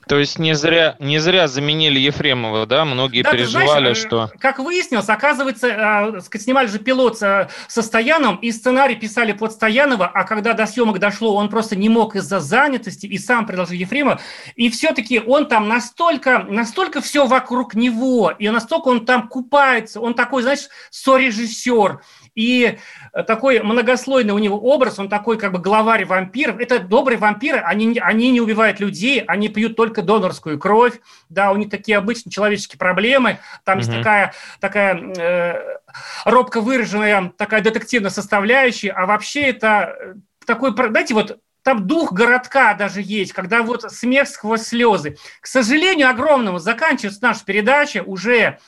То 0.09 0.18
есть 0.20 0.38
не 0.38 0.54
зря, 0.54 0.94
не 1.00 1.18
зря 1.18 1.48
заменили 1.48 1.98
Ефремова, 1.98 2.64
да? 2.66 2.84
Многие 2.84 3.22
да, 3.22 3.32
переживали, 3.32 3.80
знаешь, 3.80 3.98
э, 3.98 4.07
что... 4.07 4.30
Как 4.38 4.61
выяснилось, 4.61 5.09
оказывается, 5.09 6.20
э, 6.22 6.38
снимали 6.38 6.68
же 6.68 6.78
пилот 6.78 7.18
со, 7.18 7.50
со 7.66 7.82
Стояном, 7.82 8.36
и 8.36 8.52
сценарий 8.52 8.94
писали 8.94 9.32
под 9.32 9.50
Стоянова, 9.52 10.07
а 10.07 10.22
когда 10.22 10.52
до 10.52 10.66
съемок 10.66 11.00
дошло, 11.00 11.34
он 11.34 11.48
просто 11.48 11.74
не 11.74 11.88
мог 11.88 12.14
из-за 12.14 12.38
занятости, 12.38 13.07
и 13.07 13.18
сам 13.18 13.46
предложил 13.46 13.76
Ефремова. 13.76 14.20
И 14.54 14.70
все-таки 14.70 15.18
он 15.18 15.48
там 15.48 15.66
настолько, 15.66 16.44
настолько 16.48 17.00
все 17.00 17.26
вокруг 17.26 17.74
него, 17.74 18.30
и 18.30 18.48
настолько 18.48 18.88
он 18.88 19.07
там 19.07 19.26
купается, 19.26 20.00
он 20.00 20.14
такой, 20.14 20.42
знаешь, 20.42 20.68
сорежиссер. 20.90 22.00
И 22.37 22.78
такой 23.26 23.61
многослойный 23.61 24.34
у 24.34 24.39
него 24.39 24.59
образ, 24.61 24.99
он 24.99 25.09
такой 25.09 25.39
как 25.39 25.53
бы 25.53 25.59
главарь 25.59 26.05
вампиров. 26.05 26.61
Это 26.61 26.78
добрые 26.78 27.18
вампиры, 27.18 27.59
они, 27.59 27.99
они 27.99 28.30
не 28.30 28.41
убивают 28.41 28.78
людей, 28.78 29.20
они 29.20 29.49
пьют 29.49 29.74
только 29.74 30.03
донорскую 30.03 30.59
кровь, 30.59 31.01
да, 31.30 31.51
у 31.51 31.57
них 31.57 31.70
такие 31.70 31.97
обычные 31.97 32.30
человеческие 32.30 32.78
проблемы, 32.78 33.39
там 33.64 33.78
mm-hmm. 33.78 33.80
есть 33.80 33.93
такая, 33.93 34.34
такая 34.61 34.95
э, 35.16 35.78
робко 36.26 36.61
выраженная 36.61 37.32
такая 37.37 37.62
детективная 37.62 38.11
составляющая, 38.11 38.91
а 38.91 39.07
вообще 39.07 39.45
это 39.45 40.16
такой, 40.47 40.72
знаете, 40.72 41.14
вот 41.14 41.39
там 41.62 41.87
дух 41.87 42.12
городка 42.12 42.74
даже 42.74 43.01
есть, 43.03 43.32
когда 43.32 43.62
вот 43.62 43.82
смех 43.91 44.28
сквозь 44.28 44.62
слезы. 44.62 45.16
К 45.41 45.47
сожалению, 45.49 46.09
огромному 46.09 46.61
заканчивается 46.61 47.20
наша 47.22 47.45
передача 47.45 48.05
уже 48.07 48.59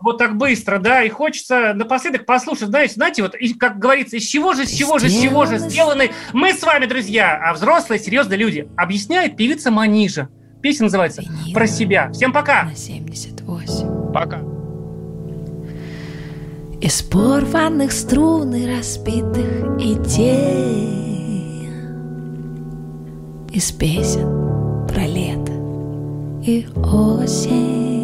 вот 0.00 0.18
так 0.18 0.36
быстро, 0.36 0.78
да, 0.78 1.02
и 1.02 1.08
хочется 1.08 1.72
напоследок 1.74 2.26
послушать, 2.26 2.68
знаете, 2.68 2.94
знаете, 2.94 3.22
вот, 3.22 3.34
как 3.58 3.78
говорится, 3.78 4.16
из 4.16 4.24
чего 4.24 4.54
же, 4.54 4.64
из 4.64 4.70
чего 4.70 4.98
же, 4.98 5.06
из 5.06 5.20
чего 5.20 5.46
же 5.46 5.58
сделаны 5.58 6.10
мы 6.32 6.52
с 6.54 6.62
вами, 6.62 6.86
друзья, 6.86 7.38
а 7.42 7.52
взрослые, 7.52 7.98
серьезные 8.00 8.38
люди, 8.38 8.68
объясняет 8.76 9.36
певица 9.36 9.70
Манижа. 9.70 10.28
Песня 10.62 10.84
называется 10.84 11.22
«Про 11.54 11.66
себя». 11.66 12.10
Всем 12.12 12.32
пока! 12.32 12.64
На 12.64 12.74
78. 12.74 14.12
Пока. 14.12 14.40
Из 16.80 17.02
порванных 17.02 17.92
струн 17.92 18.54
и 18.54 18.66
разбитых 18.66 19.76
идей 19.78 21.68
Из 23.52 23.70
песен 23.72 24.86
про 24.88 25.06
лето 25.06 25.52
и 26.42 26.66
осень 26.74 27.99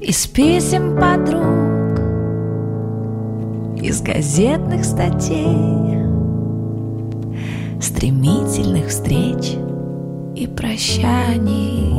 Из 0.00 0.26
писем 0.28 0.96
подруг, 0.96 2.00
из 3.82 4.00
газетных 4.00 4.86
статей, 4.86 5.98
стремительных 7.82 8.86
встреч 8.88 9.58
и 10.34 10.46
прощаний, 10.46 11.92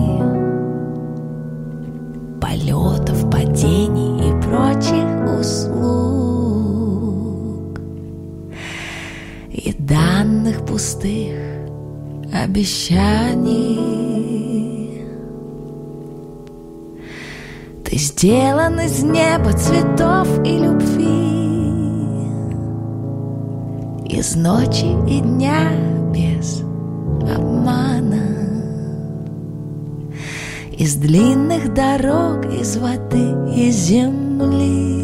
полетов, 2.41 3.29
падений 3.29 4.29
и 4.29 4.31
прочих 4.41 5.39
услуг 5.39 6.41
и 9.51 9.75
данных 9.77 10.65
пустых 10.65 11.37
обещаний. 12.33 14.30
Сделан 18.01 18.79
из 18.79 19.03
неба 19.03 19.53
цветов 19.53 20.27
и 20.43 20.57
любви. 20.57 21.21
Из 24.05 24.35
ночи 24.35 24.87
и 25.07 25.19
дня 25.21 25.71
без 26.11 26.61
обмана. 27.35 28.25
Из 30.71 30.95
длинных 30.95 31.73
дорог, 31.73 32.45
из 32.45 32.77
воды 32.77 33.35
и 33.55 33.69
земли. 33.69 35.01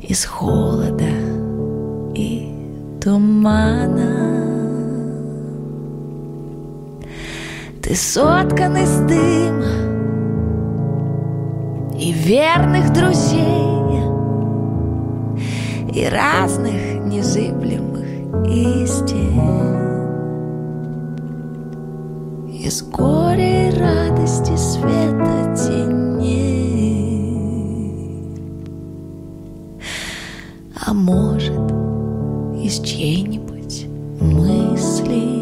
Из 0.00 0.24
холода 0.24 1.10
и 2.14 2.48
тумана 3.00 4.41
Ты 7.92 7.98
соткан 7.98 8.74
из 8.78 9.00
дыма 9.00 9.66
И 11.94 12.10
верных 12.10 12.90
друзей 12.94 14.00
И 15.92 16.08
разных 16.08 17.04
незыблемых 17.04 18.48
истин. 18.48 19.42
Из 22.48 22.82
горя 22.84 23.68
и 23.68 23.78
радости 23.78 24.56
света 24.56 25.54
теней 25.54 26.32
А 30.86 30.94
может, 30.94 31.70
из 32.58 32.80
чьей-нибудь 32.80 33.86
мысли 34.18 35.41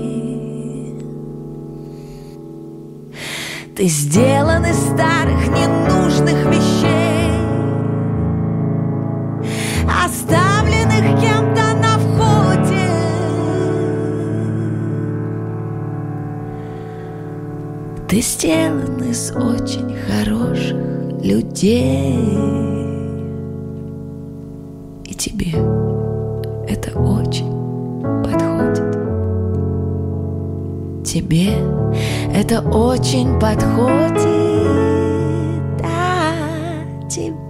Ты 3.81 3.87
сделан 3.87 4.67
из 4.67 4.77
старых 4.77 5.49
ненужных 5.49 6.37
вещей 6.53 7.33
Оставленных 10.05 11.19
кем-то 11.19 11.63
на 11.81 11.97
входе. 11.97 12.91
Ты 18.07 18.21
сделан 18.21 19.03
из 19.03 19.31
очень 19.31 19.97
хороших 20.07 20.77
людей. 21.25 22.19
И 25.07 25.15
тебе 25.15 25.53
это 26.69 26.99
очень 26.99 27.51
подходит. 28.23 28.99
Тебе 31.03 31.80
это 32.41 32.63
очень 32.63 33.39
подходит, 33.39 34.23
да, 35.77 36.33
тебе. 37.07 37.50